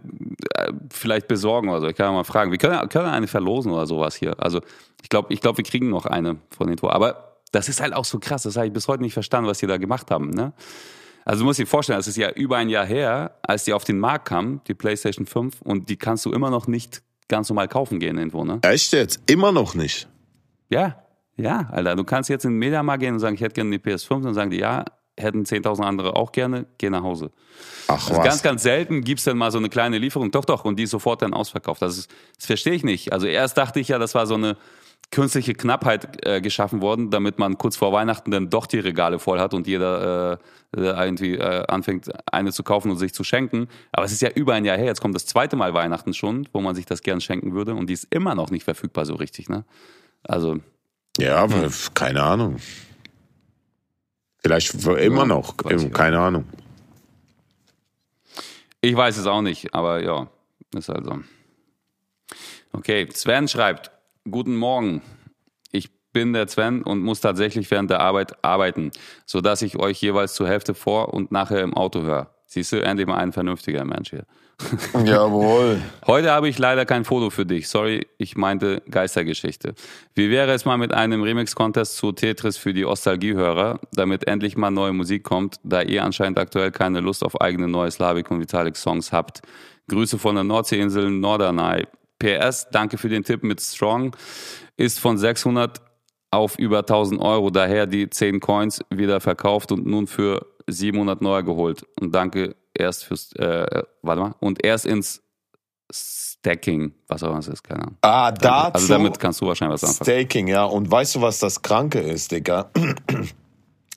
äh, 0.56 0.74
vielleicht 0.92 1.28
besorgen 1.28 1.70
oder 1.70 1.82
so. 1.82 1.88
Ich 1.88 1.96
kann 1.96 2.14
mal 2.14 2.24
fragen. 2.24 2.52
Wir 2.52 2.58
können, 2.58 2.90
können 2.90 3.06
eine 3.06 3.28
verlosen 3.28 3.72
oder 3.72 3.86
sowas 3.86 4.16
hier. 4.16 4.36
Also, 4.42 4.62
ich 5.02 5.10
glaube, 5.10 5.34
ich 5.34 5.42
glaube, 5.42 5.58
wir 5.58 5.64
kriegen 5.64 5.90
noch 5.90 6.06
eine 6.06 6.38
von 6.56 6.68
den 6.68 6.78
Tor. 6.78 6.94
Aber 6.94 7.38
das 7.52 7.70
ist 7.70 7.82
halt 7.82 7.94
auch 7.94 8.06
so 8.06 8.20
krass. 8.20 8.44
Das 8.44 8.56
habe 8.56 8.68
ich 8.68 8.74
bis 8.74 8.88
heute 8.88 9.02
nicht 9.04 9.14
verstanden, 9.14 9.50
was 9.50 9.60
die 9.60 9.68
da 9.68 9.78
gemacht 9.78 10.12
haben. 10.12 10.30
Ne? 10.30 10.54
Also 11.26 11.42
du 11.42 11.46
musst 11.46 11.60
dir 11.60 11.68
vorstellen, 11.68 12.00
es 12.00 12.08
ist 12.08 12.18
ja 12.18 12.32
über 12.32 12.58
ein 12.58 12.70
Jahr 12.70 12.86
her, 12.86 13.36
als 13.44 13.64
die 13.64 13.74
auf 13.74 13.84
den 13.84 14.00
Markt 14.00 14.28
kam, 14.28 14.62
die 14.68 14.74
PlayStation 14.74 15.26
5, 15.26 15.62
und 15.62 15.90
die 15.90 15.98
kannst 15.98 16.26
du 16.26 16.32
immer 16.32 16.50
noch 16.50 16.68
nicht 16.68 17.04
ganz 17.28 17.50
normal 17.50 17.68
kaufen 17.68 18.00
gehen 18.00 18.18
irgendwo, 18.18 18.44
ne? 18.44 18.60
Echt 18.64 18.94
jetzt? 18.94 19.22
Immer 19.30 19.52
noch 19.52 19.76
nicht? 19.76 20.08
Ja, 20.70 21.04
ja, 21.36 21.70
Alter. 21.72 21.96
Du 21.96 22.04
kannst 22.04 22.30
jetzt 22.30 22.46
in 22.46 22.52
den 22.52 22.60
Mediamarkt 22.60 23.02
gehen 23.02 23.14
und 23.14 23.20
sagen, 23.20 23.36
ich 23.36 23.42
hätte 23.42 23.54
gerne 23.54 23.78
die 23.78 23.78
PS5, 23.78 24.16
und 24.16 24.26
dann 24.26 24.34
sagen 24.34 24.50
die, 24.50 24.58
ja, 24.58 24.86
hätten 25.20 25.44
10.000 25.44 25.82
andere 25.84 26.16
auch 26.16 26.32
gerne, 26.32 26.66
geh 26.78 26.90
nach 26.90 27.04
Hause. 27.04 27.32
Ach 27.88 28.08
also 28.08 28.18
was. 28.18 28.26
Ganz, 28.26 28.42
ganz 28.42 28.64
selten 28.64 29.04
gibt's 29.04 29.24
dann 29.24 29.38
mal 29.38 29.52
so 29.52 29.58
eine 29.58 29.70
kleine 29.70 29.98
Lieferung. 29.98 30.32
Doch, 30.32 30.46
doch, 30.46 30.66
und 30.66 30.78
die 30.78 30.84
ist 30.84 30.92
sofort 30.92 31.22
dann 31.22 31.34
ausverkauft. 31.34 31.82
Das, 31.82 31.98
ist, 31.98 32.12
das 32.38 32.46
verstehe 32.46 32.74
ich 32.74 32.84
nicht. 32.84 33.14
Also 33.14 33.28
erst 33.28 33.58
dachte 33.58 33.80
ich 33.80 33.90
ja, 33.90 34.00
das 34.00 34.16
war 34.16 34.26
so 34.28 34.36
eine 34.36 34.58
künstliche 35.12 35.56
Knappheit 35.56 36.26
äh, 36.26 36.40
geschaffen 36.40 36.82
worden, 36.82 37.10
damit 37.10 37.40
man 37.40 37.58
kurz 37.58 37.76
vor 37.76 37.92
Weihnachten 37.92 38.30
dann 38.30 38.50
doch 38.50 38.68
die 38.68 38.80
Regale 38.80 39.18
voll 39.18 39.40
hat 39.40 39.54
und 39.54 39.66
jeder 39.66 40.34
äh, 40.34 40.78
irgendwie 40.78 41.36
äh, 41.36 41.66
anfängt, 41.68 42.10
eine 42.32 42.52
zu 42.52 42.64
kaufen 42.64 42.92
und 42.92 42.98
sich 42.98 43.14
zu 43.14 43.24
schenken. 43.24 43.68
Aber 43.92 44.06
es 44.06 44.12
ist 44.12 44.22
ja 44.22 44.30
über 44.30 44.54
ein 44.54 44.66
Jahr 44.66 44.78
her, 44.78 44.86
jetzt 44.86 45.02
kommt 45.02 45.16
das 45.16 45.26
zweite 45.26 45.56
Mal 45.56 45.74
Weihnachten 45.74 46.14
schon, 46.14 46.48
wo 46.54 46.62
man 46.62 46.76
sich 46.76 46.86
das 46.86 47.02
gern 47.02 47.22
schenken 47.22 47.54
würde 47.54 47.74
und 47.74 47.88
die 47.90 47.94
ist 47.94 48.08
immer 48.12 48.36
noch 48.36 48.52
nicht 48.52 48.64
verfügbar 48.64 49.06
so 49.06 49.16
richtig, 49.16 49.50
ne? 49.50 49.66
Also. 50.24 50.58
Ja, 51.18 51.38
aber 51.38 51.70
keine 51.96 52.22
Ahnung. 52.22 52.58
Vielleicht 54.42 54.74
immer 54.74 55.22
ja, 55.22 55.26
noch, 55.26 55.58
keine 55.58 56.20
Ahnung. 56.20 56.46
Ich 58.82 58.96
weiß 58.96 59.18
es 59.18 59.28
auch 59.28 59.42
nicht, 59.42 59.74
aber 59.74 60.02
ja, 60.02 60.28
ist 60.76 60.90
halt 60.90 61.06
so. 61.06 61.20
Okay, 62.72 63.10
Sven 63.12 63.48
schreibt, 63.48 63.92
Guten 64.30 64.56
Morgen. 64.56 65.02
Ich 65.72 65.90
bin 66.14 66.34
der 66.34 66.48
Sven 66.48 66.84
und 66.84 67.02
muss 67.02 67.20
tatsächlich 67.20 67.70
während 67.72 67.90
der 67.90 68.02
Arbeit 68.02 68.44
arbeiten, 68.44 68.92
sodass 69.26 69.62
ich 69.62 69.78
euch 69.78 70.02
jeweils 70.02 70.34
zur 70.36 70.48
Hälfte 70.48 70.74
vor 70.74 71.14
und 71.14 71.32
nachher 71.32 71.62
im 71.62 71.74
Auto 71.74 72.02
höre. 72.02 72.34
Siehst 72.46 72.72
du, 72.72 72.82
endlich 72.82 73.08
mal 73.08 73.18
ein 73.18 73.32
vernünftiger 73.32 73.86
Mensch 73.86 74.12
hier. 74.12 74.26
Jawohl. 75.06 75.82
Heute 76.06 76.32
habe 76.32 76.50
ich 76.50 76.58
leider 76.58 76.86
kein 76.86 77.06
Foto 77.06 77.30
für 77.30 77.46
dich. 77.46 77.70
Sorry, 77.70 78.06
ich 78.18 78.36
meinte 78.36 78.82
Geistergeschichte. 78.90 79.74
Wie 80.16 80.30
wäre 80.30 80.52
es 80.52 80.66
mal 80.66 80.78
mit 80.78 80.94
einem 80.94 81.24
Remix-Contest 81.24 81.96
zu 81.96 82.12
Tetris 82.12 82.58
für 82.58 82.74
die 82.74 82.86
Ostalgiehörer, 82.86 83.80
damit 83.94 84.28
endlich 84.28 84.58
mal 84.58 84.72
neue 84.72 84.94
Musik 84.94 85.24
kommt, 85.24 85.58
da 85.64 85.82
ihr 85.82 86.04
anscheinend 86.04 86.38
aktuell 86.38 86.72
keine 86.72 87.00
Lust 87.00 87.24
auf 87.24 87.40
eigene 87.40 87.68
neue 87.68 87.90
Slavik 87.90 88.30
und 88.32 88.42
Vitalik 88.42 88.76
Songs 88.76 89.12
habt. 89.12 89.42
Grüße 89.88 90.20
von 90.20 90.36
der 90.36 90.44
Nordseeinsel 90.44 91.10
Norderney. 91.10 91.86
PS, 92.20 92.68
danke 92.70 92.98
für 92.98 93.08
den 93.08 93.24
Tipp 93.24 93.44
mit 93.44 93.62
Strong, 93.62 94.14
ist 94.76 95.00
von 95.00 95.18
600 95.18 95.80
auf 96.32 96.60
über 96.60 96.80
1000 96.80 97.22
Euro, 97.22 97.50
daher 97.50 97.88
die 97.88 98.10
10 98.10 98.42
Coins 98.42 98.82
wieder 98.90 99.22
verkauft 99.22 99.72
und 99.72 99.86
nun 99.86 100.06
für 100.06 100.46
700 100.68 101.22
neu 101.22 101.44
geholt. 101.44 101.86
Und 102.00 102.14
danke 102.14 102.56
erst 102.80 103.06
fürs, 103.06 103.34
äh, 103.34 103.84
warte 104.02 104.22
mal, 104.22 104.36
und 104.40 104.64
erst 104.64 104.86
ins 104.86 105.22
Stacking, 105.92 106.94
was 107.08 107.24
auch 107.24 107.30
immer 107.30 107.40
es 107.40 107.48
ist, 107.48 107.64
keine 107.64 107.82
Ahnung. 107.82 107.98
Ah, 108.02 108.32
dazu. 108.32 108.74
Also 108.74 108.88
damit 108.88 109.20
kannst 109.20 109.42
du 109.42 109.48
wahrscheinlich 109.48 109.82
was 109.82 109.90
anfangen. 109.90 110.20
Staking, 110.20 110.48
ja. 110.48 110.64
Und 110.64 110.90
weißt 110.90 111.16
du, 111.16 111.22
was 111.22 111.40
das 111.40 111.62
Kranke 111.62 112.00
ist, 112.00 112.32
Digga? 112.32 112.72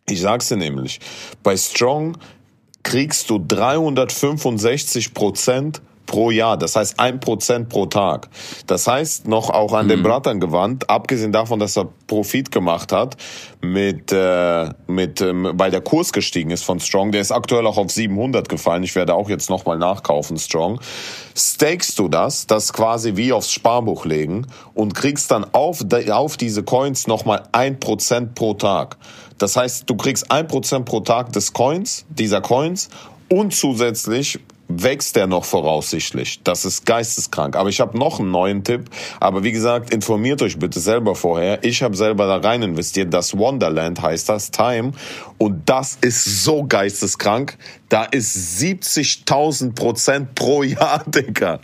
Ich 0.08 0.20
sag's 0.20 0.48
dir 0.48 0.56
nämlich. 0.56 1.00
Bei 1.42 1.56
Strong 1.56 2.18
kriegst 2.82 3.30
du 3.30 3.38
365 3.38 5.14
Prozent 5.14 5.80
pro 6.06 6.30
Jahr. 6.30 6.56
Das 6.56 6.76
heißt 6.76 6.98
ein 6.98 7.20
Prozent 7.20 7.68
pro 7.68 7.86
Tag. 7.86 8.28
Das 8.66 8.86
heißt 8.86 9.28
noch 9.28 9.50
auch 9.50 9.72
an 9.72 9.86
mhm. 9.86 9.90
den 9.90 10.02
Brattern 10.02 10.40
gewandt, 10.40 10.88
abgesehen 10.90 11.32
davon, 11.32 11.58
dass 11.58 11.76
er 11.76 11.88
Profit 12.06 12.50
gemacht 12.50 12.92
hat, 12.92 13.16
mit, 13.60 14.12
äh, 14.12 14.68
mit, 14.86 15.20
ähm, 15.20 15.52
weil 15.54 15.70
der 15.70 15.80
Kurs 15.80 16.12
gestiegen 16.12 16.50
ist 16.50 16.64
von 16.64 16.80
Strong. 16.80 17.12
Der 17.12 17.20
ist 17.20 17.32
aktuell 17.32 17.66
auch 17.66 17.78
auf 17.78 17.90
700 17.90 18.48
gefallen. 18.48 18.82
Ich 18.82 18.94
werde 18.94 19.14
auch 19.14 19.28
jetzt 19.28 19.48
nochmal 19.48 19.78
nachkaufen, 19.78 20.38
Strong. 20.38 20.80
Stakest 21.34 21.98
du 21.98 22.08
das, 22.08 22.46
das 22.46 22.72
quasi 22.72 23.16
wie 23.16 23.32
aufs 23.32 23.50
Sparbuch 23.50 24.04
legen 24.04 24.46
und 24.74 24.94
kriegst 24.94 25.30
dann 25.30 25.46
auf, 25.52 25.80
auf 26.10 26.36
diese 26.36 26.62
Coins 26.62 27.06
nochmal 27.06 27.44
ein 27.52 27.80
Prozent 27.80 28.34
pro 28.34 28.54
Tag. 28.54 28.98
Das 29.38 29.56
heißt, 29.56 29.88
du 29.88 29.96
kriegst 29.96 30.30
ein 30.30 30.46
Prozent 30.46 30.84
pro 30.84 31.00
Tag 31.00 31.32
des 31.32 31.52
Coins, 31.52 32.04
dieser 32.10 32.40
Coins 32.40 32.90
und 33.28 33.54
zusätzlich 33.54 34.38
wächst 34.68 35.16
der 35.16 35.26
noch 35.26 35.44
voraussichtlich. 35.44 36.40
Das 36.44 36.64
ist 36.64 36.86
geisteskrank. 36.86 37.56
Aber 37.56 37.68
ich 37.68 37.80
habe 37.80 37.98
noch 37.98 38.20
einen 38.20 38.30
neuen 38.30 38.64
Tipp. 38.64 38.88
Aber 39.20 39.42
wie 39.42 39.52
gesagt, 39.52 39.92
informiert 39.92 40.42
euch 40.42 40.58
bitte 40.58 40.80
selber 40.80 41.14
vorher. 41.14 41.62
Ich 41.64 41.82
habe 41.82 41.96
selber 41.96 42.26
da 42.26 42.36
rein 42.36 42.62
investiert. 42.62 43.12
Das 43.12 43.36
Wonderland 43.36 44.00
heißt 44.00 44.28
das, 44.28 44.50
Time. 44.50 44.92
Und 45.38 45.68
das 45.68 45.98
ist 46.00 46.44
so 46.44 46.64
geisteskrank. 46.64 47.56
Da 47.88 48.04
ist 48.04 48.60
70.000 48.60 49.74
Prozent 49.74 50.34
pro 50.34 50.62
Jahr, 50.62 51.04
Digga. 51.06 51.60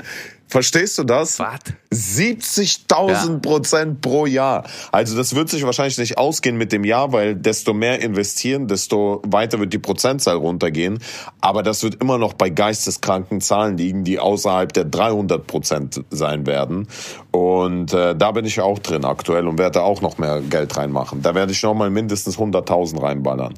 Verstehst 0.49 0.97
du 0.97 1.05
das? 1.05 1.39
Was? 1.39 1.61
70.000 1.93 3.41
Prozent 3.41 4.01
pro 4.01 4.25
Jahr. 4.25 4.65
Also 4.93 5.17
das 5.17 5.35
wird 5.35 5.51
sich 5.51 5.65
wahrscheinlich 5.65 5.99
nicht 5.99 6.17
ausgehen 6.17 6.57
mit 6.57 6.73
dem 6.73 6.85
Jahr, 6.85 7.13
weil 7.13 7.35
desto 7.35 7.75
mehr 7.75 8.01
investieren, 8.01 8.67
desto 8.67 9.21
weiter 9.27 9.61
wird 9.61 9.75
die 9.75 9.79
Prozentzahl 9.79 10.37
runtergehen. 10.37 11.01
Aber 11.43 11.63
das 11.63 11.83
wird 11.83 11.97
immer 12.03 12.17
noch 12.17 12.33
bei 12.33 12.49
geisteskranken 12.49 13.43
Zahlen 13.43 13.77
liegen, 13.77 14.05
die 14.05 14.19
außerhalb 14.19 14.73
der 14.73 14.85
300 14.87 15.47
Prozent 15.47 16.03
sein 16.11 16.47
werden. 16.47 16.89
Und 17.31 17.93
äh, 17.93 18.17
da 18.17 18.33
bin 18.33 18.47
ich 18.47 18.61
auch 18.61 18.79
drin 18.79 19.05
aktuell 19.05 19.47
und 19.47 19.59
werde 19.59 19.83
auch 19.83 20.01
noch 20.01 20.17
mehr 20.17 20.41
Geld 20.41 20.77
reinmachen. 20.79 21.21
Da 21.21 21.35
werde 21.35 21.53
ich 21.53 21.63
noch 21.63 21.75
mal 21.75 21.91
mindestens 21.91 22.39
100.000 22.39 23.03
reinballern. 23.03 23.55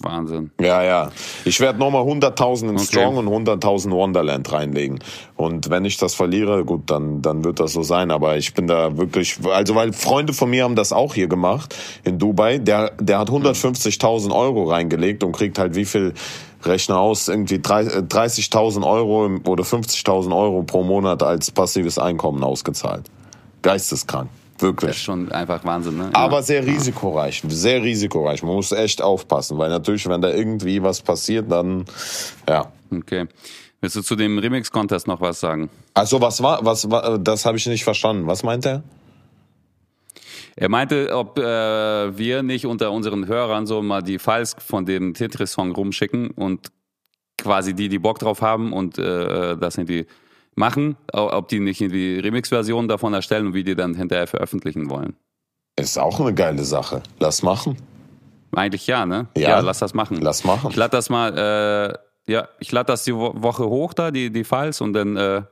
Wahnsinn. 0.00 0.52
Ja, 0.60 0.82
ja. 0.84 1.10
Ich 1.44 1.58
werde 1.58 1.80
nochmal 1.80 2.02
100.000 2.04 2.68
in 2.68 2.76
Okay. 2.76 2.84
Strong 2.84 3.16
und 3.16 3.26
100.000 3.28 3.90
Wonderland 3.90 4.52
reinlegen. 4.52 5.00
Und 5.34 5.70
wenn 5.70 5.84
ich 5.84 5.96
das 5.96 6.14
verliere, 6.14 6.64
gut, 6.64 6.88
dann, 6.88 7.20
dann 7.20 7.42
wird 7.44 7.58
das 7.58 7.72
so 7.72 7.82
sein. 7.82 8.12
Aber 8.12 8.36
ich 8.36 8.54
bin 8.54 8.68
da 8.68 8.96
wirklich, 8.96 9.38
also 9.52 9.74
weil 9.74 9.92
Freunde 9.92 10.34
von 10.34 10.50
mir 10.50 10.62
haben 10.62 10.76
das 10.76 10.92
auch 10.92 11.14
hier 11.14 11.26
gemacht 11.26 11.74
in 12.04 12.20
Dubai. 12.20 12.58
Der, 12.58 12.92
der 13.00 13.18
hat 13.18 13.28
150.000 13.30 14.32
Euro 14.32 14.70
reingelegt 14.70 15.24
und 15.24 15.32
kriegt 15.32 15.58
halt 15.58 15.74
wie 15.74 15.84
viel 15.84 16.14
Rechner 16.62 16.98
aus, 17.00 17.26
irgendwie 17.26 17.58
drei- 17.60 17.82
äh, 17.86 18.02
30.000 18.02 18.86
Euro 18.86 19.28
oder 19.48 19.64
50.000 19.64 20.32
Euro 20.36 20.62
pro 20.62 20.84
Monat 20.84 21.24
als 21.24 21.50
passives 21.50 21.98
Einkommen 21.98 22.44
ausgezahlt. 22.44 23.10
Geisteskrank. 23.62 24.28
Das 24.58 24.62
ist 24.64 24.82
Wirklich. 24.82 24.98
schon 24.98 25.30
einfach 25.30 25.64
Wahnsinn, 25.64 25.98
ne? 25.98 26.10
Aber 26.12 26.42
sehr 26.42 26.66
risikoreich, 26.66 27.42
sehr 27.46 27.80
risikoreich. 27.80 28.42
Man 28.42 28.54
muss 28.54 28.72
echt 28.72 29.00
aufpassen, 29.00 29.56
weil 29.56 29.70
natürlich, 29.70 30.08
wenn 30.08 30.20
da 30.20 30.30
irgendwie 30.30 30.82
was 30.82 31.00
passiert, 31.00 31.50
dann, 31.50 31.84
ja. 32.48 32.72
Okay. 32.90 33.26
Willst 33.80 33.94
du 33.94 34.02
zu 34.02 34.16
dem 34.16 34.38
Remix-Contest 34.38 35.06
noch 35.06 35.20
was 35.20 35.38
sagen? 35.38 35.70
Also 35.94 36.20
was 36.20 36.42
war, 36.42 36.64
was 36.64 36.90
war, 36.90 37.18
das 37.18 37.44
habe 37.44 37.56
ich 37.56 37.66
nicht 37.66 37.84
verstanden. 37.84 38.26
Was 38.26 38.42
meint 38.42 38.66
er? 38.66 38.82
Er 40.56 40.68
meinte, 40.68 41.14
ob 41.14 41.38
äh, 41.38 42.18
wir 42.18 42.42
nicht 42.42 42.66
unter 42.66 42.90
unseren 42.90 43.28
Hörern 43.28 43.66
so 43.66 43.80
mal 43.80 44.02
die 44.02 44.18
Files 44.18 44.56
von 44.58 44.84
dem 44.84 45.14
Tetris-Song 45.14 45.70
rumschicken 45.70 46.30
und 46.30 46.72
quasi 47.36 47.74
die, 47.74 47.88
die 47.88 48.00
Bock 48.00 48.18
drauf 48.18 48.42
haben 48.42 48.72
und 48.72 48.98
äh, 48.98 49.56
das 49.56 49.78
irgendwie 49.78 50.06
machen, 50.58 50.96
ob 51.12 51.48
die 51.48 51.60
nicht 51.60 51.80
irgendwie 51.80 52.18
Remix-Versionen 52.18 52.88
davon 52.88 53.14
erstellen 53.14 53.46
und 53.46 53.54
wie 53.54 53.64
die 53.64 53.74
dann 53.74 53.94
hinterher 53.94 54.26
veröffentlichen 54.26 54.90
wollen. 54.90 55.16
Ist 55.76 55.98
auch 55.98 56.20
eine 56.20 56.34
geile 56.34 56.64
Sache. 56.64 57.02
Lass 57.20 57.42
machen. 57.42 57.76
Eigentlich 58.52 58.86
ja, 58.86 59.06
ne? 59.06 59.28
Ja. 59.36 59.60
lass 59.60 59.78
das 59.78 59.94
machen. 59.94 60.20
Lass 60.20 60.44
machen. 60.44 60.70
Ich 60.70 60.76
lade 60.76 60.90
das 60.90 61.08
mal, 61.10 61.98
äh, 62.26 62.32
ja, 62.32 62.48
ich 62.58 62.72
lade 62.72 62.86
das 62.86 63.04
die 63.04 63.14
Wo 63.14 63.32
Woche 63.36 63.64
hoch 63.66 63.94
da, 63.94 64.10
die, 64.10 64.30
die 64.30 64.44
Files, 64.44 64.80
und 64.80 64.92
dann 64.94 65.16
äh, 65.16 65.42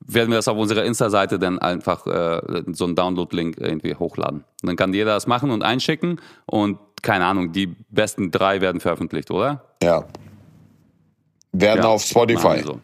werden 0.00 0.30
wir 0.30 0.36
das 0.36 0.48
auf 0.48 0.56
unserer 0.58 0.84
Insta-Seite 0.84 1.38
dann 1.38 1.58
einfach 1.60 2.06
äh, 2.06 2.64
so 2.72 2.84
einen 2.86 2.96
Download-Link 2.96 3.58
irgendwie 3.58 3.94
hochladen. 3.94 4.40
Und 4.62 4.66
dann 4.66 4.76
kann 4.76 4.92
jeder 4.92 5.14
das 5.14 5.26
machen 5.26 5.50
und 5.50 5.62
einschicken 5.62 6.20
und 6.46 6.78
keine 7.02 7.26
Ahnung, 7.26 7.52
die 7.52 7.66
besten 7.90 8.30
drei 8.30 8.60
werden 8.60 8.80
veröffentlicht, 8.80 9.30
oder? 9.30 9.64
Ja. 9.82 10.04
Werden 11.52 11.82
Ja, 11.82 11.88
auf 11.88 12.02
Spotify. 12.02 12.62
so. 12.64 12.80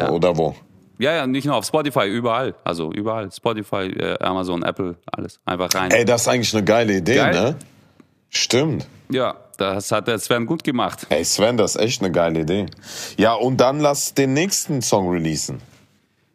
Ja. 0.00 0.10
Oder 0.10 0.36
wo? 0.36 0.54
Ja, 0.98 1.14
ja, 1.14 1.26
nicht 1.26 1.46
nur 1.46 1.56
auf 1.56 1.64
Spotify, 1.64 2.06
überall. 2.06 2.54
Also 2.62 2.92
überall. 2.92 3.30
Spotify, 3.32 3.86
äh, 3.86 4.18
Amazon, 4.22 4.62
Apple, 4.62 4.96
alles. 5.10 5.40
Einfach 5.46 5.70
rein. 5.74 5.90
Ey, 5.90 6.04
das 6.04 6.22
ist 6.22 6.28
eigentlich 6.28 6.54
eine 6.54 6.64
geile 6.64 6.96
Idee, 6.96 7.14
Geil. 7.16 7.32
ne? 7.32 7.56
Stimmt. 8.28 8.86
Ja, 9.10 9.34
das 9.56 9.90
hat 9.92 10.08
der 10.08 10.18
Sven 10.18 10.46
gut 10.46 10.62
gemacht. 10.62 11.06
Ey, 11.08 11.24
Sven, 11.24 11.56
das 11.56 11.74
ist 11.76 11.82
echt 11.82 12.02
eine 12.02 12.12
geile 12.12 12.40
Idee. 12.40 12.66
Ja, 13.16 13.32
und 13.32 13.56
dann 13.60 13.80
lass 13.80 14.12
den 14.14 14.34
nächsten 14.34 14.82
Song 14.82 15.10
releasen. 15.10 15.60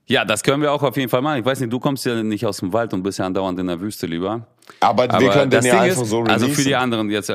Ja, 0.08 0.26
das 0.26 0.44
können 0.44 0.62
wir 0.62 0.72
auch 0.72 0.84
auf 0.84 0.98
jeden 0.98 1.10
Fall 1.10 1.22
machen. 1.22 1.40
Ich 1.40 1.46
weiß 1.46 1.60
nicht, 1.60 1.72
du 1.72 1.80
kommst 1.80 2.06
ja 2.06 2.22
nicht 2.22 2.46
aus 2.46 2.58
dem 2.58 2.74
Wald 2.74 2.94
und 2.94 3.02
bist 3.04 3.18
ja 3.20 3.26
andauernd 3.26 3.60
in 3.60 3.68
der 3.68 3.80
Wüste 3.80 4.06
lieber. 4.08 4.46
Aber, 4.80 5.04
Aber 5.04 5.20
wir 5.20 5.30
können 5.30 5.50
den 5.50 5.64
ja 5.64 5.72
Ding 5.74 5.82
einfach 5.82 6.02
ist, 6.04 6.10
so 6.10 6.20
releasen. 6.20 6.44
Also 6.44 6.48
für 6.54 6.64
die 6.64 6.76
anderen 6.76 7.10
jetzt. 7.10 7.32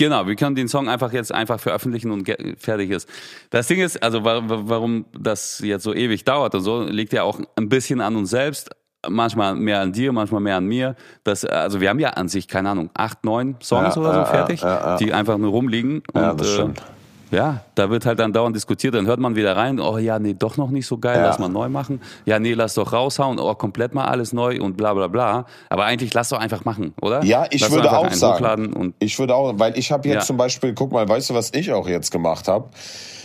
Genau, 0.00 0.26
wir 0.26 0.34
können 0.34 0.54
den 0.56 0.66
Song 0.66 0.88
einfach 0.88 1.12
jetzt 1.12 1.30
einfach 1.30 1.60
veröffentlichen 1.60 2.10
und 2.10 2.26
fertig 2.56 2.90
ist. 2.90 3.06
Das 3.50 3.66
Ding 3.66 3.80
ist, 3.80 4.02
also 4.02 4.24
wa- 4.24 4.40
wa- 4.48 4.62
warum 4.64 5.04
das 5.12 5.60
jetzt 5.62 5.82
so 5.84 5.92
ewig 5.94 6.24
dauert 6.24 6.54
und 6.54 6.62
so, 6.62 6.82
liegt 6.84 7.12
ja 7.12 7.22
auch 7.22 7.38
ein 7.56 7.68
bisschen 7.68 8.00
an 8.00 8.16
uns 8.16 8.30
selbst. 8.30 8.70
Manchmal 9.06 9.54
mehr 9.56 9.80
an 9.80 9.92
dir, 9.92 10.10
manchmal 10.12 10.40
mehr 10.40 10.56
an 10.56 10.64
mir. 10.64 10.96
Das, 11.22 11.44
also 11.44 11.80
wir 11.82 11.90
haben 11.90 11.98
ja 11.98 12.10
an 12.10 12.28
sich, 12.28 12.48
keine 12.48 12.70
Ahnung, 12.70 12.88
acht, 12.94 13.24
neun 13.26 13.56
Songs 13.62 13.94
Ja, 13.96 14.00
oder 14.00 14.12
so 14.12 14.18
ja, 14.20 14.24
fertig, 14.24 14.62
ja, 14.62 14.68
ja. 14.92 14.96
die 14.96 15.12
einfach 15.12 15.36
nur 15.36 15.50
rumliegen. 15.50 16.02
Ja, 16.14 16.30
und, 16.30 16.40
das 16.40 16.48
äh, 16.48 16.52
stimmt. 16.54 16.82
Ja, 17.30 17.60
da 17.74 17.90
wird 17.90 18.06
halt 18.06 18.18
dann 18.18 18.32
dauernd 18.32 18.54
diskutiert, 18.56 18.94
dann 18.94 19.06
hört 19.06 19.20
man 19.20 19.36
wieder 19.36 19.56
rein, 19.56 19.78
oh 19.80 19.98
ja, 19.98 20.18
nee, 20.18 20.34
doch 20.34 20.56
noch 20.56 20.70
nicht 20.70 20.86
so 20.86 20.98
geil, 20.98 21.18
Ja. 21.18 21.26
lass 21.26 21.38
mal 21.38 21.48
neu 21.48 21.68
machen. 21.68 22.00
Ja, 22.24 22.38
nee, 22.38 22.54
lass 22.54 22.74
doch 22.74 22.92
raushauen, 22.92 23.38
oh, 23.38 23.54
komplett 23.54 23.94
mal 23.94 24.06
alles 24.06 24.32
neu 24.32 24.60
und 24.60 24.76
bla 24.76 24.94
bla 24.94 25.06
bla. 25.08 25.46
Aber 25.68 25.84
eigentlich 25.84 26.12
lass 26.14 26.28
doch 26.30 26.38
einfach 26.38 26.64
machen, 26.64 26.92
oder? 27.00 27.22
Ja, 27.24 27.46
ich 27.50 27.60
lass 27.62 27.70
würde 27.70 27.90
auch 27.96 28.10
sagen. 28.12 28.72
Und 28.72 28.94
Ich 28.98 29.18
würde 29.18 29.34
auch, 29.34 29.52
weil 29.58 29.78
ich 29.78 29.92
habe 29.92 30.08
jetzt 30.08 30.14
Ja. 30.22 30.26
zum 30.26 30.36
Beispiel, 30.36 30.74
guck 30.74 30.92
mal, 30.92 31.08
weißt 31.08 31.30
du, 31.30 31.34
was 31.34 31.52
ich 31.54 31.72
auch 31.72 31.88
jetzt 31.88 32.10
gemacht 32.10 32.48
habe? 32.48 32.68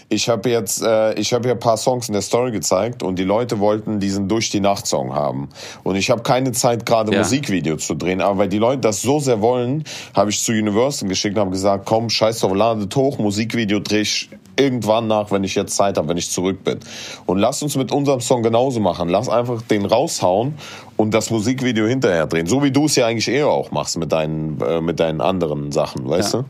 Ich 0.07 0.29
habe 0.29 0.49
jetzt, 0.51 0.83
äh, 0.83 1.13
ich 1.15 1.33
habe 1.33 1.47
ja 1.47 1.55
ein 1.55 1.59
paar 1.59 1.77
Songs 1.77 2.07
in 2.09 2.13
der 2.13 2.21
Story 2.21 2.51
gezeigt 2.51 3.01
und 3.01 3.17
die 3.17 3.23
Leute 3.23 3.59
wollten 3.59 3.99
diesen 3.99 4.27
durch 4.27 4.51
die 4.51 4.59
Nacht 4.59 4.85
Song 4.85 5.15
haben 5.15 5.49
und 5.83 5.95
ich 5.95 6.11
habe 6.11 6.21
keine 6.21 6.51
Zeit 6.51 6.85
gerade 6.85 7.11
Ja. 7.11 7.19
Musikvideo 7.19 7.77
zu 7.77 7.95
drehen, 7.95 8.21
aber 8.21 8.37
weil 8.39 8.49
die 8.49 8.59
Leute 8.59 8.81
das 8.81 9.01
so 9.01 9.19
sehr 9.19 9.41
wollen, 9.41 9.83
habe 10.13 10.29
ich 10.29 10.43
zu 10.43 10.51
Universal 10.51 11.09
geschickt 11.09 11.35
und 11.35 11.41
habe 11.41 11.51
gesagt, 11.51 11.85
komm, 11.87 12.09
scheiß 12.11 12.39
drauf, 12.41 12.53
ladet 12.53 12.95
hoch, 12.95 13.17
Musikvideo 13.17 13.79
dreh 13.79 14.01
ich 14.01 14.29
irgendwann 14.57 15.07
nach, 15.07 15.31
wenn 15.31 15.43
ich 15.43 15.55
jetzt 15.55 15.75
Zeit 15.75 15.97
habe, 15.97 16.07
wenn 16.07 16.17
ich 16.17 16.29
zurück 16.29 16.63
bin. 16.63 16.79
Und 17.25 17.39
lass 17.39 17.61
uns 17.63 17.75
mit 17.75 17.91
unserem 17.91 18.21
Song 18.21 18.41
genauso 18.43 18.79
machen. 18.79 19.09
Lass 19.09 19.27
einfach 19.27 19.61
den 19.63 19.85
raushauen 19.85 20.53
und 20.97 21.13
das 21.13 21.29
Musikvideo 21.31 21.87
hinterher 21.87 22.27
drehen, 22.27 22.45
so 22.47 22.63
wie 22.63 22.71
du 22.71 22.85
es 22.85 22.95
ja 22.95 23.07
eigentlich 23.07 23.27
eher 23.27 23.47
auch 23.47 23.71
machst 23.71 23.97
mit 23.97 24.11
deinen 24.11 24.61
äh, 24.61 24.79
mit 24.81 24.99
deinen 24.99 25.19
anderen 25.19 25.71
Sachen, 25.71 26.07
weißt 26.07 26.35
Ja. 26.35 26.39
du? 26.41 26.45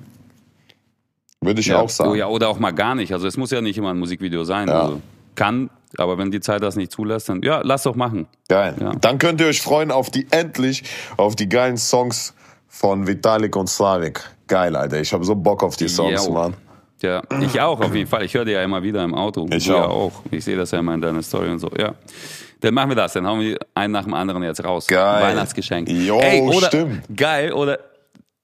Würde 1.45 1.61
ich 1.61 1.67
ja, 1.67 1.79
auch 1.79 1.89
sagen. 1.89 2.11
Oh, 2.11 2.15
ja, 2.15 2.27
oder 2.27 2.49
auch 2.49 2.59
mal 2.59 2.71
gar 2.71 2.95
nicht. 2.95 3.13
Also 3.13 3.27
es 3.27 3.37
muss 3.37 3.51
ja 3.51 3.61
nicht 3.61 3.77
immer 3.77 3.91
ein 3.91 3.99
Musikvideo 3.99 4.43
sein. 4.43 4.67
Ja. 4.67 4.81
Also, 4.81 5.01
kann, 5.35 5.69
aber 5.97 6.17
wenn 6.17 6.31
die 6.31 6.39
Zeit 6.39 6.63
das 6.63 6.75
nicht 6.75 6.91
zulässt, 6.91 7.29
dann 7.29 7.41
ja, 7.41 7.61
lass 7.63 7.83
doch 7.83 7.95
machen. 7.95 8.27
Geil. 8.47 8.75
Ja. 8.79 8.93
Dann 8.95 9.17
könnt 9.17 9.41
ihr 9.41 9.47
euch 9.47 9.61
freuen 9.61 9.91
auf 9.91 10.09
die 10.09 10.27
endlich 10.31 10.83
auf 11.17 11.35
die 11.35 11.49
geilen 11.49 11.77
Songs 11.77 12.33
von 12.67 13.07
Vitalik 13.07 13.55
und 13.55 13.67
Slavik. 13.69 14.21
Geil, 14.47 14.75
Alter. 14.75 14.99
Ich 14.99 15.11
habe 15.13 15.23
so 15.25 15.35
Bock 15.35 15.63
auf 15.63 15.75
die 15.75 15.87
Songs, 15.87 16.25
Jo. 16.25 16.33
Mann. 16.33 16.53
Ja, 17.01 17.21
ich 17.41 17.59
auch 17.59 17.79
auf 17.81 17.93
jeden 17.93 18.07
Fall. 18.07 18.23
Ich 18.23 18.33
höre 18.33 18.45
dir 18.45 18.53
ja 18.53 18.63
immer 18.63 18.81
wieder 18.81 19.03
im 19.03 19.13
Auto. 19.13 19.47
Ich 19.51 19.65
ja 19.65 19.85
auch. 19.85 19.89
auch. 19.89 20.11
Ich 20.31 20.43
sehe 20.43 20.55
das 20.55 20.71
ja 20.71 20.79
immer 20.79 20.93
in 20.93 21.01
deiner 21.01 21.21
Story 21.21 21.49
und 21.49 21.59
so. 21.59 21.69
Ja. 21.77 21.93
Dann 22.61 22.73
machen 22.73 22.89
wir 22.89 22.95
das. 22.95 23.13
Dann 23.13 23.27
hauen 23.27 23.41
wir 23.41 23.57
einen 23.75 23.91
nach 23.91 24.05
dem 24.05 24.13
anderen 24.13 24.41
jetzt 24.43 24.63
raus. 24.63 24.87
Geil. 24.87 25.23
Weihnachtsgeschenk. 25.23 25.89
Jo, 25.89 26.19
Ey, 26.19 26.41
oder, 26.41 26.67
stimmt. 26.67 27.03
Geil. 27.15 27.51
Oder, 27.53 27.79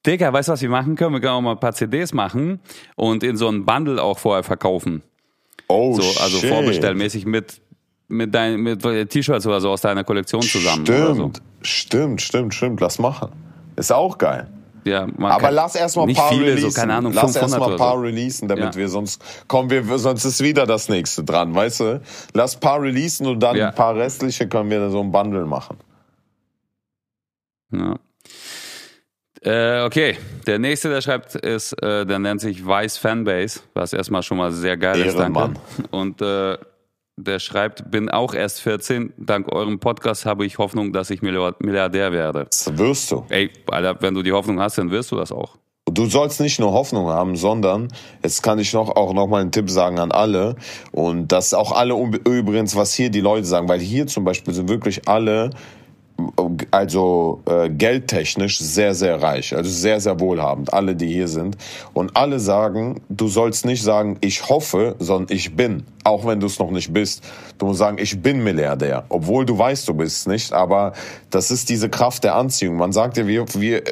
Digga, 0.06 0.34
weißt 0.34 0.50
du, 0.50 0.54
was 0.54 0.62
wir 0.62 0.70
machen 0.70 0.96
können? 0.96 1.14
Wir 1.14 1.22
können 1.22 1.34
auch 1.34 1.42
mal 1.42 1.52
ein 1.52 1.60
paar 1.60 1.74
CDs 1.74 2.14
machen 2.14 2.60
und 2.96 3.24
in 3.24 3.38
so 3.38 3.48
einen 3.48 3.66
Bundle 3.66 4.02
auch 4.02 4.18
vorher 4.18 4.44
verkaufen. 4.44 5.04
Oh, 5.68 5.94
So, 6.00 6.22
also 6.22 6.38
shit. 6.40 6.50
vorbestellmäßig 6.50 7.26
mit, 7.26 7.62
mit 8.08 8.34
deinen, 8.34 8.62
mit 8.62 8.82
T-Shirts 8.82 9.46
oder 9.46 9.62
so 9.62 9.70
aus 9.70 9.82
deiner 9.82 10.04
Kollektion 10.04 10.42
zusammen. 10.42 10.82
Oder 10.84 11.14
so. 11.16 11.32
Stimmt, 11.32 11.42
stimmt, 11.62 12.22
stimmt, 12.22 12.54
stimmt. 12.56 12.82
Lass 12.82 12.98
machen. 13.00 13.30
Ist 13.76 13.92
auch 13.94 14.18
geil. 14.18 14.48
Ja, 14.84 15.08
Aber 15.20 15.52
lass 15.52 15.76
erstmal 15.76 16.10
ein 16.10 16.16
paar 16.16 16.30
viele, 16.30 16.48
releasen. 16.48 16.72
so, 16.72 16.80
keine 16.82 16.96
Ahnung, 16.96 17.14
lass 17.14 17.34
500 17.34 17.52
erstmal 17.52 17.72
ein 17.74 17.78
paar 17.78 17.98
so. 17.98 18.02
releasen, 18.02 18.48
damit 18.48 18.74
Ja. 18.74 18.76
wir 18.76 18.90
sonst 18.90 19.22
kommen 19.48 19.70
wir 19.70 19.84
sonst 20.00 20.26
ist 20.26 20.42
wieder 20.42 20.66
das 20.66 20.90
nächste 20.90 21.24
dran, 21.24 21.54
weißt 21.54 21.80
du? 21.82 22.02
Lass 22.34 22.56
ein 22.56 22.60
paar 22.62 22.82
releasen 22.82 23.28
und 23.28 23.40
dann 23.42 23.56
Ja. 23.56 23.68
ein 23.70 23.76
paar 23.76 23.96
restliche 23.96 24.48
können 24.48 24.72
wir 24.72 24.80
dann 24.80 24.90
so 24.90 25.00
ein 25.00 25.12
Bundle 25.12 25.46
machen. 25.46 25.78
Ja. 27.72 27.96
Äh, 29.44 29.82
okay, 29.84 30.18
der 30.46 30.60
nächste, 30.60 30.90
der 30.90 31.02
schreibt, 31.02 31.34
ist, 31.36 31.74
äh, 31.82 32.06
der 32.06 32.20
nennt 32.20 32.42
sich 32.42 32.64
Weiß 32.64 32.98
Fanbase, 32.98 33.62
was 33.74 33.92
erstmal 33.92 34.22
schon 34.22 34.38
mal 34.38 34.52
sehr 34.52 34.78
geil 34.78 35.02
ist, 35.02 35.18
danke. 35.18 35.54
Und 35.90 36.22
äh, 36.22 36.58
der 37.18 37.40
schreibt, 37.40 37.90
bin 37.90 38.10
auch 38.10 38.36
erst 38.36 38.62
14, 38.62 39.14
dank 39.18 39.52
eurem 39.52 39.80
Podcast 39.80 40.26
habe 40.26 40.46
ich 40.46 40.60
Hoffnung, 40.60 40.94
dass 40.94 41.10
ich 41.10 41.22
Milliard- 41.22 41.64
Milliardär 41.64 42.12
werde. 42.12 42.46
Das 42.50 42.78
wirst 42.78 43.12
du. 43.12 43.26
Ey, 43.30 43.50
Alter, 43.68 43.98
wenn 44.02 44.14
du 44.14 44.22
die 44.22 44.32
Hoffnung 44.32 44.60
hast, 44.60 44.78
dann 44.78 44.92
wirst 44.92 45.12
du 45.12 45.16
das 45.16 45.32
auch. 45.32 45.58
Du 45.90 46.06
sollst 46.06 46.40
nicht 46.40 46.60
nur 46.60 46.72
Hoffnung 46.72 47.08
haben, 47.08 47.36
sondern 47.36 47.88
jetzt 48.24 48.44
kann 48.44 48.60
ich 48.60 48.72
noch 48.74 48.96
auch 48.96 49.14
noch 49.14 49.28
mal 49.28 49.42
einen 49.42 49.52
Tipp 49.52 49.70
sagen 49.70 50.00
an 50.00 50.12
alle 50.12 50.56
und 50.92 51.32
das 51.32 51.54
auch 51.56 51.72
alle 51.72 51.96
übrigens, 51.96 52.76
was 52.76 52.94
hier 52.94 53.10
die 53.10 53.20
Leute 53.20 53.46
sagen, 53.46 53.68
weil 53.68 53.80
hier 53.80 54.06
zum 54.06 54.24
Beispiel 54.24 54.54
sind 54.54 54.70
wirklich 54.70 55.08
alle 55.10 55.50
also 56.72 57.42
äh, 57.48 57.70
geldtechnisch 57.70 58.60
sehr, 58.60 58.94
sehr 58.94 59.22
reich, 59.22 59.56
also 59.56 59.70
sehr, 59.70 60.00
sehr 60.00 60.20
wohlhabend, 60.20 60.74
alle, 60.74 60.96
die 60.96 61.08
hier 61.08 61.28
sind. 61.28 61.58
Und 61.94 62.16
alle 62.16 62.40
sagen, 62.40 63.02
du 63.10 63.28
sollst 63.28 63.66
nicht 63.66 63.84
sagen, 63.84 64.18
ich 64.22 64.50
hoffe, 64.50 64.96
sondern 65.00 65.36
ich 65.36 65.56
bin, 65.56 65.84
auch 66.04 66.26
wenn 66.26 66.40
du 66.40 66.48
es 66.48 66.60
noch 66.60 66.72
nicht 66.72 66.94
bist. 66.94 67.24
Du 67.58 67.66
musst 67.66 67.80
sagen, 67.80 67.98
ich 68.00 68.22
bin 68.22 68.44
Milliardär, 68.44 69.06
obwohl 69.10 69.46
du 69.46 69.58
weißt, 69.58 69.88
du 69.88 69.94
bist 69.94 70.18
es 70.18 70.28
nicht, 70.28 70.54
aber 70.54 70.94
das 71.30 71.52
ist 71.52 71.70
diese 71.70 71.90
Kraft 71.90 72.24
der 72.24 72.36
Anziehung. 72.36 72.78
Man 72.78 72.92
sagt 72.92 73.18
ja, 73.18 73.28
wir, 73.28 73.46
wir 73.54 73.84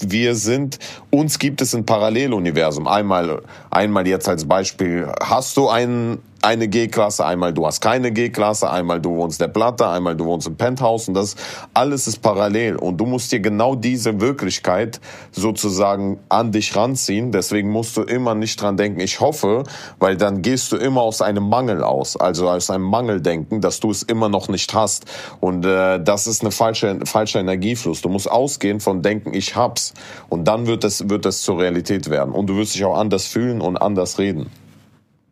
wir 0.00 0.34
sind, 0.34 0.78
uns 1.10 1.38
gibt 1.38 1.62
es 1.62 1.74
ein 1.74 1.86
Paralleluniversum. 1.86 2.86
Einmal, 2.86 3.42
einmal 3.70 4.06
jetzt 4.06 4.28
als 4.28 4.46
Beispiel, 4.46 5.08
hast 5.22 5.56
du 5.56 5.68
einen 5.68 6.18
eine 6.44 6.68
G-Klasse, 6.68 7.24
einmal 7.24 7.54
du 7.54 7.66
hast 7.66 7.80
keine 7.80 8.12
G-Klasse, 8.12 8.70
einmal 8.70 9.00
du 9.00 9.16
wohnst 9.16 9.40
der 9.40 9.48
Platte, 9.48 9.88
einmal 9.88 10.14
du 10.14 10.26
wohnst 10.26 10.46
im 10.46 10.56
Penthouse 10.56 11.08
und 11.08 11.14
das 11.14 11.36
alles 11.72 12.06
ist 12.06 12.18
parallel 12.18 12.76
und 12.76 12.98
du 12.98 13.06
musst 13.06 13.32
dir 13.32 13.40
genau 13.40 13.74
diese 13.74 14.20
Wirklichkeit 14.20 15.00
sozusagen 15.32 16.20
an 16.28 16.52
dich 16.52 16.76
ranziehen. 16.76 17.32
Deswegen 17.32 17.70
musst 17.70 17.96
du 17.96 18.02
immer 18.02 18.34
nicht 18.34 18.60
dran 18.60 18.76
denken, 18.76 19.00
ich 19.00 19.20
hoffe, 19.20 19.64
weil 19.98 20.16
dann 20.16 20.42
gehst 20.42 20.70
du 20.70 20.76
immer 20.76 21.00
aus 21.00 21.22
einem 21.22 21.48
Mangel 21.48 21.82
aus, 21.82 22.16
also 22.16 22.50
aus 22.50 22.68
einem 22.68 22.84
Mangeldenken, 22.84 23.62
dass 23.62 23.80
du 23.80 23.90
es 23.90 24.02
immer 24.02 24.28
noch 24.28 24.48
nicht 24.48 24.74
hast 24.74 25.06
und 25.40 25.64
äh, 25.64 25.98
das 26.02 26.26
ist 26.26 26.42
eine 26.42 26.50
falsche 26.50 27.00
falscher 27.04 27.40
Energiefluss. 27.40 28.02
Du 28.02 28.10
musst 28.10 28.30
ausgehen 28.30 28.80
von 28.80 29.00
denken, 29.00 29.32
ich 29.32 29.56
hab's 29.56 29.94
und 30.28 30.46
dann 30.46 30.66
wird 30.66 30.84
es 30.84 31.08
wird 31.08 31.24
es 31.24 31.40
zur 31.40 31.58
Realität 31.58 32.10
werden 32.10 32.34
und 32.34 32.48
du 32.48 32.56
wirst 32.56 32.74
dich 32.74 32.84
auch 32.84 32.98
anders 32.98 33.26
fühlen 33.26 33.62
und 33.62 33.78
anders 33.78 34.18
reden. 34.18 34.50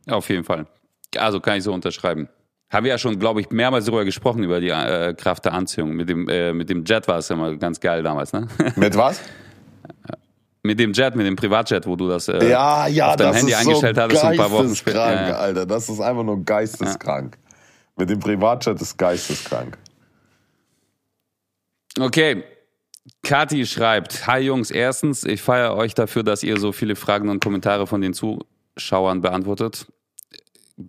Auf 0.09 0.31
jeden 0.31 0.45
Fall. 0.45 0.67
Also 1.19 1.41
kann 1.41 1.59
ich 1.59 1.65
so 1.65 1.73
unterschreiben. 1.73 2.29
Haben 2.71 2.85
wir 2.85 2.91
ja 2.91 2.99
schon, 2.99 3.19
glaube 3.19 3.41
ich, 3.41 3.51
mehrmals 3.51 3.85
darüber 3.85 4.05
gesprochen, 4.05 4.43
über 4.43 4.61
die 4.61 4.71
äh, 4.71 5.13
Kraft 5.15 5.45
der 5.45 5.53
Anziehung. 5.53 5.93
Mit 5.93 6.09
dem, 6.09 6.29
äh, 6.29 6.53
mit 6.53 6.71
dem 6.71 6.85
Jet 6.85 7.07
war 7.07 7.19
es 7.19 7.29
immer 7.29 7.55
ganz 7.57 7.79
geil 7.81 8.03
damals, 8.03 8.33
ne? 8.33 8.49
Mit 8.77 8.97
was? 8.97 9.21
mit 10.63 10.79
dem 10.79 10.93
Jet, 10.93 11.17
mit 11.17 11.27
dem 11.27 11.37
Privatjet, 11.37 11.87
wo 11.87 11.97
du 11.97 12.09
das 12.09 12.29
äh, 12.29 12.49
ja, 12.49 12.87
ja, 12.87 13.11
auf 13.11 13.17
deinem 13.17 13.35
Handy 13.35 13.55
eingestellt 13.55 13.97
so 13.97 14.03
hattest, 14.03 14.25
ein 14.25 14.37
paar 14.37 14.51
Wochen 14.51 14.75
später. 14.75 15.29
Ja. 15.29 15.37
Alter, 15.37 15.67
das 15.67 15.89
ist 15.89 16.01
einfach 16.01 16.23
nur 16.23 16.45
geisteskrank. 16.45 17.37
Ja. 17.37 17.57
Mit 17.97 18.11
dem 18.11 18.21
Privatjet 18.21 18.81
ist 18.81 18.97
geisteskrank. 18.97 19.77
Okay. 21.99 22.45
Kati 23.25 23.67
schreibt, 23.67 24.29
Hi 24.29 24.41
Jungs, 24.41 24.71
erstens, 24.71 25.25
ich 25.25 25.43
feiere 25.43 25.75
euch 25.75 25.95
dafür, 25.95 26.23
dass 26.23 26.45
ihr 26.45 26.59
so 26.59 26.71
viele 26.71 26.95
Fragen 26.95 27.29
und 27.29 27.43
Kommentare 27.43 27.89
von 27.89 28.01
den 28.01 28.15
Zuschauern 28.15 29.21
beantwortet. 29.21 29.87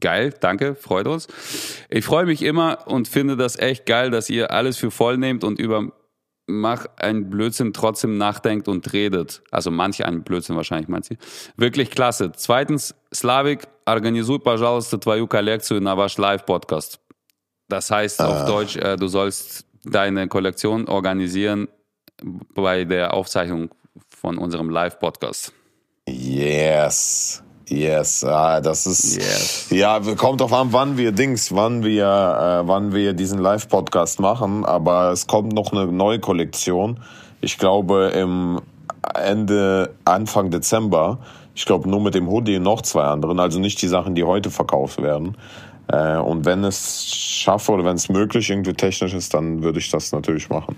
Geil, 0.00 0.34
danke, 0.38 0.74
freut 0.74 1.06
uns. 1.06 1.28
Ich 1.88 2.04
freue 2.04 2.26
mich 2.26 2.42
immer 2.42 2.86
und 2.86 3.08
finde 3.08 3.36
das 3.36 3.58
echt 3.58 3.86
geil, 3.86 4.10
dass 4.10 4.28
ihr 4.28 4.50
alles 4.50 4.76
für 4.76 4.90
voll 4.90 5.16
nehmt 5.16 5.44
und 5.44 5.58
über 5.58 5.92
mach 6.46 6.86
einen 6.96 7.30
Blödsinn 7.30 7.72
trotzdem 7.72 8.18
nachdenkt 8.18 8.68
und 8.68 8.92
redet. 8.92 9.42
Also 9.50 9.70
manche 9.70 10.06
einen 10.06 10.24
Blödsinn 10.24 10.56
wahrscheinlich, 10.56 10.88
meint 10.88 11.04
sie. 11.04 11.18
Wirklich 11.56 11.90
klasse. 11.90 12.32
Zweitens, 12.34 12.94
Slavik, 13.14 13.68
organizuj, 13.86 14.40
пожалуйста, 14.40 14.98
твою 14.98 15.26
коллекцию 15.26 15.80
на 15.80 15.94
ваш 15.94 16.18
Live-Podcast. 16.18 17.00
Das 17.68 17.90
heißt 17.90 18.20
ah. 18.20 18.28
auf 18.28 18.46
Deutsch, 18.46 18.76
äh, 18.76 18.96
du 18.96 19.08
sollst 19.08 19.66
deine 19.84 20.26
Kollektion 20.28 20.88
organisieren 20.88 21.68
bei 22.54 22.84
der 22.84 23.14
Aufzeichnung 23.14 23.70
von 24.08 24.38
unserem 24.38 24.70
Live-Podcast. 24.70 25.52
Yes. 26.08 27.42
Yes, 27.73 28.23
ah, 28.23 28.61
das 28.61 28.85
ist 28.85 29.15
yes. 29.15 29.67
ja 29.71 29.99
kommt 30.15 30.41
drauf 30.41 30.53
an, 30.53 30.73
wann 30.73 30.95
wir 30.95 31.11
Dings, 31.11 31.55
wann 31.55 31.83
wir, 31.83 32.05
äh, 32.05 32.67
wann 32.67 32.93
wir 32.93 33.13
diesen 33.13 33.39
Live-Podcast 33.39 34.19
machen. 34.19 34.63
Aber 34.63 35.11
es 35.11 35.25
kommt 35.25 35.53
noch 35.53 35.71
eine 35.71 35.87
neue 35.87 36.19
Kollektion. 36.19 36.99
Ich 37.41 37.57
glaube 37.57 38.11
im 38.15 38.61
Ende 39.15 39.95
Anfang 40.05 40.51
Dezember. 40.51 41.17
Ich 41.55 41.65
glaube 41.65 41.89
nur 41.89 41.99
mit 41.99 42.13
dem 42.13 42.29
Hoodie 42.29 42.57
und 42.57 42.63
noch 42.63 42.83
zwei 42.83 43.05
anderen. 43.05 43.39
Also 43.39 43.59
nicht 43.59 43.81
die 43.81 43.87
Sachen, 43.87 44.13
die 44.13 44.23
heute 44.23 44.51
verkauft 44.51 45.01
werden. 45.01 45.35
Äh, 45.87 46.17
und 46.17 46.45
wenn 46.45 46.63
es 46.63 47.05
schaffe 47.11 47.71
oder 47.71 47.85
wenn 47.85 47.95
es 47.95 48.07
möglich 48.07 48.51
irgendwie 48.51 48.73
technisch 48.73 49.15
ist, 49.15 49.33
dann 49.33 49.63
würde 49.63 49.79
ich 49.79 49.89
das 49.89 50.11
natürlich 50.11 50.47
machen. 50.49 50.75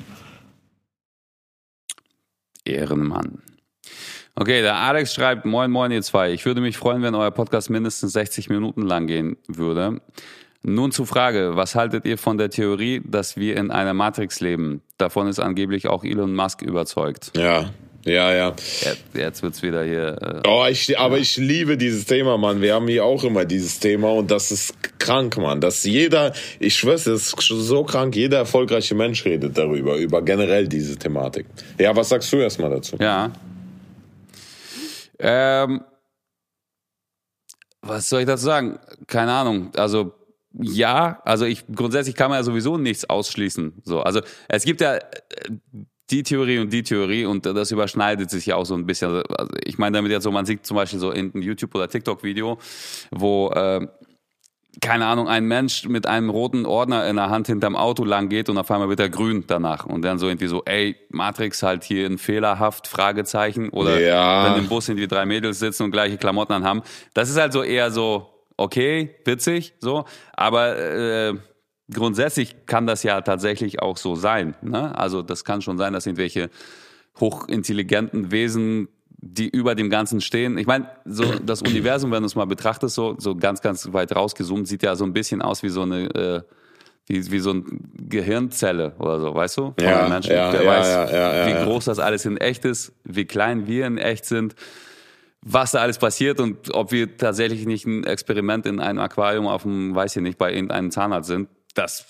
Ehrenmann. 2.63 3.41
Okay, 4.37 4.61
der 4.61 4.75
Alex 4.75 5.13
schreibt, 5.13 5.45
moin 5.45 5.71
moin 5.71 5.91
ihr 5.91 6.01
zwei. 6.01 6.33
Ich 6.33 6.45
würde 6.45 6.59
mich 6.59 6.75
freuen, 6.75 7.01
wenn 7.01 7.15
euer 7.15 7.31
Podcast 7.31 7.69
mindestens 7.69 8.11
60 8.11 8.49
Minuten 8.49 8.81
lang 8.81 9.07
gehen 9.07 9.37
würde. 9.47 10.01
Nun 10.61 10.91
zur 10.91 11.07
Frage, 11.07 11.55
was 11.55 11.73
haltet 11.75 12.05
ihr 12.05 12.17
von 12.17 12.37
der 12.37 12.49
Theorie, 12.49 13.01
dass 13.05 13.37
wir 13.37 13.55
in 13.55 13.71
einer 13.71 13.93
Matrix 13.93 14.41
leben? 14.41 14.81
Davon 14.97 15.27
ist 15.27 15.39
angeblich 15.39 15.87
auch 15.87 16.03
Elon 16.03 16.35
Musk 16.35 16.63
überzeugt. 16.63 17.31
Ja, 17.37 17.69
ja, 18.03 18.33
ja. 18.33 18.55
Jetzt, 19.13 19.41
wird's 19.41 19.63
wieder 19.63 19.85
hier. 19.85 20.17
Äh, 20.21 20.47
oh, 20.47 20.65
ich, 20.69 20.99
aber 20.99 21.17
ich 21.17 21.37
liebe 21.37 21.77
dieses 21.77 22.05
Thema, 22.05 22.37
Mann. 22.37 22.61
Wir 22.61 22.73
haben 22.73 22.89
hier 22.89 23.05
auch 23.05 23.23
immer 23.23 23.45
dieses 23.45 23.79
Thema 23.79 24.11
und 24.11 24.29
das 24.29 24.51
ist 24.51 24.99
krank, 24.99 25.37
Mann. 25.37 25.61
Dass 25.61 25.85
jeder, 25.85 26.33
ich 26.59 26.75
schwör's, 26.75 27.05
das 27.05 27.33
ist 27.33 27.47
so 27.47 27.85
krank, 27.85 28.17
jeder 28.17 28.39
erfolgreiche 28.39 28.95
Mensch 28.95 29.23
redet 29.23 29.57
darüber, 29.57 29.95
über 29.95 30.21
generell 30.21 30.67
diese 30.67 30.97
Thematik. 30.97 31.45
Ja, 31.79 31.95
was 31.95 32.09
sagst 32.09 32.33
du 32.33 32.37
erstmal 32.37 32.69
dazu? 32.69 32.97
Ja. 32.99 33.31
Ähm, 35.19 35.83
was 37.81 38.09
soll 38.09 38.21
ich 38.21 38.25
dazu 38.25 38.45
sagen? 38.45 38.79
Keine 39.07 39.33
Ahnung. 39.33 39.71
Also 39.75 40.13
ja, 40.53 41.21
also 41.25 41.45
ich 41.45 41.65
grundsätzlich 41.67 42.15
kann 42.15 42.29
man 42.29 42.39
ja 42.39 42.43
sowieso 42.43 42.77
nichts 42.77 43.09
ausschließen. 43.09 43.81
So, 43.83 44.01
also 44.01 44.21
es 44.47 44.63
gibt 44.63 44.81
ja 44.81 44.95
äh, 44.95 45.01
die 46.11 46.23
Theorie 46.23 46.59
und 46.59 46.71
die 46.71 46.83
Theorie 46.83 47.25
und 47.25 47.45
das 47.45 47.71
überschneidet 47.71 48.29
sich 48.29 48.45
ja 48.45 48.55
auch 48.55 48.65
so 48.65 48.75
ein 48.75 48.85
bisschen. 48.85 49.23
Also 49.37 49.51
ich 49.63 49.77
meine 49.77 49.97
damit 49.97 50.11
jetzt 50.11 50.23
so, 50.23 50.31
man 50.31 50.45
sieht 50.45 50.65
zum 50.65 50.75
Beispiel 50.75 50.99
so 50.99 51.11
in 51.11 51.33
einem 51.33 51.41
YouTube 51.41 51.73
oder 51.75 51.87
TikTok 51.87 52.23
Video, 52.23 52.59
wo 53.11 53.49
äh, 53.49 53.87
keine 54.81 55.05
Ahnung, 55.05 55.27
ein 55.27 55.45
Mensch 55.45 55.87
mit 55.87 56.05
einem 56.07 56.29
roten 56.29 56.65
Ordner 56.65 57.07
in 57.07 57.15
der 57.15 57.29
Hand 57.29 57.47
hinterm 57.47 57.75
Auto 57.75 58.03
lang 58.03 58.29
geht 58.29 58.49
und 58.49 58.57
auf 58.57 58.69
einmal 58.71 58.89
wird 58.89 58.99
er 58.99 59.09
grün 59.09 59.43
danach. 59.47 59.85
Und 59.85 60.01
dann 60.01 60.19
so 60.19 60.27
irgendwie 60.27 60.47
so, 60.47 60.63
ey, 60.65 60.95
Matrix 61.09 61.63
halt 61.63 61.83
hier 61.83 62.05
in 62.05 62.17
fehlerhaft, 62.17 62.87
Fragezeichen. 62.87 63.69
Oder 63.69 63.99
ja. 63.99 64.45
wenn 64.45 64.63
im 64.63 64.69
Bus 64.69 64.89
irgendwie 64.89 65.07
drei 65.07 65.25
Mädels 65.25 65.59
sitzen 65.59 65.83
und 65.83 65.91
gleiche 65.91 66.17
Klamotten 66.17 66.53
anhaben. 66.53 66.81
Das 67.13 67.29
ist 67.29 67.37
halt 67.37 67.53
so 67.53 67.63
eher 67.63 67.91
so, 67.91 68.29
okay, 68.57 69.15
witzig, 69.25 69.73
so. 69.79 70.05
Aber 70.33 70.77
äh, 70.77 71.33
grundsätzlich 71.93 72.65
kann 72.65 72.87
das 72.87 73.03
ja 73.03 73.21
tatsächlich 73.21 73.81
auch 73.81 73.97
so 73.97 74.15
sein. 74.15 74.55
Ne? 74.61 74.97
Also 74.97 75.21
das 75.21 75.45
kann 75.45 75.61
schon 75.61 75.77
sein, 75.77 75.93
dass 75.93 76.05
irgendwelche 76.05 76.49
hochintelligenten 77.19 78.31
Wesen 78.31 78.89
die 79.27 79.49
über 79.49 79.73
dem 79.73 79.89
Ganzen 79.89 80.21
stehen. 80.21 80.57
Ich 80.57 80.67
meine, 80.67 80.87
so 81.03 81.23
das 81.45 81.61
Universum, 81.61 82.11
wenn 82.11 82.21
du 82.21 82.27
es 82.27 82.35
mal 82.35 82.45
betrachtest, 82.45 82.95
so, 82.95 83.15
so 83.17 83.35
ganz, 83.35 83.61
ganz 83.61 83.91
weit 83.91 84.15
rausgezoomt, 84.15 84.67
sieht 84.67 84.83
ja 84.83 84.95
so 84.95 85.03
ein 85.03 85.13
bisschen 85.13 85.41
aus 85.41 85.63
wie 85.63 85.69
so 85.69 85.81
eine, 85.81 86.05
äh, 86.13 86.41
wie, 87.07 87.31
wie 87.31 87.39
so 87.39 87.51
eine 87.51 87.63
Gehirnzelle 87.97 88.93
oder 88.99 89.19
so, 89.19 89.33
weißt 89.33 89.57
du? 89.57 89.61
Von 89.77 89.83
ja, 89.83 90.07
Menschen. 90.07 90.31
Ja, 90.31 90.51
Der 90.51 90.63
ja, 90.63 90.69
weiß, 90.69 91.11
ja, 91.11 91.47
wie 91.47 91.65
groß 91.65 91.85
das 91.85 91.99
alles 91.99 92.25
in 92.25 92.37
echt 92.37 92.65
ist, 92.65 92.93
wie 93.03 93.25
klein 93.25 93.67
wir 93.67 93.87
in 93.87 93.97
echt 93.97 94.25
sind, 94.25 94.55
was 95.41 95.71
da 95.71 95.79
alles 95.79 95.97
passiert 95.97 96.39
und 96.39 96.73
ob 96.73 96.91
wir 96.91 97.17
tatsächlich 97.17 97.65
nicht 97.65 97.85
ein 97.85 98.03
Experiment 98.03 98.65
in 98.65 98.79
einem 98.79 98.99
Aquarium 98.99 99.47
auf 99.47 99.63
dem, 99.63 99.93
weiß 99.93 100.15
ich 100.15 100.21
nicht, 100.21 100.37
bei 100.37 100.53
irgendeinem 100.53 100.91
Zahnarzt 100.91 101.27
sind. 101.27 101.49
Das 101.73 102.05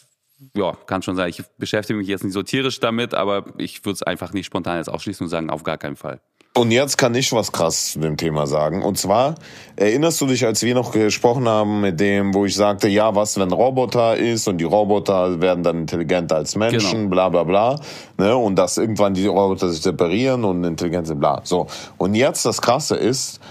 ja, 0.54 0.74
kann 0.86 1.02
schon 1.02 1.16
sein. 1.16 1.30
Ich 1.30 1.44
beschäftige 1.58 1.98
mich 1.98 2.08
jetzt 2.08 2.24
nicht 2.24 2.34
so 2.34 2.44
tierisch 2.44 2.80
damit, 2.82 3.14
aber 3.14 3.46
ich 3.58 3.86
würde 3.86 3.96
es 3.96 4.04
einfach 4.04 4.34
nicht 4.34 4.46
spontan 4.46 4.78
jetzt 4.78 4.90
ausschließen 4.90 5.26
und 5.26 5.30
sagen, 5.30 5.50
auf 5.50 5.64
gar 5.64 5.78
keinen 5.78 5.96
Fall. 5.96 6.20
Und 6.58 6.72
jetzt 6.72 6.98
kann 6.98 7.14
ich 7.16 7.34
was 7.34 7.52
krass 7.52 7.92
zu 7.92 8.00
dem 8.00 8.16
Thema 8.16 8.48
sagen. 8.48 8.82
Und 8.82 8.98
zwar, 8.98 9.36
erinnerst 9.76 10.22
du 10.22 10.26
dich, 10.26 10.46
als 10.46 10.64
wir 10.64 10.74
noch 10.74 10.94
gesprochen 10.94 11.50
haben 11.50 11.82
mit 11.82 12.00
dem, 12.00 12.34
wo 12.34 12.46
ich 12.46 12.56
sagte, 12.56 12.88
ja, 12.88 13.14
was, 13.14 13.38
wenn 13.38 13.52
Roboter 13.52 14.16
ist 14.16 14.48
und 14.48 14.60
die 14.60 14.64
Roboter 14.64 15.42
werden 15.42 15.66
dann 15.66 15.80
intelligenter 15.80 16.38
als 16.38 16.56
Menschen, 16.56 17.10
genau. 17.10 17.10
bla 17.10 17.30
bla 17.30 17.44
bla. 17.44 17.80
Ne? 18.18 18.38
Und 18.38 18.56
dass 18.56 18.78
irgendwann 18.78 19.14
die 19.14 19.28
Roboter 19.28 19.68
sich 19.68 19.82
separieren 19.82 20.46
und 20.46 20.64
intelligent 20.64 21.08
sind, 21.08 21.20
bla. 21.20 21.42
So. 21.44 21.68
Und 21.98 22.16
jetzt 22.16 22.46
das 22.46 22.62
Krasse 22.62 22.96
ist, 22.96 23.42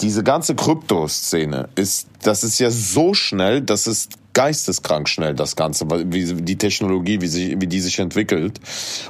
diese 0.00 0.22
ganze 0.22 0.54
Krypto-Szene 0.54 1.70
ist, 1.74 2.06
das 2.22 2.44
ist 2.44 2.60
ja 2.60 2.70
so 2.70 3.14
schnell, 3.14 3.62
das 3.62 3.88
ist 3.88 4.12
geisteskrank 4.34 5.08
schnell, 5.08 5.34
das 5.34 5.56
Ganze, 5.56 5.86
wie 5.88 6.34
die 6.34 6.58
Technologie, 6.58 7.20
wie, 7.20 7.28
sie, 7.28 7.60
wie 7.60 7.66
die 7.66 7.80
sich 7.80 7.98
entwickelt. 8.00 8.60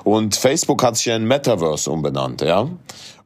Und 0.04 0.36
Facebook 0.36 0.82
hat 0.82 0.96
sich 0.96 1.06
ja 1.06 1.16
in 1.16 1.26
Metaverse 1.26 1.90
umbenannt, 1.90 2.42
ja. 2.42 2.68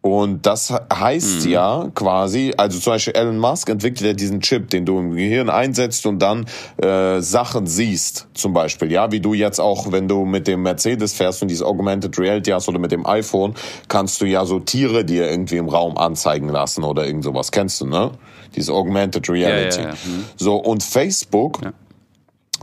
Und 0.00 0.46
das 0.46 0.72
heißt 0.92 1.44
mhm. 1.44 1.50
ja 1.50 1.90
quasi, 1.94 2.54
also 2.56 2.78
zum 2.78 2.92
Beispiel 2.92 3.14
Elon 3.14 3.38
Musk 3.38 3.68
entwickelt 3.68 4.06
ja 4.06 4.12
diesen 4.12 4.40
Chip, 4.40 4.70
den 4.70 4.86
du 4.86 4.98
im 5.00 5.16
Gehirn 5.16 5.50
einsetzt 5.50 6.06
und 6.06 6.20
dann 6.20 6.46
äh, 6.76 7.20
Sachen 7.20 7.66
siehst, 7.66 8.28
zum 8.32 8.52
Beispiel. 8.52 8.92
Ja, 8.92 9.10
wie 9.10 9.18
du 9.18 9.34
jetzt 9.34 9.60
auch, 9.60 9.90
wenn 9.90 10.06
du 10.06 10.24
mit 10.24 10.46
dem 10.46 10.62
Mercedes 10.62 11.14
fährst 11.14 11.42
und 11.42 11.48
diese 11.48 11.66
Augmented 11.66 12.16
Reality 12.16 12.52
hast 12.52 12.68
oder 12.68 12.78
mit 12.78 12.92
dem 12.92 13.06
iPhone, 13.06 13.54
kannst 13.88 14.20
du 14.20 14.26
ja 14.26 14.44
so 14.44 14.60
Tiere 14.60 15.04
dir 15.04 15.28
irgendwie 15.28 15.56
im 15.56 15.68
Raum 15.68 15.98
anzeigen 15.98 16.48
lassen 16.48 16.84
oder 16.84 17.04
irgend 17.04 17.24
sowas. 17.24 17.50
Kennst 17.50 17.80
du, 17.80 17.86
ne? 17.86 18.12
Diese 18.54 18.72
Augmented 18.72 19.28
Reality. 19.28 19.80
Ja, 19.80 19.88
ja, 19.88 19.90
ja. 19.90 19.94
Mhm. 19.94 20.24
So, 20.36 20.56
und 20.56 20.82
Facebook 20.82 21.60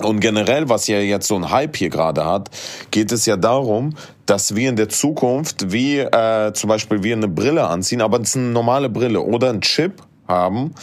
und 0.02 0.20
generell, 0.20 0.68
was 0.68 0.88
ja 0.88 1.00
jetzt 1.00 1.28
so 1.28 1.36
ein 1.36 1.50
Hype 1.52 1.78
hier 1.78 1.90
gerade 1.90 2.26
hat, 2.26 2.50
geht 2.92 3.12
es 3.12 3.26
ja 3.26 3.38
darum, 3.38 3.96
dass 4.26 4.56
wir 4.56 4.70
in 4.70 4.76
der 4.76 4.90
Zukunft 4.90 5.72
wie 5.72 6.00
äh, 6.00 6.52
zum 6.54 6.68
Beispiel 6.68 7.04
wir 7.04 7.16
eine 7.16 7.28
Brille 7.28 7.68
anziehen, 7.68 8.02
aber 8.02 8.20
es 8.20 8.30
ist 8.30 8.38
eine 8.38 8.48
normale 8.48 8.90
Brille 8.90 9.22
oder 9.22 9.50
ein 9.50 9.62
Chip 9.62 10.02
haben 10.28 10.74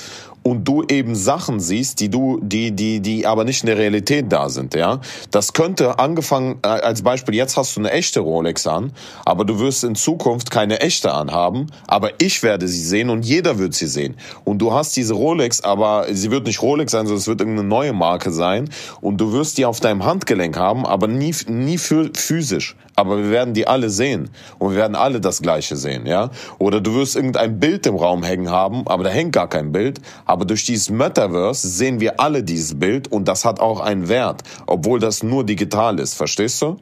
und 0.43 0.67
du 0.67 0.85
eben 0.85 1.15
Sachen 1.15 1.61
siehst, 1.61 2.01
die 2.01 2.09
du, 2.09 2.41
die, 2.43 2.73
die, 2.73 3.01
die 3.01 3.27
aber 3.27 3.45
nicht 3.45 3.63
in 3.63 3.67
der 3.67 3.79
Realität 3.79 4.33
da 4.33 4.49
sind, 4.49 4.75
ja. 4.75 5.01
Das 5.31 5.53
könnte 5.53 5.99
angefangen, 5.99 6.59
äh, 6.63 6.69
als 6.69 7.03
Beispiel, 7.03 7.35
jetzt 7.35 7.57
hast 7.57 7.77
du 7.77 7.81
eine 7.81 7.93
echte 7.93 8.21
Rolex 8.21 8.67
an, 8.67 8.93
aber 9.25 9.45
du 9.45 9.59
wirst 9.59 9.85
in 9.85 9.95
Zukunft 9.95 10.51
keine 10.51 10.81
echte 10.81 11.13
anhaben, 11.13 11.67
aber 11.87 12.11
ich 12.21 12.43
werde 12.43 12.69
sie 12.69 12.83
sehen 12.83 13.11
und 13.11 13.25
jeder 13.25 13.59
wird 13.59 13.75
sie 13.75 13.87
sehen. 13.87 14.17
Und 14.45 14.59
du 14.59 14.73
hast 14.73 14.97
diese 14.97 15.15
Rolex, 15.15 15.61
aber 15.61 16.07
sie 16.11 16.31
wird 16.31 16.47
nicht 16.47 16.63
Rolex 16.63 16.93
sein, 16.93 17.07
sondern 17.07 17.21
es 17.21 17.27
wird 17.27 17.41
irgendeine 17.41 17.69
neue 17.69 17.93
Marke 17.93 18.33
sein 18.33 18.69
und 19.01 19.19
du 19.19 19.33
wirst 19.33 19.59
die 19.59 19.67
auf 19.67 19.81
deinem 19.81 20.05
Handgelenk 20.05 20.57
haben, 20.57 20.87
aber 20.87 21.07
nie, 21.09 21.35
nie 21.47 21.79
physisch. 21.79 22.77
Aber 22.95 23.19
wir 23.19 23.31
werden 23.31 23.55
die 23.55 23.67
alle 23.67 23.91
sehen 23.91 24.31
und 24.59 24.73
wir 24.73 24.77
werden 24.79 24.97
alle 24.97 25.21
das 25.21 25.41
Gleiche 25.41 25.77
sehen, 25.77 26.07
ja. 26.07 26.31
Oder 26.59 26.81
du 26.81 26.95
wirst 26.95 27.17
irgendein 27.17 27.59
Bild 27.59 27.87
im 27.87 27.97
Raum 27.97 28.23
hängen 28.23 28.51
haben, 28.51 28.87
aber 28.87 29.05
da 29.05 29.11
hängt 29.11 29.33
gar 29.33 29.49
kein 29.49 29.73
Bild, 29.73 30.01
aber 30.27 30.45
durch 30.45 30.65
dieses 30.65 30.91
Metaverse 30.91 31.69
sehen 31.69 32.01
wir 32.01 32.21
alle 32.21 32.43
dieses 32.43 32.79
Bild 32.79 33.11
und 33.11 33.27
das 33.29 33.45
hat 33.45 33.61
auch 33.61 33.81
einen 33.81 34.09
Wert, 34.09 34.43
obwohl 34.67 35.01
das 35.01 35.23
nur 35.23 35.45
digital 35.45 35.99
ist. 35.99 36.15
Verstehst 36.15 36.61
du? 36.63 36.77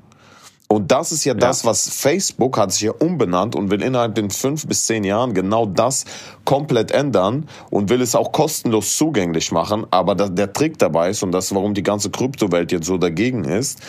Und 0.72 0.92
das 0.92 1.10
ist 1.10 1.24
ja, 1.24 1.32
ja, 1.32 1.38
das, 1.40 1.64
was 1.64 1.88
Facebook 1.88 2.56
hat 2.56 2.70
sich 2.70 2.82
ja 2.82 2.92
umbenannt 2.92 3.56
und 3.56 3.72
will 3.72 3.82
innerhalb 3.82 4.14
den 4.14 4.30
fünf 4.30 4.68
bis 4.68 4.86
zehn 4.86 5.02
Jahren 5.02 5.34
genau 5.34 5.66
das 5.66 6.04
komplett 6.44 6.92
ändern 6.92 7.48
und 7.70 7.90
will 7.90 8.00
es 8.00 8.14
auch 8.14 8.30
kostenlos 8.30 8.96
zugänglich 8.96 9.50
machen. 9.50 9.84
Aber 9.90 10.14
der 10.14 10.52
Trick 10.52 10.78
dabei 10.78 11.10
ist, 11.10 11.24
und 11.24 11.32
das 11.32 11.46
ist, 11.46 11.56
warum 11.56 11.74
die 11.74 11.82
ganze 11.82 12.10
Kryptowelt 12.10 12.70
jetzt 12.70 12.86
so 12.86 12.98
dagegen 12.98 13.42
ist, 13.42 13.80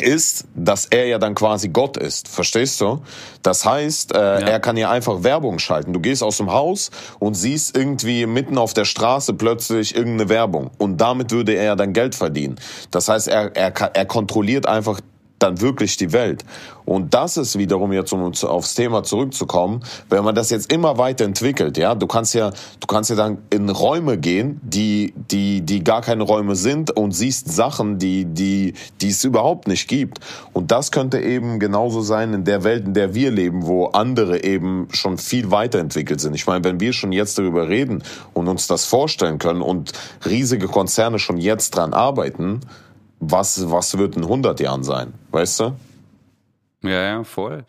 ist, 0.00 0.44
dass 0.54 0.86
er 0.86 1.06
ja 1.06 1.18
dann 1.18 1.34
quasi 1.34 1.68
Gott 1.68 1.96
ist. 1.96 2.28
Verstehst 2.28 2.80
du? 2.80 3.02
Das 3.42 3.64
heißt, 3.64 4.14
äh, 4.14 4.18
ja. 4.18 4.38
er 4.38 4.60
kann 4.60 4.76
ja 4.76 4.90
einfach 4.90 5.22
Werbung 5.22 5.58
schalten. 5.58 5.92
Du 5.92 6.00
gehst 6.00 6.22
aus 6.22 6.36
dem 6.36 6.52
Haus 6.52 6.90
und 7.18 7.34
siehst 7.34 7.76
irgendwie 7.76 8.26
mitten 8.26 8.58
auf 8.58 8.74
der 8.74 8.84
Straße 8.84 9.34
plötzlich 9.34 9.94
irgendeine 9.94 10.28
Werbung. 10.28 10.70
Und 10.78 10.98
damit 10.98 11.30
würde 11.30 11.54
er 11.54 11.64
ja 11.64 11.76
dann 11.76 11.92
Geld 11.92 12.14
verdienen. 12.14 12.56
Das 12.90 13.08
heißt, 13.08 13.28
er, 13.28 13.54
er, 13.56 13.72
er 13.72 14.06
kontrolliert 14.06 14.66
einfach 14.66 15.00
dann 15.38 15.60
wirklich 15.60 15.96
die 15.96 16.12
Welt. 16.12 16.44
Und 16.84 17.12
das 17.12 17.36
ist 17.36 17.58
wiederum 17.58 17.92
jetzt, 17.92 18.14
um 18.14 18.22
aufs 18.22 18.74
Thema 18.74 19.02
zurückzukommen, 19.02 19.82
wenn 20.08 20.24
man 20.24 20.34
das 20.34 20.48
jetzt 20.48 20.72
immer 20.72 20.96
weiterentwickelt, 20.96 21.76
ja, 21.76 21.94
du 21.94 22.06
kannst 22.06 22.32
ja, 22.32 22.50
du 22.50 22.86
kannst 22.86 23.10
ja 23.10 23.16
dann 23.16 23.38
in 23.50 23.68
Räume 23.68 24.16
gehen, 24.16 24.58
die, 24.62 25.12
die, 25.30 25.60
die 25.60 25.84
gar 25.84 26.00
keine 26.00 26.22
Räume 26.22 26.56
sind 26.56 26.90
und 26.90 27.12
siehst 27.12 27.52
Sachen, 27.52 27.98
die, 27.98 28.24
die, 28.24 28.72
die 29.02 29.08
es 29.08 29.22
überhaupt 29.22 29.68
nicht 29.68 29.86
gibt. 29.86 30.20
Und 30.54 30.70
das 30.70 30.90
könnte 30.90 31.20
eben 31.20 31.58
genauso 31.58 32.00
sein 32.00 32.32
in 32.32 32.44
der 32.44 32.64
Welt, 32.64 32.86
in 32.86 32.94
der 32.94 33.14
wir 33.14 33.30
leben, 33.30 33.66
wo 33.66 33.86
andere 33.86 34.42
eben 34.42 34.88
schon 34.90 35.18
viel 35.18 35.50
weiterentwickelt 35.50 36.20
sind. 36.20 36.34
Ich 36.34 36.46
meine, 36.46 36.64
wenn 36.64 36.80
wir 36.80 36.94
schon 36.94 37.12
jetzt 37.12 37.38
darüber 37.38 37.68
reden 37.68 38.02
und 38.32 38.48
uns 38.48 38.66
das 38.66 38.86
vorstellen 38.86 39.38
können 39.38 39.60
und 39.60 39.92
riesige 40.24 40.68
Konzerne 40.68 41.18
schon 41.18 41.36
jetzt 41.36 41.76
dran 41.76 41.92
arbeiten, 41.92 42.60
was, 43.20 43.70
was 43.70 43.96
wird 43.98 44.16
in 44.16 44.22
100 44.22 44.60
Jahren 44.60 44.84
sein, 44.84 45.12
weißt 45.30 45.60
du? 45.60 45.76
Ja, 46.82 47.02
ja, 47.02 47.24
voll. 47.24 47.64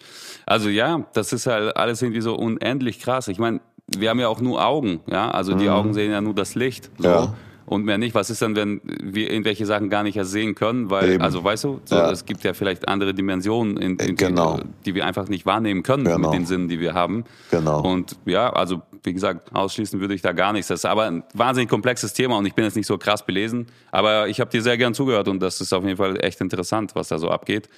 Also 0.46 0.70
ja, 0.70 1.06
das 1.14 1.34
ist 1.34 1.48
halt 1.48 1.76
alles 1.76 2.02
irgendwie 2.02 2.22
so 2.22 2.36
unendlich 2.36 3.00
krass. 3.00 3.28
Ich 3.28 3.40
meine, 3.40 3.60
wir 3.88 4.10
haben 4.10 4.20
ja 4.20 4.28
auch 4.28 4.40
nur 4.42 4.64
Augen, 4.64 5.00
ja, 5.08 5.32
also 5.32 5.56
die 5.56 5.66
mhm. 5.66 5.72
Augen 5.72 5.94
sehen 5.94 6.12
ja 6.12 6.22
nur 6.22 6.36
das 6.36 6.56
Licht. 6.56 6.92
So. 7.00 7.08
Ja 7.08 7.34
und 7.70 7.86
mehr 7.86 8.00
nicht. 8.00 8.16
Was 8.16 8.32
ist 8.32 8.42
dann, 8.42 8.56
wenn 8.56 8.82
wir 8.84 9.30
irgendwelche 9.30 9.66
Sachen 9.68 9.90
gar 9.90 10.02
nicht 10.02 10.18
ersehen 10.18 10.56
können? 10.56 10.90
Weil, 10.90 11.12
Eben. 11.12 11.24
also 11.24 11.44
weißt 11.44 11.66
du, 11.66 11.80
so, 11.86 11.96
ja. 11.96 12.10
es 12.10 12.26
gibt 12.26 12.44
ja 12.44 12.54
vielleicht 12.54 12.88
andere 12.88 13.14
Dimensionen, 13.14 13.78
in, 13.78 13.96
in 13.98 14.16
genau. 14.16 14.58
die, 14.58 14.64
die, 14.86 14.96
wir 14.96 15.06
einfach 15.06 15.28
nicht 15.28 15.46
wahrnehmen 15.46 15.84
können 15.84 16.04
genau. 16.04 16.18
mit 16.18 16.34
den 16.34 16.48
Sinnen, 16.48 16.68
die 16.68 16.80
wir 16.80 16.96
haben. 16.96 17.26
Genau. 17.52 17.82
Und 17.82 18.18
ja, 18.26 18.50
also 18.52 18.82
wie 19.04 19.14
gesagt, 19.14 19.56
ausschließen 19.56 20.00
würde 20.00 20.14
ich 20.14 20.22
da 20.22 20.34
gar 20.34 20.54
nichts. 20.54 20.68
Das 20.68 20.82
ist 20.82 20.86
aber 20.86 21.06
ein 21.06 21.24
wahnsinnig 21.34 21.70
komplexes 21.70 22.14
Thema 22.14 22.38
und 22.38 22.46
ich 22.46 22.54
bin 22.54 22.66
jetzt 22.66 22.76
nicht 22.76 22.88
so 22.88 22.98
krass 22.98 23.26
belesen. 23.26 23.68
Aber 23.92 24.28
ich 24.28 24.40
habe 24.40 24.50
dir 24.50 24.62
sehr 24.62 24.78
gern 24.78 24.94
zugehört 24.94 25.28
und 25.28 25.40
das 25.40 25.62
ist 25.62 25.74
auf 25.74 25.84
jeden 25.84 25.98
Fall 25.98 26.24
echt 26.24 26.42
interessant, 26.42 26.96
was 26.96 27.10
da 27.10 27.18
so 27.18 27.30
abgeht. 27.30 27.70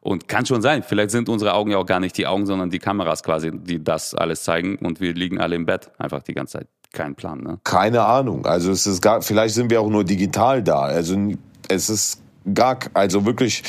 Und 0.00 0.28
kann 0.28 0.46
schon 0.46 0.62
sein, 0.62 0.82
vielleicht 0.82 1.10
sind 1.10 1.28
unsere 1.28 1.54
Augen 1.54 1.72
ja 1.72 1.78
auch 1.78 1.86
gar 1.86 1.98
nicht 1.98 2.16
die 2.16 2.26
Augen, 2.26 2.46
sondern 2.46 2.70
die 2.70 2.78
Kameras 2.78 3.22
quasi, 3.22 3.50
die 3.52 3.82
das 3.82 4.14
alles 4.14 4.44
zeigen 4.44 4.76
und 4.76 5.00
wir 5.00 5.14
liegen 5.14 5.40
alle 5.40 5.56
im 5.56 5.66
Bett 5.66 5.90
einfach 5.98 6.22
die 6.22 6.34
ganze 6.34 6.58
Zeit. 6.58 6.68
Kein 6.92 7.14
Plan, 7.14 7.40
ne? 7.40 7.58
Keine 7.64 8.04
Ahnung. 8.04 8.46
Also 8.46 8.70
es 8.70 8.86
ist 8.86 9.02
gar, 9.02 9.20
vielleicht 9.20 9.54
sind 9.54 9.70
wir 9.70 9.80
auch 9.80 9.90
nur 9.90 10.04
digital 10.04 10.62
da. 10.62 10.82
Also 10.82 11.16
es 11.68 11.90
ist 11.90 12.22
gar, 12.54 12.78
also 12.94 13.24
wirklich, 13.24 13.62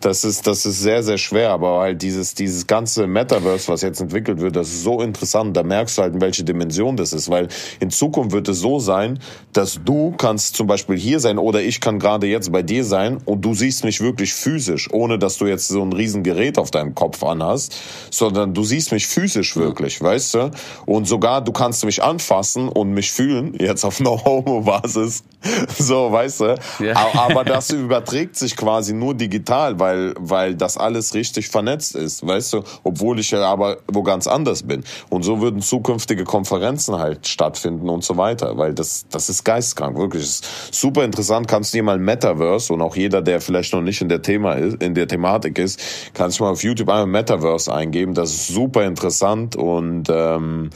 das 0.00 0.24
ist, 0.24 0.46
das 0.46 0.64
ist 0.64 0.80
sehr, 0.80 1.02
sehr 1.02 1.18
schwer, 1.18 1.50
aber 1.50 1.80
halt 1.80 2.00
dieses, 2.00 2.34
dieses 2.34 2.66
ganze 2.66 3.06
Metaverse, 3.06 3.68
was 3.68 3.82
jetzt 3.82 4.00
entwickelt 4.00 4.40
wird, 4.40 4.56
das 4.56 4.68
ist 4.68 4.82
so 4.82 5.00
interessant, 5.00 5.56
da 5.56 5.62
merkst 5.62 5.98
du 5.98 6.02
halt, 6.02 6.14
in 6.14 6.20
welche 6.20 6.42
Dimension 6.42 6.96
das 6.96 7.12
ist, 7.12 7.28
weil 7.30 7.48
in 7.80 7.90
Zukunft 7.90 8.32
wird 8.32 8.48
es 8.48 8.60
so 8.60 8.78
sein, 8.78 9.18
dass 9.52 9.80
du 9.84 10.14
kannst 10.16 10.56
zum 10.56 10.66
Beispiel 10.66 10.96
hier 10.96 11.20
sein 11.20 11.38
oder 11.38 11.60
ich 11.60 11.80
kann 11.80 11.98
gerade 11.98 12.26
jetzt 12.26 12.50
bei 12.50 12.62
dir 12.62 12.84
sein 12.84 13.18
und 13.24 13.42
du 13.44 13.54
siehst 13.54 13.84
mich 13.84 14.00
wirklich 14.00 14.32
physisch, 14.32 14.88
ohne 14.92 15.18
dass 15.18 15.36
du 15.38 15.46
jetzt 15.46 15.68
so 15.68 15.82
ein 15.82 15.92
riesen 15.92 16.22
Gerät 16.22 16.56
auf 16.58 16.70
deinem 16.70 16.94
Kopf 16.94 17.22
anhast, 17.22 17.76
sondern 18.10 18.54
du 18.54 18.64
siehst 18.64 18.92
mich 18.92 19.06
physisch 19.06 19.56
wirklich, 19.56 20.00
weißt 20.00 20.34
du? 20.34 20.50
Und 20.86 21.06
sogar 21.06 21.42
du 21.42 21.52
kannst 21.52 21.84
mich 21.84 22.02
anfassen 22.02 22.68
und 22.68 22.92
mich 22.92 23.12
fühlen, 23.12 23.54
jetzt 23.58 23.84
auf 23.84 24.00
No-Homo-Basis, 24.00 25.24
so, 25.78 26.12
weißt 26.12 26.40
du? 26.40 26.54
Ja. 26.80 27.14
Aber 27.14 27.44
das 27.44 27.70
überträgt 27.70 28.19
sich 28.32 28.56
quasi 28.56 28.92
nur 28.92 29.14
digital, 29.14 29.78
weil, 29.78 30.14
weil 30.18 30.54
das 30.54 30.76
alles 30.76 31.14
richtig 31.14 31.48
vernetzt 31.48 31.94
ist, 31.96 32.26
weißt 32.26 32.54
du? 32.54 32.62
Obwohl 32.84 33.18
ich 33.18 33.30
ja 33.30 33.42
aber 33.42 33.78
wo 33.86 34.02
ganz 34.02 34.26
anders 34.26 34.62
bin. 34.62 34.84
Und 35.08 35.22
so 35.22 35.40
würden 35.40 35.60
zukünftige 35.60 36.24
Konferenzen 36.24 36.98
halt 36.98 37.26
stattfinden 37.26 37.88
und 37.88 38.04
so 38.04 38.16
weiter, 38.16 38.56
weil 38.56 38.74
das, 38.74 39.06
das 39.10 39.28
ist 39.28 39.44
geistkrank, 39.44 39.96
wirklich. 39.96 40.22
Das 40.22 40.40
ist 40.40 40.74
super 40.74 41.04
interessant. 41.04 41.48
Kannst 41.48 41.72
du 41.72 41.78
dir 41.78 41.82
mal 41.82 41.98
Metaverse 41.98 42.72
und 42.72 42.82
auch 42.82 42.96
jeder, 42.96 43.22
der 43.22 43.40
vielleicht 43.40 43.72
noch 43.72 43.82
nicht 43.82 44.00
in 44.00 44.08
der 44.08 44.22
Thema 44.22 44.54
ist, 44.54 44.82
in 44.82 44.94
der 44.94 45.08
Thematik 45.08 45.58
ist, 45.58 45.80
kannst 46.14 46.38
du 46.38 46.44
mal 46.44 46.50
auf 46.50 46.62
YouTube 46.62 46.88
einmal 46.88 47.06
Metaverse 47.06 47.72
eingeben. 47.72 48.14
Das 48.14 48.30
ist 48.30 48.48
super 48.48 48.84
interessant 48.84 49.56
und 49.56 50.08
ähm, 50.10 50.70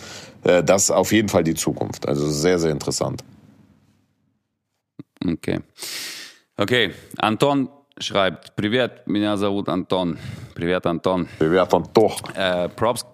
äh, 0.45 0.63
das 0.63 0.85
ist 0.85 0.91
auf 0.91 1.13
jeden 1.13 1.29
Fall 1.29 1.45
die 1.45 1.55
Zukunft. 1.55 2.07
Also 2.09 2.29
sehr, 2.29 2.59
sehr 2.59 2.71
interessant. 2.71 3.25
Okay. 5.27 5.61
Okay, 6.58 6.94
Anton 7.18 7.70
schreibt, 8.00 8.56
Привет, 8.56 9.06
меня 9.06 9.38
зовут 9.38 9.68
Anton. 9.68 10.18
Привет, 10.56 10.86
Anton. 10.86 11.28
Привет, 11.38 11.74
Anton. 11.74 12.36
Äh, 12.36 12.70
Props, 12.70 13.06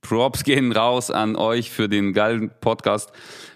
Props 0.00 0.42
gehen 0.44 0.72
raus 0.72 1.10
an 1.10 1.36
euch 1.36 1.70
für 1.70 1.88
den 1.88 2.12
geilen 2.12 2.50
Podcast. 2.60 3.12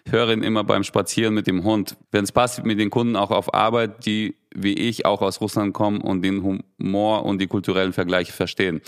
Höre 0.10 0.32
ihn 0.32 0.44
immer 0.44 0.64
beim 0.64 0.84
Spazieren 0.84 1.34
mit 1.34 1.48
dem 1.48 1.64
Hund. 1.64 1.98
Wenn 2.12 2.24
es 2.24 2.32
passt, 2.32 2.64
mit 2.64 2.80
den 2.80 2.90
Kunden 2.90 3.16
auch 3.16 3.32
auf 3.32 3.54
Arbeit, 3.54 4.06
die 4.06 4.36
wie 4.54 4.74
ich 4.74 5.06
auch 5.06 5.22
aus 5.22 5.42
Russland 5.42 5.74
kommen 5.74 6.02
und 6.02 6.22
den 6.24 6.44
Humor 6.44 7.26
und 7.26 7.40
die 7.40 7.48
kulturellen 7.48 7.94
Vergleiche 7.94 8.34
verstehen. 8.34 8.82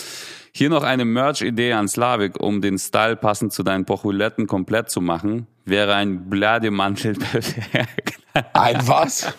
Hier 0.52 0.70
noch 0.70 0.84
eine 0.84 1.06
Merch-Idee 1.06 1.74
an 1.74 1.88
Slavik, 1.88 2.40
um 2.40 2.62
den 2.62 2.78
Style 2.78 3.16
passend 3.16 3.54
zu 3.54 3.64
deinen 3.64 3.86
Pochuletten 3.86 4.46
komplett 4.46 4.90
zu 4.90 5.02
machen, 5.02 5.48
wäre 5.66 5.96
ein 5.96 6.30
Blademantel 6.30 7.14
perfekt. 7.14 8.20
Ein 8.54 8.88
was? 8.88 9.34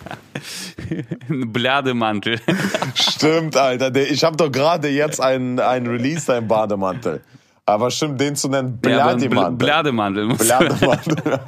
ein 1.28 1.52
Blademantel. 1.52 2.40
Stimmt, 2.94 3.56
Alter. 3.56 3.94
Ich 3.96 4.24
habe 4.24 4.36
doch 4.36 4.50
gerade 4.50 4.88
jetzt 4.88 5.20
einen, 5.20 5.60
einen 5.60 5.86
Release, 5.86 6.32
einen 6.32 6.48
Bademantel. 6.48 7.20
Aber 7.66 7.90
stimmt, 7.90 8.20
den 8.20 8.36
zu 8.36 8.48
nennen 8.48 8.78
Blademantel. 8.78 9.34
Ja, 9.34 9.50
Blademantel. 9.50 10.28
Blademantel. 10.28 11.22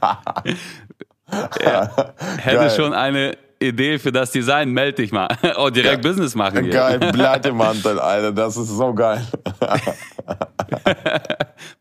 ja, 1.63 1.91
hätte 2.39 2.57
Geil. 2.57 2.71
schon 2.71 2.95
eine 2.95 3.37
Idee 3.59 3.99
für 3.99 4.13
das 4.13 4.31
Design, 4.31 4.71
melde 4.71 5.03
dich 5.03 5.13
mal. 5.13 5.29
Oh, 5.57 5.71
direkt 5.71 6.05
ja. 6.05 6.11
Business 6.11 6.35
machen 6.35 6.65
hier. 6.65 6.73
Geil, 6.73 6.99
Blademantel, 7.13 7.99
Alter, 7.99 8.33
das 8.33 8.57
ist 8.57 8.69
so 8.69 8.95
geil. 8.95 9.27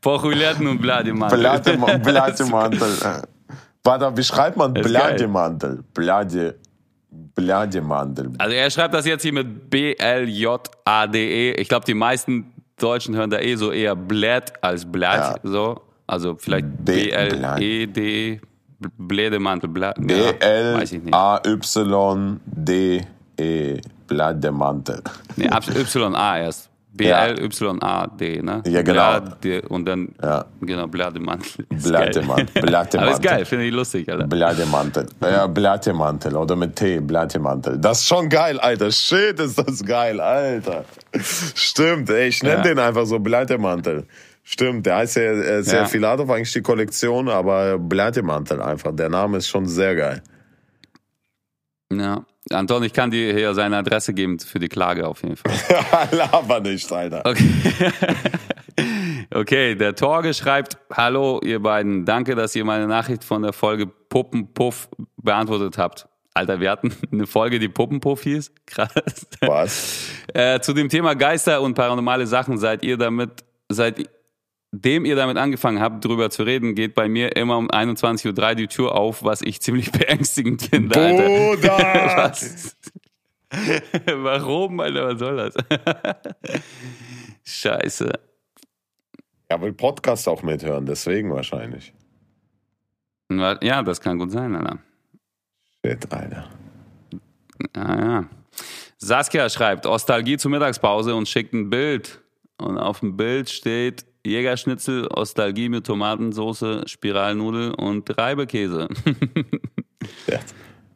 Pochuletten 0.01 0.67
und 0.67 0.81
Blademantel. 0.81 1.39
Blademantel. 1.39 3.23
Warte, 3.83 4.17
wie 4.17 4.23
schreibt 4.23 4.57
man 4.57 4.73
Blademantel? 4.73 5.83
Blade, 5.93 6.55
Blademantel. 7.35 8.31
Also 8.37 8.55
er 8.55 8.69
schreibt 8.71 8.93
das 8.93 9.05
jetzt 9.05 9.21
hier 9.21 9.33
mit 9.33 9.69
B-L-J-A-D-E. 9.69 11.51
Ich 11.53 11.69
glaube, 11.69 11.85
die 11.85 11.93
meisten 11.93 12.54
Deutschen 12.77 13.15
hören 13.15 13.29
da 13.29 13.39
eh 13.39 13.55
so 13.55 13.71
eher 13.71 13.95
Blät 13.95 14.51
als 14.61 14.85
Blatt. 14.85 15.39
Ja. 15.43 15.49
So. 15.49 15.81
Also 16.07 16.35
vielleicht 16.35 16.67
B-L-E-D. 16.85 18.41
Blädemantel. 18.97 19.69
B-L-A-Y-D-E. 19.69 21.11
Blademantel. 24.07 25.01
Nee, 25.35 25.47
Y-A 25.47 26.37
erst. 26.37 26.69
B-L-Y-A-D, 26.97 28.41
ne? 28.41 28.63
Ja, 28.65 28.81
genau. 28.81 29.19
Blade, 29.19 29.61
und 29.67 29.85
dann, 29.85 30.15
ja. 30.21 30.45
genau, 30.61 30.87
Blademantel. 30.87 31.65
Blademantel. 31.69 32.61
Blademantel. 32.61 32.99
Aber 32.99 33.11
ist 33.11 33.21
geil, 33.21 33.45
finde 33.45 33.65
ich 33.65 33.73
lustig, 33.73 34.09
Alter. 34.09 34.27
Blademantel. 34.27 35.07
Ja, 35.21 35.47
Blademantel 35.47 36.35
oder 36.37 36.55
mit 36.55 36.75
T, 36.75 37.01
Blademantel. 37.01 37.77
Das 37.79 37.99
ist 37.99 38.07
schon 38.07 38.29
geil, 38.29 38.59
Alter. 38.59 38.91
Shit, 38.91 39.39
ist 39.39 39.57
das 39.57 39.83
geil, 39.83 40.21
Alter. 40.21 40.85
Stimmt, 41.55 42.09
ey, 42.09 42.29
ich 42.29 42.41
nenne 42.43 42.57
ja. 42.57 42.61
den 42.61 42.79
einfach 42.79 43.05
so 43.05 43.19
Blademantel. 43.19 44.05
Stimmt, 44.43 44.85
der 44.85 44.97
heißt 44.97 45.17
ja 45.17 45.23
äh, 45.23 45.63
sehr 45.63 45.81
Ja. 45.81 45.85
Filatov, 45.87 46.29
eigentlich 46.29 46.53
die 46.53 46.61
Kollektion, 46.61 47.27
aber 47.29 47.79
Blättemantel 47.79 48.61
einfach. 48.61 48.95
Der 48.95 49.09
Name 49.09 49.37
ist 49.39 49.47
schon 49.47 49.65
sehr 49.67 49.95
geil. 49.95 50.21
Ja. 51.91 52.23
Anton, 52.51 52.83
ich 52.83 52.93
kann 52.93 53.09
dir 53.09 53.33
hier 53.33 53.53
seine 53.55 53.77
Adresse 53.77 54.13
geben 54.13 54.39
für 54.39 54.59
die 54.59 54.67
Klage 54.67 55.07
auf 55.07 55.23
jeden 55.23 55.35
Fall. 55.35 55.51
Laber 56.11 56.59
nicht, 56.59 56.91
Alter. 56.91 57.23
Okay. 57.25 57.49
okay, 59.33 59.75
der 59.75 59.95
Torge 59.95 60.33
schreibt, 60.33 60.77
hallo 60.91 61.41
ihr 61.43 61.59
beiden, 61.61 62.05
danke, 62.05 62.35
dass 62.35 62.55
ihr 62.55 62.63
meine 62.63 62.85
Nachricht 62.85 63.23
von 63.23 63.41
der 63.41 63.53
Folge 63.53 63.87
Puppenpuff 63.87 64.89
beantwortet 65.17 65.79
habt. 65.79 66.07
Alter, 66.35 66.59
wir 66.59 66.69
hatten 66.69 66.93
eine 67.11 67.25
Folge, 67.25 67.59
die 67.59 67.69
Puppenpuff 67.69 68.21
hieß. 68.23 68.51
Krass. 68.67 68.91
Was? 69.41 70.09
Äh, 70.33 70.59
zu 70.59 70.73
dem 70.73 70.89
Thema 70.89 71.15
Geister 71.15 71.61
und 71.61 71.73
paranormale 71.73 72.27
Sachen 72.27 72.57
seid 72.57 72.83
ihr 72.83 72.97
damit, 72.97 73.43
seitdem 74.75 75.05
ihr 75.05 75.15
damit 75.15 75.37
angefangen 75.37 75.79
habt, 75.79 76.03
drüber 76.03 76.29
zu 76.29 76.43
reden, 76.43 76.75
geht 76.75 76.95
bei 76.95 77.07
mir 77.07 77.35
immer 77.35 77.57
um 77.57 77.69
21.03 77.69 78.49
Uhr 78.49 78.55
die 78.55 78.67
Tür 78.67 78.95
auf, 78.95 79.23
was 79.23 79.41
ich 79.41 79.61
ziemlich 79.61 79.91
beängstigend 79.91 80.63
finde, 80.63 80.99
Alter. 80.99 81.63
Was? 82.17 82.75
Warum, 84.05 84.79
Alter? 84.79 85.07
Was 85.07 85.19
soll 85.19 85.37
das? 85.37 85.55
Scheiße. 87.45 88.11
Er 89.47 89.61
will 89.61 89.73
Podcast 89.73 90.27
auch 90.27 90.43
mithören, 90.43 90.85
deswegen 90.85 91.31
wahrscheinlich. 91.31 91.93
Ja, 93.29 93.81
das 93.83 94.01
kann 94.01 94.19
gut 94.19 94.31
sein, 94.31 94.55
Alter. 94.55 94.79
Shit, 95.85 96.11
Alter. 96.11 96.49
Ja, 97.75 97.99
ja. 97.99 98.29
Saskia 98.97 99.49
schreibt 99.49 99.85
Ostalgie 99.85 100.37
zur 100.37 100.51
Mittagspause 100.51 101.15
und 101.15 101.27
schickt 101.27 101.53
ein 101.53 101.69
Bild. 101.69 102.21
Und 102.57 102.77
auf 102.77 103.01
dem 103.01 103.17
Bild 103.17 103.49
steht 103.49 104.05
Jägerschnitzel, 104.25 105.07
Ostalgie 105.07 105.69
mit 105.69 105.85
Tomatensauce, 105.85 106.83
Spiralnudel 106.85 107.73
und 107.73 108.17
Reibekäse. 108.17 108.87
Ja. 110.27 110.39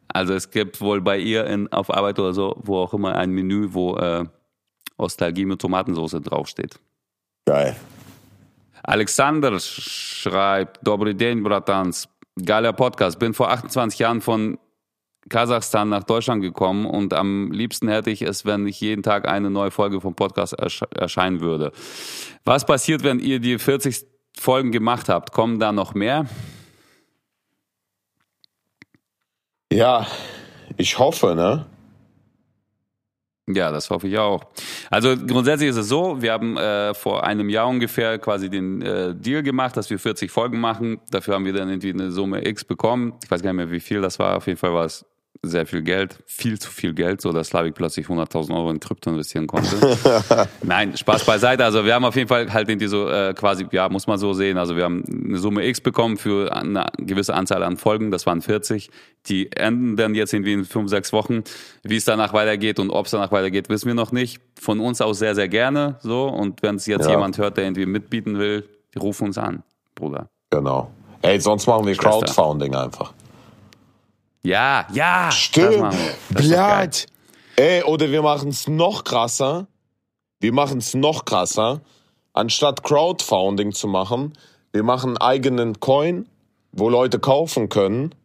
Also 0.07 0.33
es 0.33 0.51
gibt 0.51 0.81
wohl 0.81 1.01
bei 1.01 1.17
ihr 1.17 1.45
in, 1.47 1.71
auf 1.71 1.91
Arbeit 1.91 2.19
oder 2.19 2.33
so, 2.33 2.55
wo 2.63 2.77
auch 2.77 2.93
immer, 2.93 3.15
ein 3.15 3.31
Menü, 3.31 3.69
wo 3.71 3.95
äh, 3.97 4.23
Ostalgie 4.97 5.45
mit 5.45 5.61
Tomatensauce 5.61 6.21
draufsteht. 6.21 6.79
Geil. 7.45 7.75
Alexander 8.83 9.59
schreibt, 9.59 10.85
Dobry 10.85 11.15
den, 11.15 11.43
Bratans. 11.43 12.09
Geiler 12.43 12.73
Podcast. 12.73 13.19
Bin 13.19 13.33
vor 13.33 13.51
28 13.51 13.99
Jahren 13.99 14.21
von 14.21 14.57
Kasachstan 15.29 15.89
nach 15.89 16.03
Deutschland 16.03 16.41
gekommen 16.41 16.85
und 16.85 17.13
am 17.13 17.51
liebsten 17.51 17.87
hätte 17.87 18.09
ich 18.09 18.21
es, 18.21 18.45
wenn 18.45 18.63
nicht 18.63 18.81
jeden 18.81 19.03
Tag 19.03 19.27
eine 19.27 19.49
neue 19.49 19.71
Folge 19.71 20.01
vom 20.01 20.15
Podcast 20.15 20.53
ersche 20.53 20.87
erscheinen 20.95 21.41
würde. 21.41 21.71
Was 22.45 22.65
passiert, 22.65 23.03
wenn 23.03 23.19
ihr 23.19 23.39
die 23.39 23.57
40 23.57 24.05
Folgen 24.37 24.71
gemacht 24.71 25.09
habt? 25.09 25.31
Kommen 25.31 25.59
da 25.59 25.71
noch 25.71 25.93
mehr? 25.93 26.25
Ja, 29.71 30.07
ich 30.77 30.97
hoffe, 30.97 31.35
ne? 31.35 31.65
Ja, 33.51 33.71
das 33.71 33.89
hoffe 33.89 34.07
ich 34.07 34.17
auch. 34.17 34.43
Also 34.91 35.15
grundsätzlich 35.17 35.69
ist 35.69 35.77
es 35.77 35.87
so, 35.87 36.21
wir 36.21 36.33
haben 36.33 36.55
äh, 36.55 36.93
vor 36.93 37.23
einem 37.23 37.49
Jahr 37.49 37.67
ungefähr 37.67 38.19
quasi 38.19 38.47
den 38.49 38.81
äh, 38.83 39.15
Deal 39.15 39.41
gemacht, 39.41 39.75
dass 39.75 39.89
wir 39.89 39.97
40 39.97 40.29
Folgen 40.29 40.59
machen. 40.59 40.99
Dafür 41.09 41.33
haben 41.33 41.45
wir 41.45 41.53
dann 41.53 41.67
irgendwie 41.67 41.91
eine 41.91 42.11
Summe 42.11 42.47
X 42.47 42.63
bekommen. 42.63 43.13
Ich 43.23 43.31
weiß 43.31 43.41
gar 43.41 43.51
nicht 43.51 43.57
mehr, 43.57 43.71
wie 43.71 43.79
viel 43.79 44.01
das 44.01 44.19
war. 44.19 44.37
Auf 44.37 44.45
jeden 44.45 44.59
Fall 44.59 44.73
war 44.73 44.85
es 44.85 45.03
sehr 45.41 45.65
viel 45.65 45.81
Geld, 45.81 46.19
viel 46.25 46.59
zu 46.59 46.69
viel 46.69 46.93
Geld, 46.93 47.21
so 47.21 47.31
dass 47.31 47.47
Slavik 47.47 47.73
plötzlich 47.75 48.07
100.000 48.07 48.53
Euro 48.53 48.71
in 48.71 48.79
Krypto 48.81 49.09
investieren 49.09 49.47
konnte. 49.47 49.69
Nein, 50.63 50.97
Spaß 50.97 51.23
beiseite. 51.23 51.63
Also 51.63 51.85
wir 51.85 51.93
haben 51.93 52.03
auf 52.03 52.15
jeden 52.17 52.27
Fall 52.27 52.51
halt 52.51 52.67
irgendwie 52.67 52.87
so 52.87 53.07
äh, 53.09 53.33
quasi, 53.33 53.65
ja, 53.71 53.87
muss 53.87 54.05
man 54.05 54.17
so 54.17 54.33
sehen. 54.33 54.57
Also 54.57 54.75
wir 54.75 54.83
haben 54.83 55.03
eine 55.07 55.37
Summe 55.37 55.65
X 55.65 55.79
bekommen 55.79 56.17
für 56.17 56.53
eine 56.53 56.87
gewisse 56.97 57.33
Anzahl 57.33 57.63
an 57.63 57.77
Folgen. 57.77 58.11
Das 58.11 58.25
waren 58.25 58.41
40. 58.41 58.89
Die 59.27 59.51
enden 59.53 59.95
dann 59.95 60.13
jetzt 60.13 60.33
irgendwie 60.33 60.53
in 60.53 60.65
fünf, 60.65 60.89
sechs 60.89 61.13
Wochen. 61.13 61.43
Wie 61.83 61.95
es 61.95 62.03
danach 62.05 62.33
weitergeht 62.33 62.77
und 62.79 62.89
ob 62.89 63.05
es 63.05 63.11
danach 63.11 63.31
weitergeht, 63.31 63.69
wissen 63.69 63.87
wir 63.87 63.95
noch 63.95 64.11
nicht. 64.11 64.41
Von 64.59 64.81
uns 64.81 64.99
aus 64.99 65.19
sehr, 65.19 65.35
sehr 65.35 65.47
gerne 65.47 65.95
so. 66.01 66.27
Und 66.27 66.61
wenn 66.63 66.75
es 66.75 66.85
jetzt 66.85 67.05
Ja. 67.05 67.11
jemand 67.11 67.37
hört, 67.37 67.55
der 67.55 67.63
irgendwie 67.63 67.85
mitbieten 67.85 68.37
will, 68.39 68.67
rufen 68.99 69.27
uns 69.27 69.37
an, 69.37 69.63
Bruder. 69.95 70.27
Genau. 70.49 70.91
Ey, 71.21 71.39
sonst 71.39 71.67
machen 71.67 71.85
wir. 71.85 71.95
Crowdfunding 71.95 72.75
einfach. 72.75 73.13
Ja, 74.43 74.87
ja. 74.93 75.31
Stimmt. 75.31 75.95
Blatt. 76.29 77.05
Ey, 77.55 77.83
oder 77.83 78.09
wir 78.09 78.21
machen 78.21 78.49
es 78.49 78.67
noch 78.67 79.03
krasser. 79.03 79.67
Wir 80.39 80.53
machen 80.53 80.77
es 80.77 80.93
noch 80.93 81.25
krasser. 81.25 81.81
Anstatt 82.33 82.83
Crowdfunding 82.83 83.73
zu 83.73 83.87
machen, 83.87 84.33
wir 84.71 84.83
machen 84.83 85.09
einen 85.09 85.17
eigenen 85.17 85.79
Coin, 85.79 86.27
wo 86.71 86.89
Leute 86.89 87.19
kaufen 87.19 87.67
können. 87.69 88.15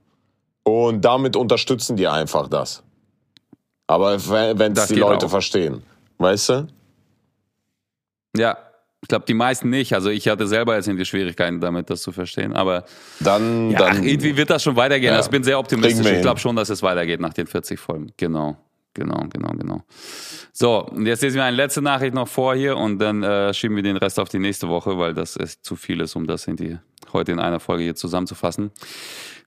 Und 0.63 1.03
damit 1.05 1.37
unterstützen 1.37 1.97
die 1.97 2.07
einfach 2.07 2.49
das. 2.49 2.83
Aber 3.87 4.17
wenn 4.59 4.73
es 4.73 4.79
Das 4.79 4.89
die 4.89 4.95
Leute 4.95 5.27
auch. 5.27 5.31
verstehen. 5.31 5.83
Weißt 6.19 6.49
du? 6.51 6.69
Ja. 8.37 8.57
Ich 9.05 9.09
glaube, 9.09 9.27
die 9.27 9.35
meisten 9.35 9.69
nicht. 9.69 9.93
Also 9.93 10.09
ich 10.09 10.29
hatte 10.29 10.47
selber 10.47 10.77
jetzt 10.77 10.89
irgendwie 10.89 11.05
Schwierigkeiten 11.05 11.61
damit, 11.61 11.91
das 11.91 12.01
zu 12.01 12.11
verstehen. 12.11 12.55
Aber 12.55 12.87
Dann, 13.21 13.71
Ja, 13.71 13.81
dann 13.81 13.99
ach, 13.99 14.03
irgendwie 14.03 14.35
wird 14.35 14.49
das 14.49 14.63
schon 14.63 14.77
weitergehen. 14.77 15.11
Ja. 15.13 15.19
Also 15.19 15.27
ich 15.29 15.31
bin 15.31 15.45
sehr 15.45 15.59
optimistisch. 15.59 16.07
Ich 16.07 16.23
glaube 16.23 16.41
schon, 16.41 16.57
dass 16.57 16.71
es 16.71 16.83
weitergeht 16.83 17.21
nach 17.21 17.35
den 17.35 17.47
40 17.47 17.79
Folgen. 17.79 18.13
Genau, 18.17 18.57
genau, 18.95 19.27
genau, 19.31 19.51
genau. 19.51 19.83
So, 20.55 20.87
und 20.87 21.05
jetzt 21.05 21.23
lesen 21.23 21.37
wir 21.37 21.45
eine 21.45 21.55
letzte 21.55 21.83
Nachricht 21.83 22.15
noch 22.15 22.29
vor 22.29 22.55
hier 22.55 22.79
und 22.79 22.99
dann 22.99 23.23
äh, 23.23 23.53
schieben 23.53 23.77
wir 23.77 23.83
den 23.83 23.99
Rest 23.99 24.19
auf 24.19 24.31
die 24.31 24.39
nächste 24.39 24.69
Woche, 24.69 24.97
weil 24.99 25.13
das 25.13 25.37
ist 25.37 25.63
zu 25.67 25.77
viel 25.77 26.01
ist, 26.01 26.17
um 26.17 26.27
das 26.27 26.47
irgendwie 26.47 26.79
heute 27.15 27.33
in 27.33 27.39
einer 27.39 27.61
Folge 27.61 27.85
hier 27.85 27.95
zusammenzufassen. 27.95 28.73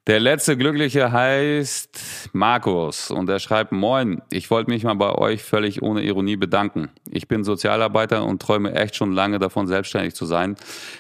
Der 0.08 0.22
letzte 0.22 0.56
Glückliche 0.56 1.12
heißt 1.12 2.30
Markus 2.32 3.12
und 3.12 3.28
er 3.28 3.40
schreibt, 3.40 3.74
Moin, 3.74 4.22
ich 4.32 4.50
wollte 4.50 4.72
mich 4.72 4.86
mal 4.86 4.94
bei 4.94 5.14
euch 5.14 5.44
völlig 5.44 5.82
ohne 5.82 6.02
Ironie 6.02 6.38
bedanken. 6.38 6.90
Ich 7.12 7.28
bin 7.28 7.44
Sozialarbeiter 7.44 8.24
und 8.24 8.42
träume 8.42 8.74
echt 8.74 8.96
schon 8.96 9.12
lange 9.12 9.38
davon, 9.38 9.68
selbstständig 9.68 10.16
zu 10.16 10.26
sein, 10.26 10.56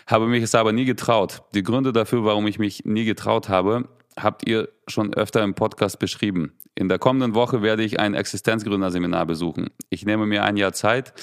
habe 0.08 0.28
mich 0.28 0.44
es 0.44 0.56
aber 0.56 0.74
nie 0.74 0.84
getraut. 0.84 1.44
Die 1.56 1.64
Gründe 1.64 1.94
dafür, 1.94 2.26
warum 2.26 2.48
ich 2.48 2.60
mich 2.60 2.84
nie 2.84 3.06
getraut 3.06 3.48
habe, 3.48 3.88
habt 4.20 4.46
ihr 4.46 4.68
schon 4.88 5.14
öfter 5.14 5.42
im 5.42 5.54
Podcast 5.54 6.00
beschrieben. 6.00 6.52
In 6.76 6.90
der 6.90 7.00
kommenden 7.00 7.34
Woche 7.34 7.62
werde 7.62 7.84
ich 7.84 8.02
ein 8.02 8.14
Existenzgründerseminar 8.14 9.26
besuchen. 9.26 9.70
Ich 9.90 10.06
nehme 10.06 10.26
mir 10.26 10.44
ein 10.44 10.58
Jahr 10.58 10.74
Zeit, 10.74 11.14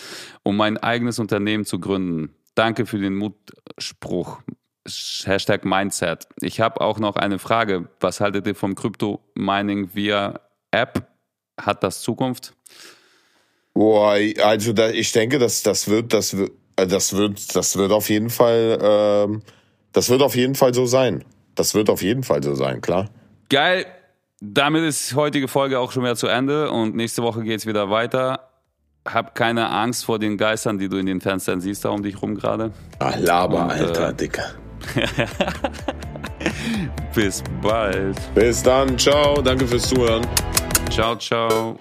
um 0.43 0.57
mein 0.57 0.79
eigenes 0.79 1.19
Unternehmen 1.19 1.67
zu 1.67 1.79
gründen. 1.81 2.35
Danke 2.55 2.87
für 2.87 2.99
den 2.99 3.15
Mutspruch. 3.15 4.41
Hashtag 4.87 5.65
Mindset. 5.65 6.27
Ich 6.41 6.61
habe 6.61 6.81
auch 6.81 6.99
noch 6.99 7.17
eine 7.17 7.39
Frage. 7.39 7.89
Was 8.01 8.21
haltet 8.21 8.47
ihr 8.47 8.55
vom 8.55 8.75
Crypto-Mining 8.75 9.91
via 9.95 10.41
App? 10.71 11.07
Hat 11.61 11.83
das 11.83 12.03
Zukunft? 12.03 12.55
Boah, 13.73 14.17
also 14.43 14.73
da, 14.73 14.91
ich 14.91 15.13
denke, 15.13 15.39
dass 15.39 15.63
das 15.63 15.89
wird, 15.89 16.13
das 16.13 16.37
wird, 16.37 16.53
äh, 16.77 16.87
das 16.87 17.17
wird, 17.17 17.57
das 17.57 17.77
wird 17.77 17.93
auf 17.93 18.09
jeden 18.09 18.31
Fall, 18.31 18.79
ähm, 18.81 19.43
das 19.93 20.11
wird 20.11 20.23
auf 20.23 20.37
jeden 20.37 20.55
Fall 20.55 20.75
so 20.75 20.87
sein. 20.87 21.25
Das 21.55 21.75
wird 21.75 21.89
auf 21.91 22.03
jeden 22.03 22.23
Fall 22.23 22.43
so 22.43 22.55
sein, 22.55 22.81
klar. 22.81 23.11
Geil. 23.49 23.87
Damit 24.41 24.83
ist 24.83 25.11
die 25.11 25.15
heutige 25.15 25.49
Folge 25.49 25.79
auch 25.79 25.93
schon 25.93 26.03
wieder 26.03 26.17
zu 26.17 26.27
Ende 26.27 26.71
und 26.71 26.95
nächste 26.95 27.23
Woche 27.23 27.43
geht's 27.43 27.67
wieder 27.67 27.89
weiter. 27.89 28.51
Hab 29.07 29.35
keine 29.35 29.71
Angst 29.71 30.05
vor 30.05 30.19
den 30.19 30.37
Geistern, 30.37 30.79
die 30.79 30.89
du 30.89 30.97
in 30.99 31.07
den 31.07 31.21
Fenstern 31.21 31.61
siehst, 31.61 31.85
da 31.85 31.91
um 31.91 32.03
dich 32.03 32.21
rum 32.21 32.35
gerade. 32.35 32.73
Ah, 32.99 33.15
Laber, 33.17 33.65
Und, 33.65 33.71
Alter, 33.71 34.11
äh, 34.11 34.15
Dicker. 34.15 34.55
Bis 37.15 37.43
bald. 37.63 38.17
Bis 38.35 38.63
dann, 38.63 38.99
ciao, 38.99 39.41
danke 39.41 39.67
fürs 39.67 39.89
Zuhören. 39.89 40.27
Ciao, 40.91 41.17
ciao. 41.17 41.79